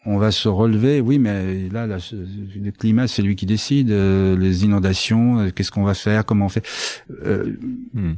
on 0.08 0.18
va 0.18 0.32
se 0.32 0.48
relever? 0.48 1.02
Oui, 1.02 1.18
mais 1.18 1.68
là, 1.70 1.88
le 1.88 2.70
climat, 2.72 3.08
c'est 3.08 3.24
lui 3.24 3.36
qui 3.36 3.48
décide. 3.48 3.90
Euh, 3.90 4.38
les 4.38 4.64
inondations, 4.64 5.40
euh, 5.40 5.50
qu'est-ce 5.50 5.72
qu'on 5.72 5.84
va 5.84 5.96
faire 5.96 6.26
Comment 6.26 6.46
on 6.46 6.50
fait? 6.50 6.64
Euh, 7.24 7.58
hmm 7.94 8.14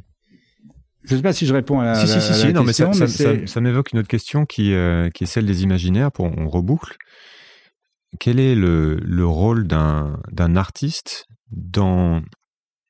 Je 1.04 1.14
ne 1.14 1.18
sais 1.18 1.24
pas 1.24 1.32
si 1.32 1.46
je 1.46 1.54
réponds 1.54 1.80
à 1.80 1.86
la, 1.86 1.96
si, 1.96 2.08
si, 2.08 2.22
si, 2.22 2.34
si, 2.34 2.54
non, 2.54 2.66
question, 2.66 2.90
mais 2.90 2.96
ça, 2.96 3.08
ça, 3.08 3.08
c'est- 3.08 3.40
ça- 3.46 3.48
ça 3.54 3.62
m'évoque 3.62 3.94
une 3.94 4.00
autre 4.00 4.10
question 4.10 4.46
qui, 4.46 4.74
qui 5.14 5.24
est 5.24 5.28
celle 5.28 5.46
des 5.46 5.64
imaginaires. 5.64 6.12
Pour 6.12 6.26
on 6.26 6.50
reboucle. 6.50 6.98
Quel 8.20 8.40
est 8.40 8.56
le, 8.56 8.96
le 8.96 9.26
rôle 9.26 9.68
d'un 9.68 10.56
artiste 10.56 11.26
dans 11.52 12.22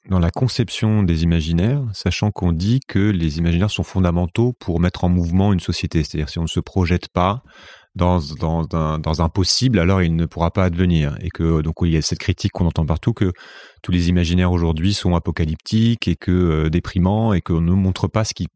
la 0.10 0.32
conception 0.32 1.04
des 1.04 1.24
imaginaires, 1.24 1.84
sachant 1.94 2.32
qu'on 2.32 2.52
dit 2.52 2.80
que 2.88 3.00
les 3.00 3.40
imaginaires 3.40 3.72
sont 3.72 3.84
fondamentaux 3.84 4.54
pour 4.60 4.80
mettre 4.80 5.04
en 5.04 5.10
mouvement 5.10 5.54
une 5.54 5.60
société? 5.60 6.04
C'est-à-dire 6.04 6.30
si 6.30 6.40
on 6.40 6.44
ne 6.44 6.48
se 6.48 6.60
projette 6.60 7.10
pas 7.10 7.42
dans, 7.98 8.20
dans, 8.40 8.68
un, 8.74 9.00
dans 9.00 9.22
un 9.22 9.28
possible, 9.28 9.80
alors 9.80 10.02
il 10.02 10.16
ne 10.16 10.26
pourra 10.26 10.52
pas 10.52 10.64
advenir. 10.64 11.18
Et 11.22 11.30
que 11.30 11.62
donc 11.62 11.76
il 11.82 11.90
y 11.90 11.98
a 11.98 12.02
cette 12.02 12.20
critique 12.20 12.52
qu'on 12.54 12.68
entend 12.68 12.86
partout 12.86 13.14
que 13.14 13.34
tous 13.82 13.92
les 13.92 14.08
imaginaires 14.10 14.52
aujourd'hui 14.52 14.94
sont 14.94 15.16
apocalyptiques 15.16 16.08
et 16.08 16.16
que 16.16 16.32
euh, 16.32 16.70
déprimants 16.70 17.34
et 17.34 17.42
qu'on 17.42 17.62
ne 17.62 17.74
montre 17.74 18.08
pas 18.08 18.24
ce 18.24 18.34
qui 18.34 18.48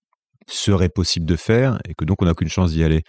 serait 0.48 0.90
possible 0.90 1.26
de 1.26 1.36
faire 1.36 1.80
et 1.88 1.96
que 1.96 2.06
donc 2.06 2.22
on 2.22 2.26
n'a 2.26 2.32
aucune 2.32 2.50
chance 2.50 2.72
d'y 2.72 2.84
aller. 2.84 3.04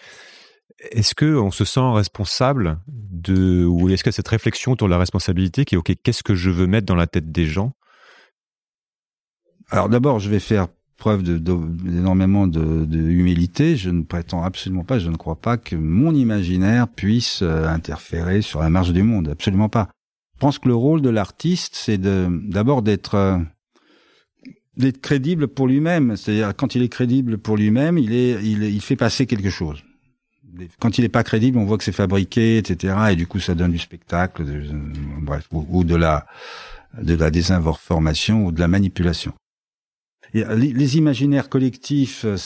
Est-ce 0.90 1.14
que 1.14 1.36
on 1.36 1.50
se 1.50 1.64
sent 1.64 1.80
responsable 1.92 2.80
de 2.88 3.64
ou 3.64 3.88
est-ce 3.90 4.02
que 4.02 4.10
cette 4.10 4.28
réflexion 4.28 4.72
autour 4.72 4.88
de 4.88 4.92
la 4.92 4.98
responsabilité 4.98 5.64
qui 5.64 5.76
est 5.76 5.78
ok 5.78 5.92
qu'est-ce 6.02 6.22
que 6.22 6.34
je 6.34 6.50
veux 6.50 6.66
mettre 6.66 6.86
dans 6.86 6.96
la 6.96 7.06
tête 7.06 7.30
des 7.30 7.46
gens? 7.46 7.72
Alors 9.70 9.88
d'abord, 9.88 10.18
je 10.18 10.28
vais 10.28 10.40
faire 10.40 10.68
preuve 11.02 11.22
d'énormément 11.22 12.46
de, 12.46 12.84
de 12.84 12.98
humilité. 12.98 13.76
Je 13.76 13.90
ne 13.90 14.02
prétends 14.02 14.44
absolument 14.44 14.84
pas, 14.84 14.98
je 14.98 15.10
ne 15.10 15.16
crois 15.16 15.40
pas 15.40 15.56
que 15.56 15.74
mon 15.74 16.14
imaginaire 16.14 16.86
puisse 16.86 17.42
euh, 17.42 17.66
interférer 17.66 18.40
sur 18.40 18.60
la 18.60 18.70
marche 18.70 18.92
du 18.92 19.02
monde. 19.02 19.28
Absolument 19.28 19.68
pas. 19.68 19.88
Je 20.34 20.40
pense 20.40 20.58
que 20.58 20.68
le 20.68 20.74
rôle 20.74 21.02
de 21.02 21.10
l'artiste, 21.10 21.74
c'est 21.74 21.98
d'abord 21.98 22.82
d'être 22.82 23.14
euh, 23.14 23.38
d'être 24.76 25.00
crédible 25.00 25.48
pour 25.48 25.66
lui-même. 25.66 26.16
C'est-à-dire 26.16 26.54
quand 26.56 26.74
il 26.74 26.82
est 26.82 26.88
crédible 26.88 27.38
pour 27.38 27.56
lui-même, 27.56 27.98
il 27.98 28.12
est, 28.12 28.42
il 28.42 28.62
il 28.62 28.80
fait 28.80 28.96
passer 28.96 29.26
quelque 29.26 29.50
chose. 29.50 29.82
Quand 30.80 30.98
il 30.98 31.02
n'est 31.02 31.08
pas 31.08 31.24
crédible, 31.24 31.58
on 31.58 31.64
voit 31.64 31.78
que 31.78 31.84
c'est 31.84 31.92
fabriqué, 31.92 32.58
etc. 32.58 32.94
Et 33.10 33.16
du 33.16 33.26
coup, 33.26 33.40
ça 33.40 33.54
donne 33.54 33.72
du 33.72 33.78
spectacle, 33.78 34.44
de- 34.44 34.64
bref, 35.20 35.48
ou, 35.50 35.84
de 35.84 35.96
la 35.96 36.26
de 37.00 37.14
la 37.14 37.30
désinformation 37.30 38.44
ou 38.44 38.52
de 38.52 38.60
la 38.60 38.68
manipulation. 38.68 39.32
Et 40.34 40.44
Les, 40.44 40.96
imaginaires 40.98 41.48
collectifs 41.48 42.24
euh, 42.24 42.36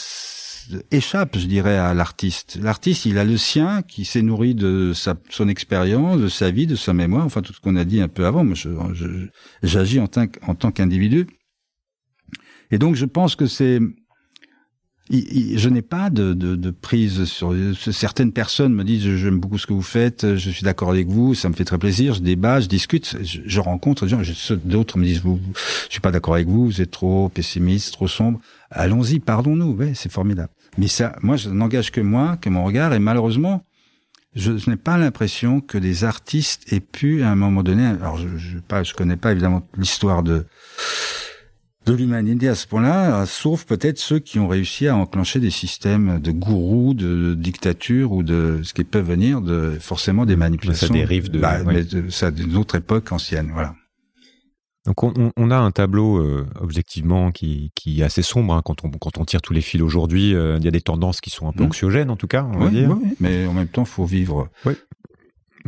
échappent, 0.91 1.37
je 1.39 1.47
dirais, 1.47 1.77
à 1.77 1.95
l'artiste. 1.95 2.59
L'artiste, 2.61 3.07
il 3.07 3.19
a 3.19 3.25
le 3.25 3.37
sien 3.37 3.83
qui 3.83 4.05
s'est 4.05 4.23
nourri 4.23 4.55
de 4.55 4.93
sa, 4.95 5.17
son 5.31 5.49
expérience, 5.49 6.21
de 6.21 6.29
sa 6.29 6.51
vie, 6.51 6.67
de 6.67 6.77
sa 6.77 6.93
mémoire, 6.93 7.25
enfin 7.25 7.43
tout 7.43 7.53
ce 7.53 7.61
qu'on 7.61 7.77
a 7.77 7.85
dit 7.85 8.01
un 8.01 8.09
peu 8.09 8.27
avant. 8.27 8.45
Moi, 8.45 8.57
j'agis 9.63 10.01
en 10.01 10.07
tant, 10.07 10.27
en 10.47 10.55
tant 10.55 10.71
qu'individu. 10.71 11.27
Et 12.71 12.79
donc, 12.79 12.97
je 12.97 13.05
pense 13.05 13.37
que 13.37 13.47
c'est 13.47 13.81
je 15.11 15.69
n'ai 15.69 15.83
pas 15.83 16.11
de, 16.11 16.71
prise 16.71 17.25
sur 17.25 17.55
certaines 17.93 18.33
personnes 18.33 18.73
me 18.73 18.85
disent 18.85 19.17
j'aime 19.17 19.39
beaucoup 19.39 19.59
ce 19.59 19.67
que 19.67 19.73
vous 19.73 19.83
faites, 19.83 20.37
je 20.37 20.51
suis 20.51 20.65
d'accord 20.65 20.91
avec 20.91 21.09
vous, 21.09 21.35
ça 21.35 21.49
me 21.49 21.55
fait 21.55 21.65
très 21.65 21.79
plaisir, 21.79 22.15
je 22.15 22.21
débat, 22.21 22.61
je 22.61 22.67
discute, 22.67 23.17
je, 23.23 23.61
rencontre 23.61 24.07
des 24.07 24.11
gens, 24.11 24.23
d'autres 24.65 24.99
me 24.99 25.05
disent 25.05 25.21
vous, 25.21 25.41
je 25.87 25.93
suis 25.93 26.01
pas 26.01 26.11
d'accord 26.11 26.35
avec 26.35 26.49
vous, 26.49 26.67
vous 26.67 26.81
êtes 26.81 26.91
trop 26.91 27.29
pessimiste, 27.29 27.93
trop 27.93 28.09
sombre. 28.09 28.41
Allons-y, 28.71 29.21
parlons-nous, 29.21 29.75
ouais, 29.75 29.93
c'est 29.95 30.11
formidable. 30.11 30.51
Mais 30.77 30.89
ça, 30.89 31.15
moi, 31.23 31.37
je 31.37 31.49
n'engage 31.51 31.93
que 31.93 32.01
moi, 32.01 32.37
que 32.37 32.51
mon 32.51 32.65
regard, 32.65 32.93
et 32.93 32.99
malheureusement, 32.99 33.65
je, 34.35 34.59
je 34.59 34.69
n'ai 34.69 34.77
pas 34.77 34.99
l'impression 34.99 35.61
que 35.61 35.79
des 35.79 36.05
artistes 36.05 36.71
aient 36.73 36.81
pu, 36.81 37.23
à 37.23 37.31
un 37.31 37.37
moment 37.37 37.63
donné, 37.63 37.87
alors 37.87 38.19
je, 38.19 38.29
je, 38.37 38.59
pas, 38.59 38.83
je 38.83 38.93
connais 38.93 39.17
pas 39.17 39.33
évidemment 39.33 39.67
l'histoire 39.79 40.23
de 40.23 40.47
de 41.87 41.93
l'humanité 41.95 42.49
à 42.49 42.55
ce 42.55 42.67
point-là, 42.67 43.23
euh, 43.23 43.27
sauf 43.27 43.65
peut-être 43.65 43.99
ceux 43.99 44.19
qui 44.19 44.39
ont 44.41 44.49
réussi 44.49 44.89
à 44.89 44.97
enclencher 44.97 45.39
des 45.39 45.51
systèmes 45.51 46.19
de 46.21 46.33
gourous, 46.33 46.95
de, 46.95 47.35
dictature 47.35 48.13
ou 48.13 48.23
de 48.25 48.61
ce 48.65 48.75
qui 48.75 48.83
peut 48.85 48.99
venir 49.01 49.41
de 49.41 49.77
forcément 49.81 50.27
des 50.27 50.37
manipulations. 50.37 50.89
Ça 50.89 50.93
dérive 50.93 51.31
de- 51.31 51.39
bah, 51.39 51.63
de- 51.63 52.11
ça 52.11 52.31
d'une 52.33 52.57
autre 52.57 52.75
époque 52.75 53.13
ancienne, 53.13 53.51
voilà. 53.53 53.75
Donc 54.85 55.03
on, 55.03 55.51
a 55.51 55.57
un 55.57 55.73
tableau 55.73 56.19
euh, 56.19 56.47
objectivement 56.61 57.33
qui, 57.33 57.73
qui 57.75 58.01
est 58.01 58.05
assez 58.05 58.23
sombre 58.23 58.55
hein, 58.55 58.63
quand 58.65 58.85
on 58.85 58.91
quand 58.91 59.19
on 59.19 59.25
tire 59.25 59.43
tous 59.43 59.53
les 59.53 59.61
fils 59.61 59.83
aujourd'hui. 59.83 60.33
euh, 60.33 60.59
Il 60.59 60.65
y 60.65 60.69
a 60.69 60.71
des 60.71 60.81
tendances 60.81 61.21
qui 61.21 61.31
sont 61.31 61.49
un 61.49 61.53
peu 61.53 61.63
Mhm. 61.65 61.71
anxiogènes 61.71 62.11
en 62.11 62.15
tout 62.17 62.29
cas, 62.29 62.45
on 62.53 62.59
va 62.59 62.67
Oui, 62.67 62.71
dire. 62.73 62.91
oui, 63.03 63.17
mais 63.19 63.47
en 63.47 63.53
même 63.53 63.67
temps, 63.67 63.85
faut 63.85 64.05
vivre. 64.05 64.49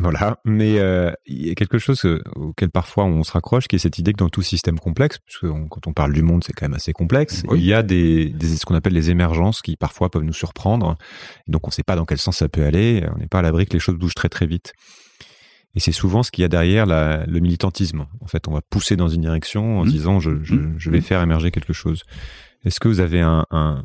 Voilà, 0.01 0.38
mais 0.44 0.78
euh, 0.78 1.11
il 1.26 1.46
y 1.46 1.51
a 1.51 1.55
quelque 1.55 1.78
chose 1.78 2.05
euh, 2.05 2.22
auquel 2.36 2.70
parfois 2.70 3.05
on 3.05 3.24
se 3.24 3.32
raccroche, 3.32 3.66
qui 3.68 3.76
est 3.76 3.80
cette 3.80 3.99
idée 3.99 4.12
que 4.12 4.18
dans 4.18 4.28
tout 4.28 4.42
système 4.42 4.78
complexe, 4.78 5.18
parce 5.18 5.38
que 5.38 5.46
on- 5.49 5.66
quand 5.68 5.86
on 5.86 5.92
parle 5.92 6.12
du 6.12 6.22
monde, 6.22 6.44
c'est 6.44 6.53
quand 6.53 6.66
même 6.66 6.74
assez 6.74 6.92
complexe, 6.92 7.42
Oui. 7.49 7.59
il 7.61 7.64
y 7.66 7.74
a 7.74 7.82
des, 7.82 8.30
des 8.30 8.57
ce 8.57 8.64
qu'on 8.64 8.74
appelle 8.74 8.92
les 8.94 9.11
émergences 9.11 9.61
qui 9.61 9.76
parfois 9.76 10.11
peuvent 10.11 10.22
nous 10.22 10.32
surprendre, 10.32 10.96
et 11.46 11.51
donc 11.51 11.66
on 11.66 11.68
ne 11.70 11.72
sait 11.72 11.82
pas 11.82 11.96
dans 11.96 12.05
quel 12.05 12.18
sens 12.18 12.36
ça 12.38 12.49
peut 12.49 12.64
aller, 12.64 13.05
on 13.14 13.18
n'est 13.18 13.26
pas 13.26 13.40
à 13.40 13.42
l'abri 13.42 13.66
que 13.66 13.72
les 13.72 13.78
choses 13.80 13.96
bougent 13.96 14.14
très 14.14 14.28
très 14.28 14.46
vite. 14.46 14.72
Et 15.74 15.80
c'est 15.80 15.92
souvent 15.92 16.22
ce 16.22 16.30
qu'il 16.30 16.42
y 16.42 16.44
a 16.44 16.49
derrière 16.49 16.86
la- 16.86 17.26
le 17.26 17.40
militantisme. 17.40 18.07
En 18.20 18.26
fait, 18.26 18.49
on 18.49 18.53
va 18.53 18.62
pousser 18.62 18.96
dans 18.96 19.09
une 19.09 19.20
direction 19.22 19.80
en 19.80 19.84
Mhm. 19.84 19.90
disant 19.90 20.20
je, 20.20 20.42
je, 20.42 20.55
je 20.76 20.90
vais 20.90 21.01
faire 21.01 21.20
émerger 21.22 21.51
quelque 21.51 21.72
chose. 21.74 22.03
Est-ce 22.64 22.80
que 22.80 22.88
vous 22.88 23.01
avez 23.01 23.20
un, 23.20 23.44
un, 23.51 23.84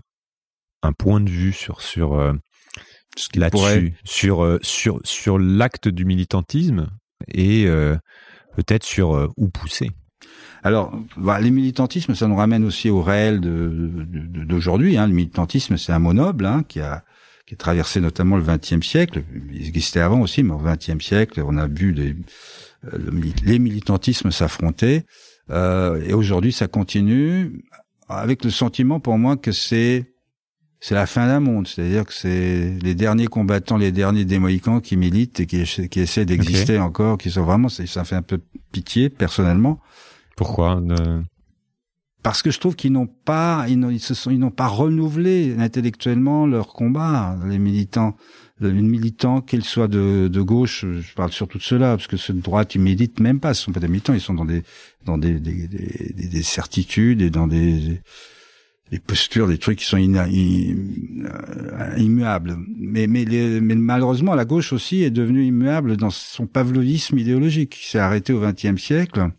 un 0.81 0.93
point 0.93 1.19
de 1.19 1.29
vue 1.29 1.51
sur 1.53 1.81
sur 1.81 2.13
euh, 2.13 2.33
Ce 2.33 2.33
qui 2.33 2.39
pourrait- 2.79 3.02
là-dessus, 3.35 3.93
sur, 4.03 4.43
euh, 4.43 4.59
sur, 4.61 4.99
sur 5.03 5.37
l'acte 5.39 5.87
du 5.87 6.05
militantisme 6.05 6.87
et 7.33 7.65
euh, 7.67 7.95
peut-être 8.55 8.83
sur 8.83 9.15
euh, 9.15 9.27
où 9.37 9.49
pousser. 9.49 9.91
Alors, 10.63 10.97
bah, 11.17 11.39
les 11.41 11.51
militantismes, 11.51 12.15
ça 12.15 12.27
nous 12.27 12.35
ramène 12.35 12.63
aussi 12.63 12.89
au 12.89 13.01
réel 13.01 13.41
de- 13.41 14.05
de- 14.05 14.45
d'aujourd'hui. 14.45 14.97
Hein. 14.97 15.07
Le 15.07 15.13
militantisme, 15.13 15.77
c'est 15.77 15.91
un 15.91 15.99
mot 15.99 16.13
noble 16.13 16.45
hein, 16.45 16.63
qui 16.67 16.79
a 16.79 17.03
qui 17.45 17.55
a 17.55 17.57
traversé 17.57 17.99
notamment 17.99 18.37
le 18.37 18.43
XXe 18.43 18.79
siècle. 18.87 19.25
Il 19.51 19.67
existait 19.67 19.99
avant 19.99 20.21
aussi, 20.21 20.43
mais 20.43 20.53
au 20.53 20.59
XXe 20.59 21.03
siècle, 21.03 21.43
on 21.45 21.57
a 21.57 21.67
vu 21.67 21.91
les, 21.91 22.15
euh, 22.93 22.97
les 23.43 23.59
militantismes 23.59 24.31
s'affronter. 24.31 25.03
Euh, 25.49 26.01
et 26.07 26.13
aujourd'hui, 26.13 26.53
ça 26.53 26.67
continue 26.69 27.61
avec 28.07 28.45
le 28.45 28.49
sentiment 28.49 29.01
pour 29.01 29.17
moi 29.17 29.35
que 29.35 29.51
c'est 29.51 30.12
c'est 30.85 30.95
la 30.95 31.05
fin 31.05 31.27
d'un 31.27 31.39
monde, 31.39 31.65
c'est-à-dire 31.65 32.03
que 32.05 32.13
c'est 32.13 32.77
les 32.83 32.93
derniers 32.93 33.27
combattants, 33.27 33.77
les 33.77 33.93
derniers 33.93 34.25
des 34.25 34.37
Mohicans 34.37 34.81
qui 34.81 34.97
militent 34.97 35.39
et 35.39 35.45
qui, 35.45 35.61
essa- 35.61 35.87
qui 35.87 36.01
essaient 36.01 36.25
d'exister 36.25 36.77
encore, 36.77 37.17
qui 37.17 37.31
sont 37.31 37.43
vraiment, 37.45 37.69
ça 37.69 38.03
fait 38.03 38.15
un 38.17 38.21
peu 38.21 38.39
pitié 38.73 39.09
personnellement 39.09 39.79
Pourquoi 40.35 40.81
ne- 40.81 41.21
parce 42.21 42.41
que 42.41 42.51
je 42.51 42.59
trouve 42.59 42.75
qu'ils 42.75 42.91
n'ont 42.91 43.07
pas, 43.07 43.65
ils 43.69 43.77
n'ont, 43.79 43.89
ils 43.89 43.99
se 44.01 44.13
sont, 44.13 44.29
ils 44.31 44.39
n'ont 44.39 44.49
pas 44.51 44.67
renouvelé 44.67 45.55
intellectuellement 45.59 46.45
leur 46.47 46.67
combat. 46.69 47.37
Les 47.47 47.59
militants, 47.59 48.15
les 48.61 48.71
militants, 48.71 49.41
qu'ils 49.41 49.65
soient 49.65 49.89
de, 49.89 50.29
de 50.31 50.41
gauche, 50.41 50.85
je 50.85 51.13
parle 51.15 51.31
surtout 51.33 51.57
de 51.57 51.63
ceux-là, 51.63 51.97
parce 51.97 52.07
que 52.07 52.15
ceux 52.17 52.33
de 52.33 52.39
droite, 52.41 52.75
ils 52.75 52.81
militent 52.81 53.19
même 53.19 53.39
pas. 53.41 53.53
Ce 53.53 53.63
sont 53.63 53.73
pas 53.73 53.81
des 53.81 53.89
militants, 53.89 54.13
ils 54.13 54.21
sont 54.21 54.33
dans 54.33 54.45
des, 54.45 54.63
dans 55.05 55.17
des, 55.17 55.37
des, 55.39 55.67
des, 55.67 56.13
des- 56.15 56.27
des 56.29 56.43
certitudes 56.43 57.21
et 57.21 57.29
dans 57.29 57.47
des, 57.47 58.01
des 58.93 58.99
postures, 58.99 59.47
des 59.47 59.57
trucs 59.57 59.79
qui 59.79 59.85
sont 59.85 59.97
euh, 59.97 61.97
immuables. 61.97 62.55
Mais, 62.77 63.07
mais, 63.07 63.25
les- 63.25 63.59
mais 63.59 63.73
malheureusement, 63.75 64.35
la 64.35 64.45
gauche 64.45 64.71
aussi 64.71 65.01
est 65.03 65.09
devenue 65.09 65.45
immuable 65.45 65.97
dans 65.97 66.11
son 66.11 66.45
pavlovisme 66.45 67.17
idéologique, 67.17 67.71
qui 67.71 67.89
s'est 67.89 67.97
arrêté 67.99 68.33
au 68.33 68.41
XXe 68.41 68.79
siècle 68.81 69.31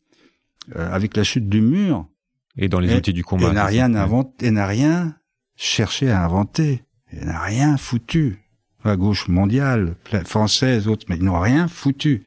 euh, 0.75 0.93
avec 0.93 1.17
la 1.17 1.23
chute 1.25 1.49
du 1.49 1.61
mur. 1.61 2.09
Et 2.57 2.69
dans 2.69 2.81
les 2.81 2.93
Et- 2.93 2.97
outils 2.97 3.13
du 3.13 3.23
combat. 3.25 3.49
Elle 3.49 3.55
n'a 3.55 3.67
rien 3.67 3.95
inventé, 3.95 4.47
elle 4.47 4.55
n'a 4.55 4.67
rien 4.67 5.15
cherché 5.57 6.11
à 6.11 6.25
inventer. 6.25 6.83
Elle 7.13 7.27
n'a 7.29 7.41
rien 7.41 7.77
foutu. 7.77 8.39
La 8.85 8.97
gauche 8.97 9.29
mondiale, 9.29 9.95
française, 10.27 10.89
autres, 10.89 11.07
mais 11.09 11.17
ils 11.17 11.25
n'ont 11.25 11.41
rien 11.41 11.69
foutu. 11.69 12.25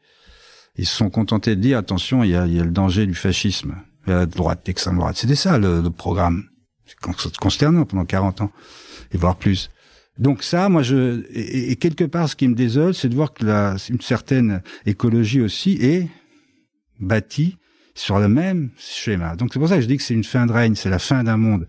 Ils 0.78 0.86
se 0.86 0.96
sont 0.96 1.10
contentés 1.10 1.56
de 1.56 1.62
dire, 1.62 1.78
attention, 1.78 2.24
il 2.24 2.32
y 2.32 2.36
a, 2.36 2.48
il 2.48 2.54
y 2.56 2.60
a 2.60 2.64
le 2.64 2.72
danger 2.72 3.06
du 3.06 3.14
fascisme. 3.16 3.76
Il 4.06 4.12
y 4.12 4.14
a 4.14 4.20
la 4.20 4.26
droite, 4.26 4.62
l'extrême 4.66 4.96
droite. 4.96 5.18
C'était 5.18 5.36
ça, 5.36 5.58
le, 5.60 5.82
le 5.82 5.90
programme. 5.90 6.46
C'est 6.88 7.00
con- 7.00 7.14
c'est 7.18 7.38
consternant 7.38 7.86
pendant 7.86 8.06
40 8.06 8.42
ans. 8.42 8.52
Et 9.14 9.18
voire 9.18 9.36
plus. 9.38 9.70
Donc 10.18 10.42
ça, 10.44 10.68
moi, 10.70 10.82
je, 10.82 11.24
et, 11.32 11.76
quelque 11.76 12.04
part, 12.04 12.28
ce 12.28 12.36
qui 12.36 12.48
me 12.48 12.56
désole, 12.56 12.94
c'est 12.96 13.08
de 13.10 13.16
voir 13.16 13.34
que 13.34 13.46
la, 13.46 13.76
une 13.90 14.02
certaine 14.02 14.62
écologie 14.86 15.42
aussi 15.42 15.78
est 15.80 16.08
bâtie 17.00 17.58
sur 17.94 18.18
le 18.20 18.28
même 18.28 18.72
schéma. 18.78 19.36
Donc 19.36 19.52
c'est 19.54 19.60
pour 19.60 19.70
ça 19.70 19.76
que 19.76 19.82
je 19.82 19.88
dis 19.88 19.98
que 19.98 20.04
c'est 20.04 20.14
une 20.16 20.24
fin 20.24 20.46
de 20.48 20.52
règne, 20.52 20.76
c'est 20.76 20.90
la 20.90 21.00
fin 21.00 21.24
d'un 21.24 21.38
monde. 21.38 21.68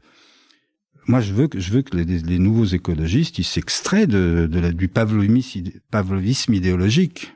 Moi, 1.07 1.21
je 1.21 1.33
veux 1.33 1.49
que 1.49 1.59
je 1.59 1.73
veux 1.73 1.83
que 1.83 1.97
les, 1.97 2.05
les 2.05 2.39
nouveaux 2.39 2.67
écologistes, 2.67 3.39
ils 3.39 3.45
s'extraient 3.45 4.07
de, 4.07 4.47
de 4.51 4.61
la- 4.61 4.73
du 4.73 4.89
pavlovisme 4.89 6.55
idéologique. 6.55 7.33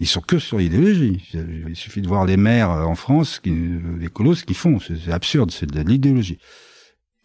Ils 0.00 0.06
sont 0.08 0.20
que 0.20 0.38
sur 0.38 0.58
l'idéologie. 0.58 1.22
Il 1.68 1.76
suffit 1.76 2.02
de 2.02 2.08
voir 2.08 2.24
les 2.26 2.36
maires 2.36 2.70
euh, 2.70 2.82
en 2.84 2.94
France, 2.96 3.38
qui, 3.38 3.54
les 3.98 4.08
colos, 4.08 4.34
ce 4.34 4.44
qu'ils 4.44 4.56
font, 4.56 4.78
c'est 4.80 5.12
absurde, 5.12 5.50
c'est 5.52 5.66
de 5.70 5.80
l'idéologie. 5.80 6.38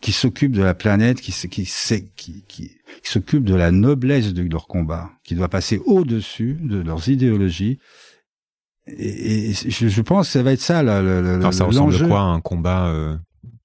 Qui 0.01 0.11
s'occupent 0.13 0.53
de 0.53 0.61
la 0.63 0.73
planète, 0.75 1.19
qui, 1.19 1.31
qui, 1.49 1.65
sait- 1.65 2.09
qui, 2.15 2.45
qui, 2.47 2.69
qui 3.03 3.11
s'occupent 3.11 3.43
de 3.43 3.55
la 3.55 3.71
noblesse 3.71 4.33
de 4.33 4.43
leur 4.49 4.67
combat, 4.67 5.09
qui 5.23 5.35
doit 5.35 5.49
passer 5.49 5.81
au-dessus 5.85 6.57
de 6.61 6.77
leurs 6.79 7.09
idéologies. 7.09 7.79
Et, 8.87 9.49
et 9.49 9.53
je, 9.53 9.87
je 9.87 10.01
pense 10.01 10.27
que 10.27 10.33
ça 10.33 10.43
va 10.43 10.53
être 10.53 10.61
ça, 10.61 10.83
là, 10.83 11.01
le- 11.01 11.21
le- 11.21 11.33
Alors 11.35 11.53
ça 11.53 11.65
ressemble 11.65 11.91
l'enjeu. 11.91 12.07
quoi 12.07 12.21
à 12.21 12.23
un 12.25 12.39
combat 12.39 12.87
euh, 12.87 13.17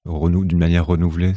d'une 0.05 0.57
manière 0.59 0.85
renouvelée 0.85 1.33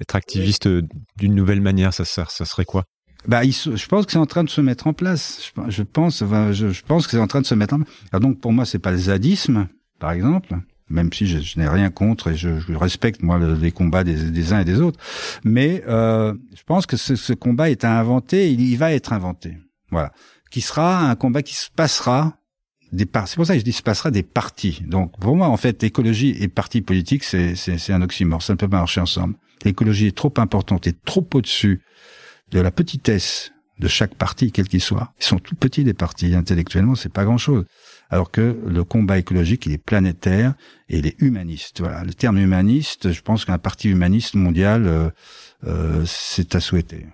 Être 0.00 0.14
activiste 0.16 0.68
d'une 1.16 1.34
nouvelle 1.34 1.60
manière, 1.60 1.92
ça, 1.92 2.04
ça, 2.04 2.26
ça 2.28 2.44
serait 2.44 2.64
quoi? 2.64 2.84
Bah, 3.26 3.42
je 3.44 3.86
pense 3.86 4.06
que 4.06 4.12
c'est 4.12 4.18
en 4.18 4.26
train 4.26 4.44
de 4.44 4.50
se 4.50 4.60
mettre 4.60 4.86
en 4.86 4.92
place. 4.92 5.52
Je, 5.68 5.82
pense, 5.82 6.20
je, 6.20 6.82
pense 6.82 7.06
que 7.06 7.12
c'est 7.12 7.18
en 7.18 7.26
train 7.26 7.40
de 7.40 7.46
se 7.46 7.54
mettre 7.54 7.74
en 7.74 7.78
place. 7.80 7.94
Alors 8.12 8.20
donc 8.20 8.40
pour 8.40 8.52
moi, 8.52 8.64
c'est 8.64 8.78
pas 8.78 8.90
le 8.90 8.98
zadisme, 8.98 9.68
par 9.98 10.12
exemple, 10.12 10.56
même 10.88 11.12
si 11.12 11.26
je, 11.26 11.58
n'ai 11.58 11.68
rien 11.68 11.90
contre 11.90 12.28
et 12.28 12.36
je, 12.36 12.48
respecte 12.72 13.22
moi 13.22 13.38
les 13.38 13.72
combats 13.72 14.04
des, 14.04 14.52
uns 14.52 14.60
et 14.60 14.64
des 14.64 14.80
autres. 14.80 14.98
Mais 15.44 15.82
euh, 15.88 16.34
je 16.54 16.62
pense 16.64 16.86
que 16.86 16.96
ce, 16.96 17.32
combat 17.34 17.70
est 17.70 17.84
à 17.84 17.98
inventer. 17.98 18.50
Il, 18.50 18.60
il 18.60 18.76
va 18.76 18.92
être 18.92 19.12
inventé. 19.12 19.58
Voilà, 19.90 20.12
qui 20.50 20.60
sera 20.60 21.10
un 21.10 21.14
combat 21.14 21.42
qui 21.42 21.54
se 21.54 21.68
passera 21.70 22.36
des 22.92 23.06
C'est 23.26 23.36
pour 23.36 23.46
ça 23.46 23.54
que 23.54 23.60
je 23.60 23.64
dis 23.64 23.72
se 23.72 23.82
passera 23.82 24.10
des 24.10 24.22
partis. 24.22 24.82
Donc 24.86 25.18
pour 25.18 25.36
moi, 25.36 25.48
en 25.48 25.56
fait, 25.56 25.82
écologie 25.84 26.36
et 26.40 26.48
parti 26.48 26.80
politique, 26.80 27.24
c'est 27.24 27.92
un 27.92 28.02
oxymore. 28.02 28.42
Ça 28.42 28.54
ne 28.54 28.58
peut 28.58 28.68
pas 28.68 28.78
marcher 28.78 29.00
ensemble. 29.00 29.34
L'écologie 29.64 30.06
est 30.06 30.16
trop 30.16 30.32
importante 30.38 30.86
et 30.86 30.92
trop 30.92 31.26
au-dessus 31.34 31.82
de 32.50 32.60
la 32.60 32.70
petitesse 32.70 33.52
de 33.80 33.88
chaque 33.88 34.14
parti, 34.14 34.52
quel 34.52 34.68
qu'il 34.68 34.80
soit. 34.80 35.12
Ils 35.20 35.24
sont 35.24 35.38
tout 35.38 35.54
petits 35.54 35.84
des 35.84 35.94
partis, 35.94 36.34
intellectuellement, 36.34 36.94
c'est 36.94 37.12
pas 37.12 37.24
grand-chose. 37.24 37.64
Alors 38.10 38.30
que 38.30 38.58
le 38.66 38.84
combat 38.84 39.18
écologique, 39.18 39.66
il 39.66 39.72
est 39.72 39.78
planétaire 39.78 40.54
et 40.88 40.98
il 40.98 41.06
est 41.06 41.20
humaniste. 41.20 41.80
Voilà, 41.80 42.04
le 42.04 42.12
terme 42.12 42.38
humaniste, 42.38 43.12
je 43.12 43.22
pense 43.22 43.44
qu'un 43.44 43.58
parti 43.58 43.88
humaniste 43.88 44.34
mondial, 44.34 44.86
euh, 44.86 45.10
euh, 45.66 46.04
c'est 46.06 46.54
à 46.54 46.60
souhaiter. 46.60 47.06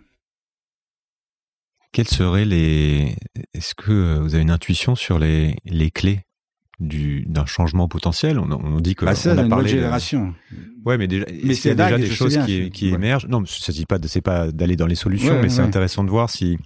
Quelles 1.92 2.08
seraient 2.08 2.44
les 2.44 3.16
Est-ce 3.54 3.74
que 3.74 4.18
vous 4.18 4.34
avez 4.34 4.42
une 4.42 4.50
intuition 4.50 4.96
sur 4.96 5.18
les, 5.18 5.56
les 5.64 5.90
clés 5.90 6.25
du 6.78 7.24
d'un 7.26 7.46
changement 7.46 7.88
potentiel. 7.88 8.38
On, 8.38 8.50
on 8.50 8.80
dit 8.80 8.94
que 8.94 9.04
bah 9.04 9.14
ça, 9.14 9.34
on 9.34 9.38
a 9.38 9.42
une 9.42 9.48
parlé 9.48 9.68
génération. 9.68 10.34
Ouais, 10.84 10.98
mais 10.98 11.06
déjà, 11.06 11.24
mais 11.42 11.54
c'est 11.54 11.74
déjà 11.74 11.96
des 11.96 12.06
choses 12.06 12.38
qui, 12.44 12.70
qui 12.70 12.88
émergent? 12.88 13.26
Non, 13.28 13.44
ça 13.46 13.72
dit 13.72 13.86
pas, 13.86 13.98
c'est 14.06 14.20
pas 14.20 14.52
d'aller 14.52 14.76
dans 14.76 14.86
les 14.86 14.94
solutions, 14.94 15.40
mais 15.40 15.48
c'est 15.48 15.62
intéressant 15.62 16.04
de 16.04 16.10
voir 16.10 16.30
si 16.30 16.58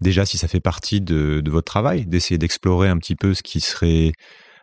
déjà 0.00 0.24
si 0.24 0.38
ça 0.38 0.48
fait 0.48 0.60
partie 0.60 1.00
de, 1.00 1.40
de 1.44 1.50
votre 1.50 1.66
travail, 1.66 2.06
d'essayer 2.06 2.38
d'explorer 2.38 2.88
un 2.88 2.98
petit 2.98 3.16
peu 3.16 3.34
ce 3.34 3.42
qui 3.42 3.60
serait 3.60 4.12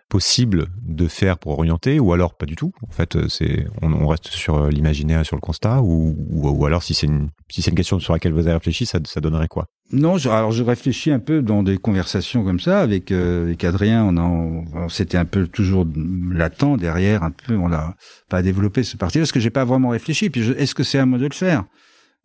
possible 0.09 0.67
de 0.81 1.07
faire 1.07 1.37
pour 1.37 1.53
orienter 1.53 1.99
ou 1.99 2.13
alors 2.13 2.35
pas 2.35 2.45
du 2.45 2.55
tout. 2.55 2.71
En 2.87 2.91
fait 2.91 3.15
euh, 3.15 3.27
c'est 3.27 3.67
on, 3.81 3.91
on, 3.91 4.07
reste 4.07 4.27
sur 4.27 4.55
euh, 4.55 4.69
l'imaginaire 4.69 5.25
sur 5.25 5.35
le 5.35 5.41
constat 5.41 5.81
ou, 5.81 6.15
ou, 6.29 6.49
ou 6.49 6.65
alors 6.65 6.83
si 6.83 6.93
c'est 6.93 7.07
une 7.07 7.29
si 7.49 7.61
c'est 7.61 7.71
une 7.71 7.77
question 7.77 7.99
sur 7.99 8.13
laquelle 8.13 8.33
vous 8.33 8.41
avez 8.41 8.53
réfléchi 8.53 8.85
ça, 8.85 8.99
ça 9.05 9.19
donnerait 9.19 9.47
quoi? 9.47 9.65
Non 9.91 10.17
je, 10.17 10.29
alors 10.29 10.51
je 10.51 10.63
réfléchis 10.63 11.11
un 11.11 11.19
peu 11.19 11.41
dans 11.41 11.63
des 11.63 11.77
conversations 11.77 12.43
comme 12.43 12.59
ça 12.59 12.81
avec 12.81 13.11
euh, 13.11 13.45
avec 13.45 13.63
Adrien. 13.63 14.03
On 14.05 14.17
a 14.17 14.87
c'était 14.89 15.17
un 15.17 15.25
peu 15.25 15.47
toujours 15.47 15.87
latent 16.31 16.77
derrière 16.77 17.23
un 17.23 17.31
peu 17.31 17.55
on 17.55 17.71
a 17.71 17.95
pas 18.29 18.41
développé 18.41 18.83
ce 18.83 18.97
parti 18.97 19.17
parce 19.17 19.31
que 19.31 19.39
j'ai 19.39 19.49
pas 19.49 19.65
vraiment 19.65 19.89
réfléchi. 19.89 20.29
Puis 20.29 20.51
est-ce 20.51 20.75
que 20.75 20.83
c'est 20.83 20.99
à 20.99 21.05
moi 21.05 21.17
de 21.17 21.25
le 21.25 21.33
faire? 21.33 21.65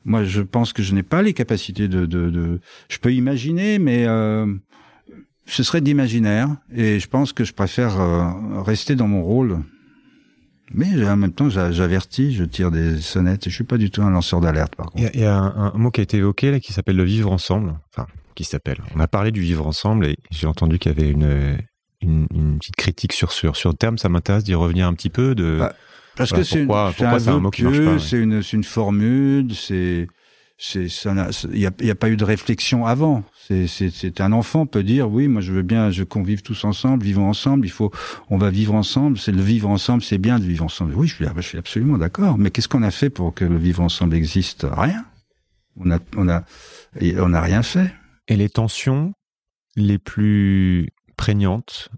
Moi 0.04 0.24
je 0.24 0.42
pense 0.42 0.72
que 0.72 0.82
je 0.82 0.94
n'ai 0.94 1.02
pas 1.02 1.22
les 1.22 1.32
capacités 1.32 1.88
de, 1.88 2.06
de, 2.06 2.30
de 2.30 2.60
je 2.88 2.98
peux 2.98 3.12
imaginer 3.12 3.78
mais 3.78 4.06
euh, 4.06 4.46
ce 5.50 5.62
serait 5.62 5.80
d'imaginaire 5.80 6.48
et 6.74 7.00
je 7.00 7.08
pense 7.08 7.32
que 7.32 7.44
je 7.44 7.52
préfère 7.52 8.00
euh, 8.00 8.62
rester 8.62 8.94
dans 8.94 9.08
mon 9.08 9.22
rôle. 9.22 9.58
Mais 10.72 11.04
en 11.04 11.16
même 11.16 11.32
temps, 11.32 11.50
j'avertis, 11.50 12.32
je 12.32 12.44
tire 12.44 12.70
des 12.70 13.00
sonnettes. 13.00 13.48
Je 13.48 13.54
suis 13.54 13.64
pas 13.64 13.76
du 13.76 13.90
tout 13.90 14.02
un 14.02 14.10
lanceur 14.10 14.40
d'alerte, 14.40 14.76
par 14.76 14.86
contre. 14.86 15.10
Il 15.12 15.20
y 15.20 15.24
a, 15.24 15.36
un, 15.36 15.76
mot 15.76 15.90
qui 15.90 16.00
a 16.00 16.04
été 16.04 16.18
évoqué 16.18 16.52
là, 16.52 16.60
qui 16.60 16.72
s'appelle 16.72 16.94
le 16.94 17.02
vivre 17.02 17.32
ensemble. 17.32 17.74
Enfin, 17.92 18.06
qui 18.36 18.44
s'appelle. 18.44 18.78
On 18.94 19.00
a 19.00 19.08
parlé 19.08 19.32
du 19.32 19.40
vivre 19.40 19.66
ensemble 19.66 20.06
et 20.06 20.16
j'ai 20.30 20.46
entendu 20.46 20.78
qu'il 20.78 20.92
y 20.92 20.94
avait 20.94 21.10
une, 21.10 21.58
une, 22.00 22.28
une, 22.32 22.58
petite 22.58 22.76
critique 22.76 23.12
sur 23.12 23.32
sur 23.32 23.56
sur 23.56 23.70
le 23.70 23.74
terme. 23.74 23.98
Ça 23.98 24.08
m'intéresse 24.08 24.44
d'y 24.44 24.54
revenir 24.54 24.86
un 24.86 24.94
petit 24.94 25.10
peu. 25.10 25.34
De 25.34 25.56
bah, 25.58 25.74
parce 26.14 26.30
que 26.32 26.44
c'est 26.44 26.60
un, 26.60 27.40
mot 27.40 27.50
qui 27.50 27.64
marche 27.64 27.84
pas. 27.84 27.98
C'est 27.98 28.18
une, 28.18 28.40
une 28.52 28.64
formule. 28.64 29.52
C'est 29.56 30.06
c'est 30.62 30.88
il 31.54 31.70
n'y 31.80 31.90
a, 31.90 31.94
pas 31.94 32.10
eu 32.10 32.18
de 32.18 32.24
réflexion 32.24 32.84
avant. 32.84 33.24
C'est 33.48 34.20
un 34.20 34.32
enfant 34.32 34.66
peut 34.66 34.82
dire 34.82 35.10
oui, 35.10 35.26
moi 35.26 35.40
je 35.40 35.52
veux 35.52 35.62
bien, 35.62 35.90
je 35.90 36.04
qu'on 36.04 36.22
vive 36.22 36.42
tous 36.42 36.64
ensemble, 36.64 37.02
vivons 37.02 37.28
ensemble. 37.28 37.64
Il 37.64 37.70
faut, 37.70 37.90
on 38.28 38.36
va 38.36 38.50
vivre 38.50 38.74
ensemble. 38.74 39.18
C'est 39.18 39.32
le 39.32 39.40
vivre 39.40 39.70
ensemble, 39.70 40.02
c'est 40.02 40.18
bien 40.18 40.38
de 40.38 40.44
vivre 40.44 40.62
ensemble. 40.62 40.94
Oui, 40.94 41.08
je 41.08 41.14
suis, 41.14 41.24
je 41.34 41.40
suis 41.40 41.58
absolument 41.58 41.96
d'accord. 41.96 42.36
Mais 42.36 42.50
qu'est-ce 42.50 42.68
qu'on 42.68 42.82
a 42.82 42.90
fait 42.90 43.08
pour 43.08 43.32
que 43.32 43.46
le 43.46 43.56
vivre 43.56 43.82
ensemble 43.82 44.14
existe? 44.14 44.66
Rien. 44.70 45.06
On 45.76 45.90
a, 45.90 45.98
on 46.14 46.28
a, 46.28 46.44
on 47.00 47.30
n'a 47.30 47.40
rien 47.40 47.62
fait. 47.62 47.90
Et 48.28 48.36
les 48.36 48.50
tensions 48.50 49.14
les 49.76 49.96
plus 49.96 50.90
prégnantes 51.16 51.88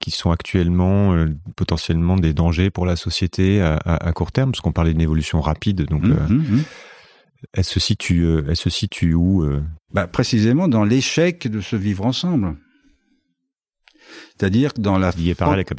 qui 0.00 0.10
sont 0.10 0.32
actuellement 0.32 1.14
euh, 1.14 1.26
potentiellement 1.54 2.16
des 2.16 2.32
dangers 2.32 2.70
pour 2.70 2.86
la 2.86 2.96
société 2.96 3.62
à, 3.62 3.76
à, 3.76 4.12
court 4.12 4.32
terme, 4.32 4.50
parce 4.50 4.62
qu'on 4.62 4.72
parlait 4.72 4.92
d'une 4.92 5.02
évolution 5.02 5.40
rapide, 5.40 5.84
donc. 5.84 6.02
Mmh, 6.02 6.12
euh, 6.12 6.28
mmh, 6.28 6.56
mmh. 6.56 6.62
Elle 7.52 7.64
se 7.64 7.80
situe, 7.80 8.24
euh, 8.24 8.44
elle 8.48 8.56
se 8.56 8.70
situe 8.70 9.14
où 9.14 9.44
euh 9.44 9.62
bah, 9.92 10.06
Précisément 10.06 10.68
dans 10.68 10.84
l'échec 10.84 11.48
de 11.48 11.60
se 11.60 11.76
vivre 11.76 12.04
ensemble. 12.06 12.56
C'est-à-dire 14.36 14.72
dans 14.76 14.98
la 14.98 15.12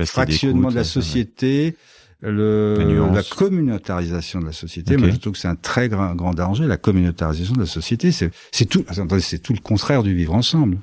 fractionnement 0.06 0.70
de 0.70 0.76
la 0.76 0.84
société, 0.84 1.76
le, 2.22 3.12
la, 3.14 3.24
communautarisation 3.24 4.40
de 4.40 4.46
la 4.46 4.52
société. 4.52 4.98
Moi, 4.98 5.10
je 5.10 5.18
trouve 5.18 5.34
que 5.34 5.40
c'est 5.40 5.48
un 5.48 5.56
très 5.56 5.90
grand, 5.90 6.16
grand 6.16 6.34
danger. 6.34 6.66
La 6.66 6.78
communautarisation 6.78 7.54
de 7.54 7.60
la 7.60 7.66
société, 7.66 8.12
c'est 8.12 8.32
tout. 8.66 8.86
c'est 9.20 9.40
tout 9.40 9.54
le 9.54 9.60
contraire 9.60 10.04
du 10.04 10.16
vivre 10.16 10.34
ensemble. 10.34 10.80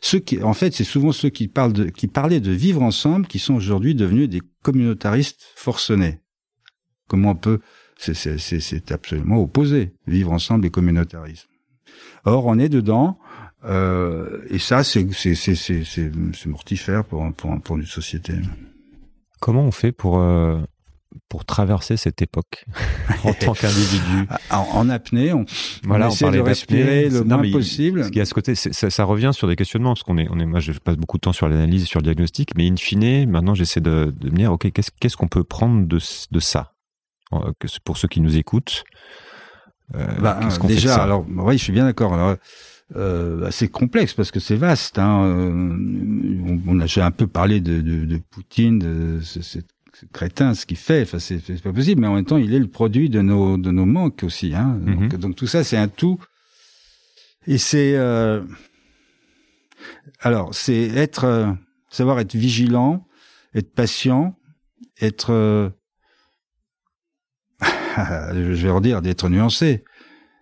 Ceux 0.00 0.18
qui, 0.18 0.42
en 0.42 0.54
fait, 0.54 0.74
c'est 0.74 0.84
souvent 0.84 1.12
ceux 1.12 1.28
qui 1.28 1.46
parlent 1.46 1.72
de, 1.72 1.84
qui 1.84 2.08
parlaient 2.08 2.40
de 2.40 2.50
vivre 2.50 2.82
ensemble, 2.82 3.26
qui 3.26 3.38
sont 3.38 3.54
aujourd'hui 3.54 3.94
devenus 3.94 4.28
des 4.28 4.42
communautaristes 4.62 5.40
forcenés. 5.54 6.20
Comment 7.06 7.30
on 7.30 7.36
peut 7.36 7.60
c'est 7.98 8.92
absolument 8.92 9.40
opposé, 9.40 9.92
vivre 10.06 10.32
ensemble 10.32 10.66
et 10.66 10.70
communautarisme. 10.70 11.48
Or, 12.24 12.46
on 12.46 12.58
est 12.58 12.68
dedans, 12.68 13.18
euh, 13.64 14.42
et 14.50 14.58
ça, 14.58 14.84
c'est 14.84 15.06
mortifère 16.46 17.04
pour, 17.04 17.32
pour, 17.34 17.60
pour 17.60 17.76
une 17.76 17.86
société. 17.86 18.34
Comment 19.40 19.62
on 19.62 19.70
fait 19.70 19.92
pour, 19.92 20.18
euh, 20.18 20.60
pour 21.28 21.44
traverser 21.44 21.96
cette 21.96 22.22
époque 22.22 22.64
en 23.24 23.32
tant 23.32 23.54
qu'individu? 23.54 24.28
En, 24.50 24.88
apnée, 24.88 25.32
on, 25.32 25.44
voilà, 25.84 26.08
on 26.08 26.10
essaie 26.10 26.30
de 26.30 26.40
respirer 26.40 27.08
le 27.08 27.24
moins 27.24 27.50
possible. 27.50 28.06
Il 28.10 28.16
y 28.16 28.20
a 28.20 28.24
ce 28.24 28.34
côté, 28.34 28.54
ça, 28.54 28.90
ça, 28.90 29.04
revient 29.04 29.30
sur 29.32 29.48
des 29.48 29.56
questionnements, 29.56 29.94
parce 29.94 30.02
qu'on 30.02 30.18
est, 30.18 30.28
on 30.30 30.38
est, 30.38 30.46
moi, 30.46 30.60
je 30.60 30.72
passe 30.72 30.96
beaucoup 30.96 31.16
de 31.16 31.22
temps 31.22 31.32
sur 31.32 31.48
l'analyse 31.48 31.82
et 31.82 31.86
sur 31.86 32.00
le 32.00 32.04
diagnostic, 32.04 32.50
mais 32.56 32.68
in 32.68 32.76
fine, 32.76 33.28
maintenant, 33.28 33.54
j'essaie 33.54 33.80
de, 33.80 34.14
de 34.16 34.30
me 34.30 34.36
dire, 34.36 34.52
ok, 34.52 34.70
qu'est-ce 34.72 35.16
qu'on 35.16 35.28
peut 35.28 35.44
prendre 35.44 35.86
de, 35.86 35.98
de 36.30 36.40
ça? 36.40 36.75
Pour 37.84 37.96
ceux 37.96 38.08
qui 38.08 38.20
nous 38.20 38.36
écoutent. 38.36 38.84
Euh, 39.94 40.04
bah, 40.20 40.40
déjà, 40.64 40.96
alors 40.96 41.24
oui, 41.28 41.58
je 41.58 41.62
suis 41.62 41.72
bien 41.72 41.84
d'accord. 41.84 42.14
Alors, 42.14 42.36
euh, 42.96 43.40
bah, 43.40 43.50
c'est 43.50 43.68
complexe 43.68 44.14
parce 44.14 44.30
que 44.30 44.40
c'est 44.40 44.56
vaste. 44.56 44.98
Hein. 44.98 45.22
On, 45.24 46.60
on 46.66 46.80
a, 46.80 46.86
j'ai 46.86 47.02
un 47.02 47.10
peu 47.10 47.26
parlé 47.26 47.60
de, 47.60 47.80
de, 47.80 48.04
de 48.04 48.18
Poutine, 48.18 48.78
de 48.78 49.20
ce, 49.22 49.42
ce, 49.42 49.58
crétin, 50.12 50.54
ce 50.54 50.66
qu'il 50.66 50.76
fait. 50.76 51.02
Enfin, 51.02 51.18
c'est, 51.18 51.62
pas 51.62 51.72
possible. 51.72 52.00
Mais 52.00 52.06
en 52.06 52.14
même 52.14 52.24
temps, 52.24 52.36
il 52.36 52.54
est 52.54 52.58
le 52.58 52.68
produit 52.68 53.08
de 53.08 53.20
nos 53.20 53.56
de 53.56 53.70
nos 53.70 53.86
manques 53.86 54.22
aussi. 54.22 54.54
Hein. 54.54 54.78
donc, 54.80 55.12
mhm. 55.12 55.20
donc, 55.20 55.36
tout 55.36 55.46
ça, 55.46 55.64
c'est 55.64 55.76
un 55.76 55.88
tout. 55.88 56.20
Et 57.46 57.58
c'est 57.58 57.94
euh, 57.96 58.42
alors 60.20 60.54
c'est 60.54 60.88
être 60.88 61.24
euh, 61.24 61.52
savoir 61.90 62.18
être 62.18 62.34
vigilant, 62.34 63.06
être 63.54 63.72
patient, 63.72 64.36
être 65.00 65.72
je 68.34 68.62
vais 68.62 68.70
redire, 68.70 69.02
d'être 69.02 69.28
nuancé. 69.28 69.84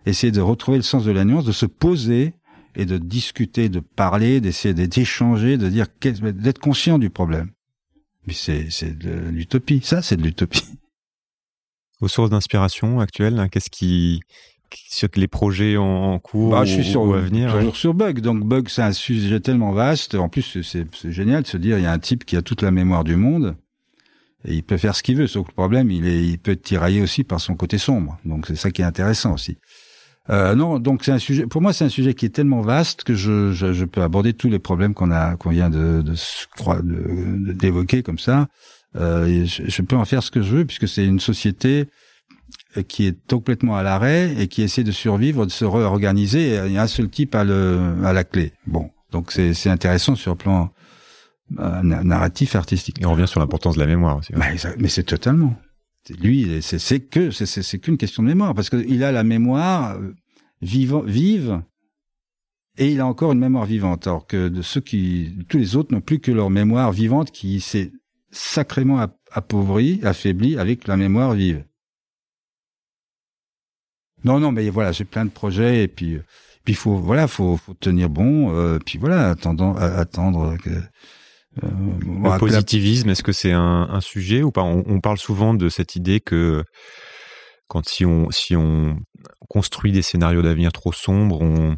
Essayer 0.05 0.31
de 0.31 0.41
retrouver 0.41 0.77
le 0.77 0.83
sens 0.83 1.03
de 1.03 1.11
la 1.11 1.25
nuance, 1.25 1.45
de 1.45 1.51
se 1.51 1.65
poser 1.65 2.33
et 2.75 2.85
de 2.85 2.97
discuter, 2.97 3.69
de 3.69 3.79
parler, 3.79 4.41
d'essayer 4.41 4.73
d'échanger, 4.73 5.57
de 5.57 5.69
dire, 5.69 5.87
d'être 6.01 6.59
conscient 6.59 6.99
du 6.99 7.09
problème. 7.09 7.49
Mais 8.27 8.33
c'est, 8.33 8.69
c'est 8.69 8.97
de 8.97 9.11
l'utopie. 9.29 9.81
Ça, 9.83 10.01
c'est 10.01 10.17
de 10.17 10.23
l'utopie. 10.23 10.65
Aux 12.01 12.07
sources 12.07 12.29
d'inspiration 12.29 12.99
actuelles, 12.99 13.39
hein, 13.39 13.47
qu'est-ce 13.47 13.69
qui, 13.69 14.19
sur 14.89 15.07
les 15.15 15.27
projets 15.27 15.77
en, 15.77 16.19
cours 16.19 16.51
bah, 16.51 16.65
je 16.65 16.73
suis 16.73 16.83
sur, 16.83 17.03
ou 17.03 17.13
à 17.13 17.21
venir 17.21 17.53
toujours 17.53 17.75
sur 17.75 17.93
Bug. 17.93 18.19
Donc 18.19 18.43
Bug, 18.43 18.67
c'est 18.69 18.81
un 18.81 18.91
sujet 18.91 19.39
tellement 19.39 19.71
vaste. 19.71 20.15
En 20.15 20.29
plus, 20.29 20.61
c'est 20.61 21.11
génial 21.11 21.43
de 21.43 21.47
se 21.47 21.57
dire, 21.57 21.77
il 21.77 21.83
y 21.83 21.87
a 21.87 21.91
un 21.91 21.99
type 21.99 22.25
qui 22.25 22.35
a 22.35 22.41
toute 22.41 22.61
la 22.61 22.71
mémoire 22.71 23.03
du 23.03 23.15
monde 23.15 23.55
il 24.47 24.63
peut 24.63 24.77
faire 24.77 24.95
ce 24.95 25.03
qu'il 25.03 25.17
veut, 25.17 25.27
sauf 25.27 25.45
que 25.45 25.51
le 25.51 25.55
problème, 25.55 25.91
il, 25.91 26.07
est, 26.07 26.37
peut 26.37 26.51
être 26.51 26.63
tiraillé 26.63 27.01
aussi 27.01 27.23
par 27.23 27.39
son 27.39 27.55
côté 27.55 27.77
sombre. 27.77 28.17
Donc 28.25 28.47
c'est 28.47 28.55
ça 28.55 28.71
qui 28.71 28.81
est 28.81 28.85
intéressant 28.85 29.33
aussi. 29.33 29.57
Euh, 30.29 30.55
non, 30.55 30.79
donc 30.79 31.03
c'est 31.03 31.11
un 31.11 31.19
sujet. 31.19 31.45
Pour 31.45 31.61
moi, 31.61 31.71
c'est 31.73 31.85
un 31.85 31.89
sujet 31.89 32.13
qui 32.13 32.25
est 32.25 32.29
tellement 32.29 32.61
vaste 32.61 33.03
que 33.03 33.13
je, 33.13 33.85
peux 33.85 34.01
aborder 34.01 34.33
tous 34.33 34.49
les 34.49 34.59
problèmes 34.59 34.93
qu'on 34.93 35.11
a, 35.11 35.35
qu'on 35.35 35.51
vient 35.51 35.69
de, 35.69 36.03
d'évoquer 37.53 38.01
comme 38.01 38.19
ça. 38.19 38.47
Euh, 38.95 39.45
je, 39.45 39.81
peux 39.81 39.95
en 39.95 40.05
faire 40.05 40.23
ce 40.23 40.31
que 40.31 40.41
je 40.41 40.55
veux 40.55 40.65
puisque 40.65 40.87
c'est 40.87 41.05
une 41.05 41.19
société 41.19 41.85
qui 42.87 43.05
est 43.07 43.17
complètement 43.29 43.77
à 43.77 43.83
l'arrêt 43.83 44.33
et 44.39 44.47
qui 44.47 44.61
essaie 44.61 44.83
de 44.83 44.91
survivre, 44.91 45.45
de 45.45 45.51
se 45.51 45.65
réorganiser. 45.65 46.59
Il 46.65 46.71
y 46.71 46.77
a 46.77 46.81
un 46.81 46.87
seul 46.87 47.09
type 47.09 47.35
à, 47.35 47.41
à 47.41 48.13
la 48.13 48.23
clé. 48.23 48.53
Bon, 48.65 48.89
donc 49.11 49.31
c'est, 49.31 49.69
intéressant 49.69 50.15
sur 50.15 50.31
le 50.31 50.37
plan 50.37 50.71
narratif 51.49 52.55
artistique. 52.55 53.01
Et 53.01 53.05
on 53.05 53.11
revient 53.11 53.27
sur 53.27 53.39
l'importance 53.39 53.75
de 53.75 53.79
la 53.79 53.87
mémoire 53.87 54.17
aussi. 54.17 54.33
Bah, 54.33 54.45
mais 54.77 54.87
c'est 54.87 55.03
totalement. 55.03 55.55
Lui, 56.19 56.61
c'est 56.61 56.99
que 56.99 57.31
c'est 57.31 57.79
qu'une 57.79 57.97
question 57.97 58.21
de 58.21 58.27
mémoire 58.27 58.53
parce 58.53 58.69
qu'il 58.69 59.03
a 59.03 59.11
la 59.11 59.23
mémoire 59.23 59.97
euh, 59.97 60.13
vivant, 60.61 61.01
vive 61.01 61.61
et 62.77 62.91
il 62.91 62.99
a 62.99 63.07
encore 63.07 63.31
une 63.31 63.39
mémoire 63.39 63.65
vivante. 63.65 64.05
Alors 64.05 64.27
que 64.27 64.47
de 64.47 64.61
ceux 64.61 64.81
qui, 64.81 65.33
tous 65.49 65.57
les 65.57 65.75
autres 65.75 65.93
n'ont 65.93 66.01
plus 66.01 66.19
que 66.19 66.31
leur 66.31 66.49
mémoire 66.49 66.91
vivante 66.91 67.31
qui 67.31 67.59
s'est 67.59 67.91
sacrément 68.31 69.03
appauvrie, 69.31 69.99
affaiblie 70.03 70.57
avec 70.57 70.87
la 70.87 70.97
mémoire 70.97 71.33
vive. 71.33 71.63
Non, 74.23 74.39
non, 74.39 74.51
mais 74.51 74.69
voilà, 74.69 74.91
j'ai 74.91 75.05
plein 75.05 75.25
de 75.25 75.29
projets 75.29 75.83
et 75.83 75.87
puis, 75.87 76.19
puis 76.65 76.73
faut, 76.73 76.97
voilà, 76.97 77.27
faut, 77.27 77.57
faut 77.57 77.75
tenir 77.75 78.09
bon, 78.09 78.55
euh, 78.55 78.79
puis 78.83 78.97
voilà, 78.97 79.29
attendant, 79.29 79.75
attendre 79.75 80.57
que. 80.57 80.69
Euh, 81.63 81.67
le 82.01 82.37
positivisme, 82.37 83.09
est-ce 83.09 83.23
que 83.23 83.31
c'est 83.31 83.51
un, 83.51 83.87
un, 83.89 84.01
sujet 84.01 84.43
ou 84.43 84.51
pas? 84.51 84.63
On, 84.63 84.83
on, 84.87 84.99
parle 84.99 85.17
souvent 85.17 85.53
de 85.53 85.69
cette 85.69 85.95
idée 85.95 86.19
que 86.19 86.63
quand 87.67 87.87
si 87.87 88.05
on 88.05 88.29
si 88.31 88.55
on 88.55 88.97
construit 89.49 89.91
des 89.91 90.01
scénarios 90.01 90.41
d'avenir 90.41 90.73
trop 90.73 90.91
sombres, 90.91 91.41
on, 91.41 91.77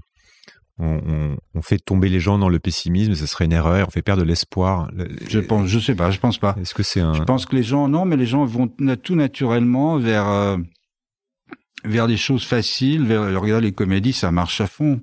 on, 0.80 1.38
on, 1.54 1.62
fait 1.62 1.80
tomber 1.80 2.10
les 2.10 2.20
gens 2.20 2.38
dans 2.38 2.50
le 2.50 2.60
pessimisme, 2.60 3.16
ce 3.16 3.26
serait 3.26 3.46
une 3.46 3.54
erreur, 3.54 3.88
on 3.88 3.92
fait 3.92 4.02
perdre 4.02 4.24
de 4.24 4.28
l'espoir. 4.28 4.90
Je 5.28 5.40
pense, 5.40 5.68
je 5.68 5.80
sais 5.80 5.96
pas, 5.96 6.12
je 6.12 6.20
pense 6.20 6.38
pas. 6.38 6.56
Est-ce 6.60 6.74
que 6.74 6.84
c'est 6.84 7.02
un... 7.02 7.14
Je 7.14 7.24
pense 7.24 7.46
que 7.46 7.56
les 7.56 7.64
gens, 7.64 7.88
non, 7.88 8.06
mais 8.06 8.18
les 8.18 8.26
gens 8.26 8.46
vont 8.46 8.68
tout 8.68 9.16
naturellement 9.16 9.98
vers 9.98 10.28
euh, 10.28 10.58
vers 11.84 12.08
des 12.08 12.18
choses 12.18 12.46
faciles. 12.46 13.06
Vers, 13.06 13.42
regardez 13.42 13.68
les 13.68 13.74
comédies, 13.74 14.14
ça 14.14 14.32
marche 14.32 14.62
à 14.62 14.68
fond. 14.68 15.02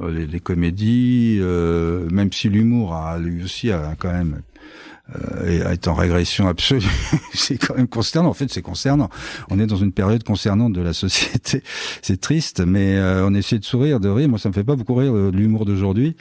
Euh, 0.00 0.10
les, 0.10 0.26
les, 0.26 0.40
comédies, 0.40 1.38
euh, 1.40 2.08
même 2.10 2.32
si 2.32 2.48
l'humour 2.48 2.94
a 2.94 3.18
lui 3.18 3.44
aussi 3.44 3.70
a 3.70 3.94
quand 3.98 4.12
même 4.12 4.42
euh, 5.16 5.70
est 5.70 5.86
en 5.86 5.94
régression 5.94 6.48
absolue. 6.48 6.82
c'est 7.34 7.58
quand 7.58 7.76
même 7.76 7.88
concernant. 7.88 8.30
En 8.30 8.34
fait, 8.34 8.50
c'est 8.50 8.62
concernant. 8.62 9.10
On 9.50 9.60
est 9.60 9.66
dans 9.66 9.76
une 9.76 9.92
période 9.92 10.24
concernante 10.24 10.72
de 10.72 10.80
la 10.80 10.92
société. 10.92 11.62
c'est 12.02 12.20
triste, 12.20 12.60
mais 12.60 12.96
euh, 12.96 13.26
on 13.26 13.34
essaie 13.34 13.58
de 13.58 13.64
sourire, 13.64 14.00
de 14.00 14.08
rire. 14.08 14.28
Moi, 14.28 14.38
ça 14.38 14.48
me 14.48 14.54
fait 14.54 14.64
pas 14.64 14.76
beaucoup 14.76 14.94
rire 14.94 15.14
euh, 15.14 15.30
l'humour 15.30 15.66
d'aujourd'hui. 15.66 16.16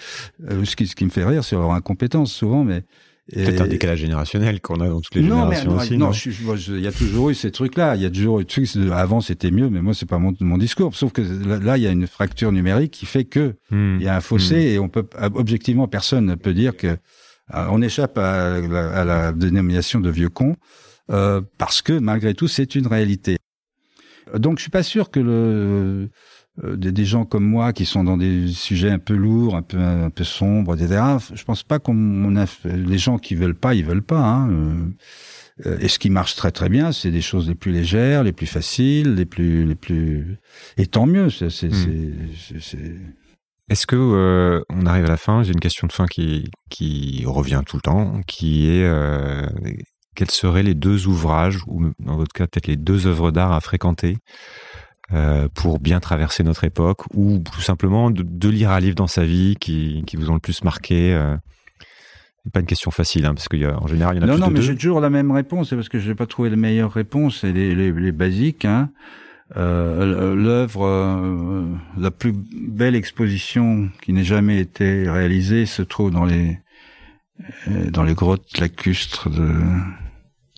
Euh, 0.49 0.65
ce, 0.65 0.75
qui, 0.75 0.87
ce 0.87 0.95
qui 0.95 1.05
me 1.05 1.09
fait 1.09 1.23
rire, 1.23 1.43
c'est 1.43 1.55
leur 1.55 1.71
incompétence 1.71 2.33
souvent, 2.33 2.63
mais 2.63 2.83
Peut-être 3.31 3.61
un 3.61 3.67
décalage 3.67 3.99
générationnel 3.99 4.59
qu'on 4.59 4.81
a 4.81 4.87
dans 4.89 4.99
toutes 4.99 5.15
les 5.15 5.21
non, 5.21 5.49
générations 5.49 5.71
mais, 5.71 5.81
aussi. 5.81 5.97
Non, 5.97 6.11
il 6.11 6.81
y 6.81 6.87
a 6.87 6.91
toujours 6.91 7.29
eu 7.29 7.35
ces 7.35 7.51
trucs-là. 7.51 7.95
Il 7.95 8.01
y 8.01 8.05
a 8.05 8.09
toujours 8.09 8.41
eu 8.41 8.45
trucs. 8.45 8.67
Avant, 8.91 9.21
c'était 9.21 9.49
mieux, 9.49 9.69
mais 9.69 9.81
moi, 9.81 9.93
c'est 9.93 10.05
pas 10.05 10.17
mon, 10.17 10.33
mon, 10.41 10.57
discours. 10.57 10.93
Sauf 10.93 11.13
que 11.13 11.21
là, 11.21 11.77
il 11.77 11.83
y 11.83 11.87
a 11.87 11.91
une 11.91 12.05
fracture 12.05 12.51
numérique 12.51 12.91
qui 12.91 13.05
fait 13.05 13.23
que 13.23 13.55
hmm. 13.71 13.97
il 13.99 14.03
y 14.03 14.09
a 14.09 14.17
un 14.17 14.21
fossé 14.21 14.55
hmm. 14.55 14.73
et 14.73 14.79
on 14.79 14.89
peut 14.89 15.07
objectivement 15.35 15.87
personne 15.87 16.25
ne 16.25 16.35
peut 16.35 16.53
dire 16.53 16.75
que 16.75 16.87
euh, 16.87 17.67
on 17.69 17.81
échappe 17.81 18.17
à 18.17 18.59
la, 18.59 19.31
dénomination 19.31 20.01
de 20.01 20.09
vieux 20.09 20.29
con 20.29 20.55
euh, 21.11 21.41
parce 21.57 21.81
que 21.81 21.93
malgré 21.93 22.33
tout 22.33 22.47
c'est 22.47 22.75
une 22.75 22.87
réalité. 22.87 23.37
Donc 24.33 24.57
je 24.57 24.63
suis 24.63 24.71
pas 24.71 24.83
sûr 24.83 25.11
que 25.11 25.19
le, 25.19 26.09
euh, 26.63 26.75
des, 26.75 27.05
gens 27.05 27.25
comme 27.25 27.45
moi 27.45 27.73
qui 27.73 27.85
sont 27.85 28.03
dans 28.03 28.17
des 28.17 28.47
sujets 28.47 28.91
un 28.91 28.99
peu 28.99 29.15
lourds, 29.15 29.55
un 29.55 29.63
peu 29.63 29.79
un 29.79 30.09
peu 30.09 30.23
sombres, 30.23 30.75
etc. 30.75 31.01
Je 31.33 31.43
pense 31.43 31.63
pas 31.63 31.79
qu'on 31.79 32.35
a 32.35 32.45
les 32.65 32.97
gens 32.97 33.17
qui 33.17 33.33
veulent 33.33 33.55
pas, 33.55 33.73
ils 33.73 33.85
veulent 33.85 34.03
pas. 34.03 34.23
Hein. 34.23 34.91
Et 35.79 35.87
ce 35.87 35.99
qui 35.99 36.09
marche 36.09 36.35
très 36.35 36.51
très 36.51 36.69
bien, 36.69 36.91
c'est 36.91 37.11
des 37.11 37.21
choses 37.21 37.47
les 37.47 37.55
plus 37.55 37.71
légères, 37.71 38.23
les 38.23 38.33
plus 38.33 38.47
faciles, 38.47 39.15
les 39.15 39.25
plus 39.25 39.65
les 39.65 39.75
plus 39.75 40.37
et 40.77 40.87
tant 40.87 41.05
mieux. 41.05 41.29
C'est 41.29 41.49
c'est 41.49 41.69
hmm. 41.69 43.13
Est-ce 43.69 43.87
que 43.87 43.95
euh, 43.95 44.61
on 44.69 44.85
arrive 44.85 45.05
à 45.05 45.09
la 45.09 45.17
fin? 45.17 45.41
J'ai 45.41 45.53
une 45.53 45.59
question 45.59 45.87
de 45.87 45.93
fin 45.93 46.05
qui 46.05 46.51
qui 46.69 47.23
revient 47.25 47.61
tout 47.65 47.77
le 47.77 47.81
temps, 47.81 48.21
qui 48.27 48.67
est 48.67 48.83
euh, 48.83 49.47
quels 50.15 50.31
seraient 50.31 50.63
les 50.63 50.75
deux 50.75 51.07
ouvrages 51.07 51.59
ou 51.67 51.91
dans 51.99 52.17
votre 52.17 52.33
cas 52.33 52.45
peut-être 52.45 52.67
les 52.67 52.75
deux 52.75 53.07
œuvres 53.07 53.31
d'art 53.31 53.51
à 53.51 53.61
fréquenter 53.61 54.17
euh, 55.13 55.47
pour 55.53 55.79
bien 55.79 55.99
traverser 55.99 56.43
notre 56.43 56.63
époque 56.63 57.01
ou 57.13 57.39
tout 57.39 57.61
simplement 57.61 58.11
de, 58.11 58.49
lire 58.49 58.71
un 58.71 58.79
livre 58.79 58.95
dans 58.95 59.07
sa 59.07 59.25
vie 59.25 59.55
qui 59.59 60.03
qui 60.05 60.17
vous 60.17 60.29
ont 60.29 60.35
le 60.35 60.39
plus 60.39 60.63
marqué 60.63 61.15
pas 62.51 62.59
une 62.59 62.65
question 62.65 62.91
facile, 62.91 63.25
hein, 63.25 63.33
parce 63.33 63.47
qu'en 63.47 63.87
général, 63.87 64.17
il 64.17 64.21
y 64.21 64.25
en 64.25 64.27
a 64.27 64.27
non, 64.27 64.33
plus 64.33 64.41
non, 64.41 64.47
de 64.49 64.53
mais 64.53 64.61
j'ai 64.61 64.75
toujours 64.75 64.99
la 64.99 65.09
même 65.09 65.31
réponse, 65.31 65.69
c'est 65.69 65.75
parce 65.75 65.87
que 65.87 65.99
je 65.99 66.09
n'ai 66.09 66.15
pas 66.15 66.25
trouvé 66.25 66.49
la 66.49 66.57
meilleure 66.57 66.91
réponse, 66.91 67.39
c'est 67.41 67.53
les, 67.53 67.73
les, 67.73 67.91
les, 67.91 68.11
basiques. 68.11 68.65
Hein. 68.65 68.89
Euh, 69.55 70.35
L'œuvre, 70.35 70.85
euh, 70.85 71.65
la 71.97 72.11
plus 72.11 72.33
belle 72.33 72.95
exposition 72.95 73.89
qui 74.01 74.11
n'ait 74.13 74.23
jamais 74.23 74.59
été 74.59 75.09
réalisée 75.09 75.65
se 75.65 75.81
trouve 75.81 76.11
dans 76.11 76.25
les 76.25 76.59
euh, 77.67 77.89
dans 77.91 78.03
les 78.03 78.13
grottes 78.13 78.57
lacustres 78.57 79.29
de 79.29 79.51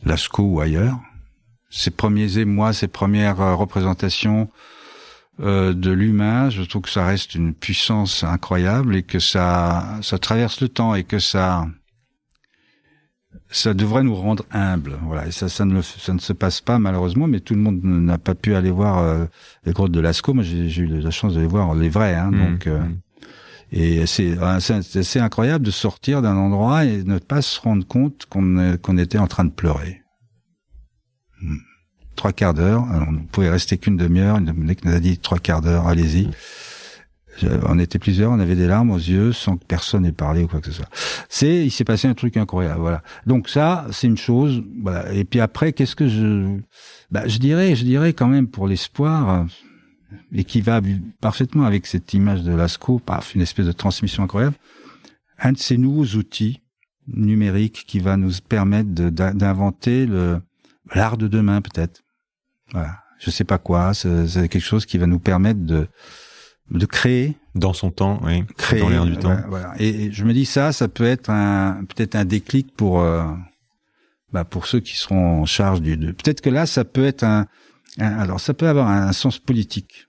Lascaux 0.03 0.43
ou 0.43 0.61
ailleurs. 0.61 0.99
Ses 1.77 1.91
premiers 1.91 2.37
émois, 2.37 2.71
ses 2.71 2.87
premières 2.87 3.41
euh, 3.41 3.53
représentations 3.53 4.49
euh, 5.41 5.73
de 5.73 5.91
l'humain, 5.91 6.49
je 6.49 6.63
trouve 6.63 6.83
que 6.83 6.89
ça 6.89 7.05
reste 7.05 7.35
une 7.35 7.53
puissance 7.53 8.23
incroyable 8.23 8.95
et 8.95 9.03
que 9.03 9.19
ça 9.19 9.99
ça 10.01 10.17
traverse 10.17 10.61
le 10.61 10.69
temps 10.69 10.95
et 10.95 11.03
que 11.03 11.19
ça 11.19 11.67
ça 13.49 13.73
devrait 13.73 14.03
nous 14.03 14.15
rendre 14.15 14.45
humbles. 14.51 14.97
Voilà, 15.03 15.27
et 15.27 15.31
ça, 15.31 15.49
ça 15.49 15.65
ne, 15.65 15.81
ça 15.81 16.13
ne 16.13 16.19
se 16.19 16.33
passe 16.33 16.61
pas 16.61 16.79
malheureusement, 16.79 17.27
mais 17.27 17.41
tout 17.41 17.53
le 17.53 17.59
monde 17.59 17.81
n'a 17.83 18.17
pas 18.17 18.35
pu 18.35 18.55
aller 18.55 18.71
voir 18.71 18.99
euh, 18.99 19.25
les 19.65 19.73
grottes 19.73 19.91
de 19.91 19.99
Lascaux. 19.99 20.33
Moi, 20.33 20.43
j'ai 20.43 20.81
eu 20.81 20.87
la 20.87 21.11
chance 21.11 21.33
d'aller 21.33 21.47
voir 21.47 21.75
les 21.75 21.89
vrais. 21.89 22.15
Hein, 22.15 22.31
mmh, 22.31 22.49
donc, 22.49 22.67
euh, 22.67 22.79
mmh. 22.79 22.97
et 23.73 23.99
euh, 23.99 24.59
c'est 24.59 24.97
assez 24.97 25.19
incroyable 25.19 25.65
de 25.65 25.71
sortir 25.71 26.21
d'un 26.21 26.37
endroit 26.37 26.85
et 26.85 27.03
ne 27.03 27.19
pas 27.19 27.41
se 27.41 27.59
rendre 27.59 27.85
compte 27.85 28.25
qu'on 28.29 28.77
qu'on 28.81 28.97
était 28.97 29.19
en 29.19 29.27
train 29.27 29.43
de 29.43 29.51
pleurer. 29.51 30.04
Mmh. 31.45 31.57
Trois 32.15 32.31
quarts 32.31 32.53
d'heure. 32.53 32.85
On 33.07 33.11
ne 33.11 33.19
pouvait 33.19 33.49
rester 33.49 33.77
qu'une 33.77 33.97
demi-heure. 33.97 34.37
Une 34.37 34.53
mec 34.53 34.85
nous 34.85 34.93
a 34.93 34.99
dit 34.99 35.17
trois 35.17 35.39
quarts 35.39 35.61
d'heure. 35.61 35.87
Allez-y 35.87 36.29
on 37.43 37.79
était 37.79 37.99
plusieurs, 37.99 38.31
on 38.31 38.39
avait 38.39 38.55
des 38.55 38.67
larmes 38.67 38.91
aux 38.91 38.97
yeux 38.97 39.33
sans 39.33 39.57
que 39.57 39.65
personne 39.65 40.03
n'ait 40.03 40.11
parlé 40.11 40.43
ou 40.43 40.47
quoi 40.47 40.61
que 40.61 40.67
ce 40.67 40.73
soit. 40.73 40.89
C'est, 41.29 41.65
il 41.65 41.71
s'est 41.71 41.83
passé 41.83 42.07
un 42.07 42.13
truc 42.13 42.37
incroyable, 42.37 42.79
voilà. 42.79 43.03
Donc 43.25 43.49
ça, 43.49 43.85
c'est 43.91 44.07
une 44.07 44.17
chose, 44.17 44.63
voilà. 44.81 45.11
Et 45.13 45.25
puis 45.25 45.39
après, 45.39 45.73
qu'est-ce 45.73 45.95
que 45.95 46.07
je, 46.07 46.57
bah, 47.11 47.27
je 47.27 47.37
dirais, 47.37 47.75
je 47.75 47.83
dirais 47.83 48.13
quand 48.13 48.27
même 48.27 48.47
pour 48.47 48.67
l'espoir, 48.67 49.45
et 50.31 50.43
qui 50.43 50.61
va 50.61 50.81
parfaitement 51.19 51.65
avec 51.65 51.87
cette 51.87 52.13
image 52.13 52.43
de 52.43 52.53
Lascaux, 52.53 52.99
paf, 52.99 53.35
une 53.35 53.41
espèce 53.41 53.65
de 53.65 53.71
transmission 53.71 54.23
incroyable, 54.23 54.55
un 55.39 55.51
de 55.51 55.57
ces 55.57 55.77
nouveaux 55.77 56.17
outils 56.17 56.61
numériques 57.07 57.83
qui 57.85 57.99
va 57.99 58.17
nous 58.17 58.31
permettre 58.47 58.89
d'inventer 58.89 60.05
le, 60.05 60.39
l'art 60.93 61.17
de 61.17 61.27
demain 61.27 61.61
peut-être. 61.61 62.01
Voilà. 62.71 62.99
Je 63.19 63.31
sais 63.31 63.43
pas 63.43 63.57
quoi, 63.57 63.93
c'est 63.93 64.49
quelque 64.49 64.59
chose 64.59 64.85
qui 64.85 64.97
va 64.97 65.07
nous 65.07 65.19
permettre 65.19 65.61
de, 65.61 65.87
de 66.69 66.85
créer 66.85 67.37
dans 67.55 67.73
son 67.73 67.91
temps, 67.91 68.19
oui, 68.23 68.43
créer, 68.57 68.81
dans 68.81 68.89
l'air 68.89 69.05
du 69.05 69.17
temps. 69.17 69.37
Voilà. 69.47 69.73
Et, 69.79 70.11
je 70.11 70.25
me 70.25 70.33
dis 70.33 70.45
ça, 70.45 70.73
ça 70.73 70.87
peut 70.87 71.05
être 71.05 71.29
un 71.29 71.85
peut-être 71.85 72.15
un 72.15 72.25
déclic 72.25 72.75
pour 72.75 72.99
euh, 72.99 73.23
bah 74.33 74.43
pour 74.43 74.67
ceux 74.67 74.81
qui 74.81 74.97
seront 74.97 75.41
en 75.41 75.45
charge 75.45 75.81
du. 75.81 75.95
De, 75.95 76.11
peut-être 76.11 76.41
que 76.41 76.49
là, 76.49 76.65
ça 76.65 76.83
peut 76.83 77.05
être 77.05 77.23
un, 77.23 77.47
alors 77.97 78.39
ça 78.39 78.53
peut 78.53 78.67
avoir 78.67 78.89
un, 78.89 79.13
sens 79.13 79.39
politique, 79.39 80.07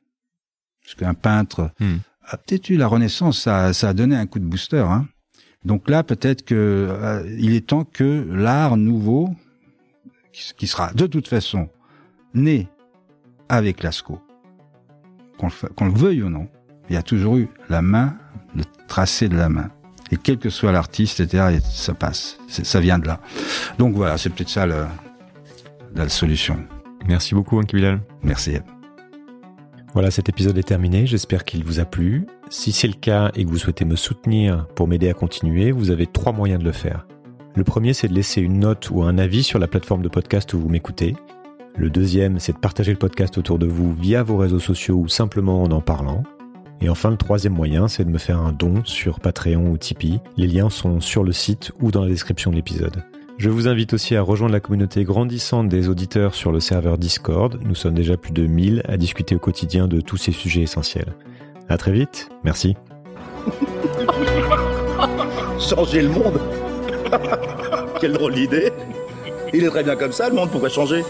parce 0.83 0.97
qu'un 0.97 1.14
peintre 1.14 1.70
hmm. 1.79 1.97
a 2.24 2.37
peut-être 2.37 2.68
eu 2.70 2.77
la 2.77 2.89
Renaissance, 2.89 3.41
ça, 3.41 3.72
ça 3.72 3.91
a 3.91 3.95
donné 3.95 4.16
un 4.16 4.27
coup 4.27 4.41
de 4.41 4.45
booster. 4.45 4.79
Hein. 4.79 5.07
Donc 5.64 5.89
là, 5.89 6.03
peut-être 6.03 6.45
que 6.45 6.55
euh, 6.55 7.37
il 7.39 7.55
est 7.55 7.68
temps 7.68 7.85
que 7.85 8.27
l'art 8.31 8.77
nouveau, 8.77 9.35
qui, 10.57 10.66
sera 10.66 10.93
de 10.93 11.07
toute 11.07 11.28
façon 11.28 11.68
né 12.34 12.68
avec 13.49 13.82
Lascaux, 13.82 14.20
qu'on 15.39 15.87
le, 15.87 15.93
veuille 15.93 16.22
ou 16.22 16.28
non, 16.28 16.49
il 16.89 16.95
y 16.95 16.99
a 16.99 17.03
toujours 17.03 17.37
eu 17.37 17.49
la 17.68 17.82
main, 17.82 18.16
le 18.55 18.62
tracé 18.87 19.28
de 19.28 19.37
la 19.37 19.49
main. 19.49 19.70
Et 20.12 20.16
quel 20.16 20.39
que 20.39 20.51
soit 20.51 20.70
l'artiste, 20.70 21.18
etc., 21.20 21.59
ça 21.64 21.93
passe. 21.93 22.39
Ça 22.49 22.78
vient 22.78 22.99
de 22.99 23.09
là. 23.09 23.20
Donc 23.78 23.95
voilà, 23.95 24.18
c'est 24.18 24.30
peut-être 24.30 24.51
ça 24.51 24.66
la 24.66 26.09
solution. 26.09 26.59
Merci 27.09 27.34
beaucoup, 27.34 27.59
Anki 27.59 27.76
Bilal. 27.76 28.01
Merci. 28.22 28.59
Voilà, 29.95 30.11
cet 30.11 30.28
épisode 30.28 30.59
est 30.59 30.62
terminé. 30.62 31.07
J'espère 31.07 31.45
qu'il 31.45 31.64
vous 31.64 31.80
a 31.80 31.84
plu. 31.84 32.26
Si 32.51 32.70
c'est 32.70 32.87
le 32.87 32.95
cas 32.95 33.30
et 33.34 33.45
que 33.45 33.49
vous 33.49 33.59
souhaitez 33.59 33.84
me 33.84 33.97
soutenir 33.97 34.66
pour 34.74 34.87
m'aider 34.89 35.09
à 35.09 35.14
continuer, 35.14 35.72
vous 35.72 35.91
avez 35.91 36.07
trois 36.07 36.32
moyens 36.32 36.61
de 36.61 36.64
le 36.64 36.72
faire. 36.72 37.07
Le 37.57 37.64
premier, 37.64 37.94
c'est 37.94 38.09
de 38.09 38.12
laisser 38.12 38.42
une 38.42 38.59
note 38.59 38.90
ou 38.90 39.02
un 39.02 39.16
avis 39.16 39.42
sur 39.42 39.59
la 39.59 39.66
plateforme 39.66 40.02
de 40.02 40.11
podcast 40.11 40.52
où 40.52 40.61
vous 40.61 40.68
m'écoutez. 40.68 41.16
Le 41.74 41.88
deuxième, 41.88 42.38
c'est 42.38 42.52
de 42.52 42.59
partager 42.59 42.92
le 42.92 42.98
podcast 42.98 43.38
autour 43.38 43.59
de 43.59 43.64
vous 43.66 43.94
via 43.94 44.22
vos 44.22 44.36
réseaux 44.36 44.61
sociaux 44.61 44.96
ou 44.96 45.09
simplement 45.09 45.62
en 45.62 45.70
en 45.70 45.80
parlant. 45.80 46.22
Et 46.82 46.90
enfin, 46.90 47.11
le 47.11 47.16
troisième 47.16 47.54
moyen, 47.54 47.88
c'est 47.88 48.04
de 48.04 48.11
me 48.11 48.18
faire 48.18 48.40
un 48.40 48.52
don 48.52 48.82
sur 48.84 49.20
Patreon 49.20 49.70
ou 49.70 49.78
Tipeee. 49.78 50.20
Les 50.36 50.46
liens 50.46 50.68
sont 50.68 51.00
sur 51.00 51.24
le 51.24 51.32
site 51.32 51.72
ou 51.80 51.90
dans 51.90 52.02
la 52.02 52.09
description 52.09 52.50
de 52.50 52.57
l'épisode. 52.57 53.02
Je 53.38 53.48
vous 53.48 53.68
invite 53.68 53.94
aussi 53.94 54.16
à 54.16 54.20
rejoindre 54.20 54.52
la 54.52 54.61
communauté 54.61 55.04
grandissante 55.04 55.70
des 55.70 55.88
auditeurs 55.88 56.34
sur 56.34 56.52
le 56.52 56.61
serveur 56.61 56.98
Discord. 56.98 57.59
Nous 57.64 57.74
sommes 57.74 57.94
déjà 57.94 58.18
plus 58.18 58.32
de 58.32 58.46
1000 58.46 58.82
à 58.86 58.98
discuter 58.98 59.34
au 59.34 59.38
quotidien 59.38 59.88
de 59.88 60.02
tous 60.02 60.18
ces 60.18 60.32
sujets 60.32 60.62
essentiels. 60.62 61.14
À 61.70 61.78
très 61.78 61.92
vite. 61.92 62.28
Merci. 62.44 62.76
Changer 65.59 66.02
le 66.02 66.11
monde 66.11 66.38
Quelle 68.00 68.12
drôle 68.12 68.34
d'idée. 68.34 68.72
Il 69.52 69.64
est 69.64 69.68
très 69.68 69.82
bien 69.82 69.96
comme 69.96 70.12
ça, 70.12 70.28
le 70.28 70.34
monde, 70.34 70.50
pourquoi 70.50 70.68
changer 70.68 71.04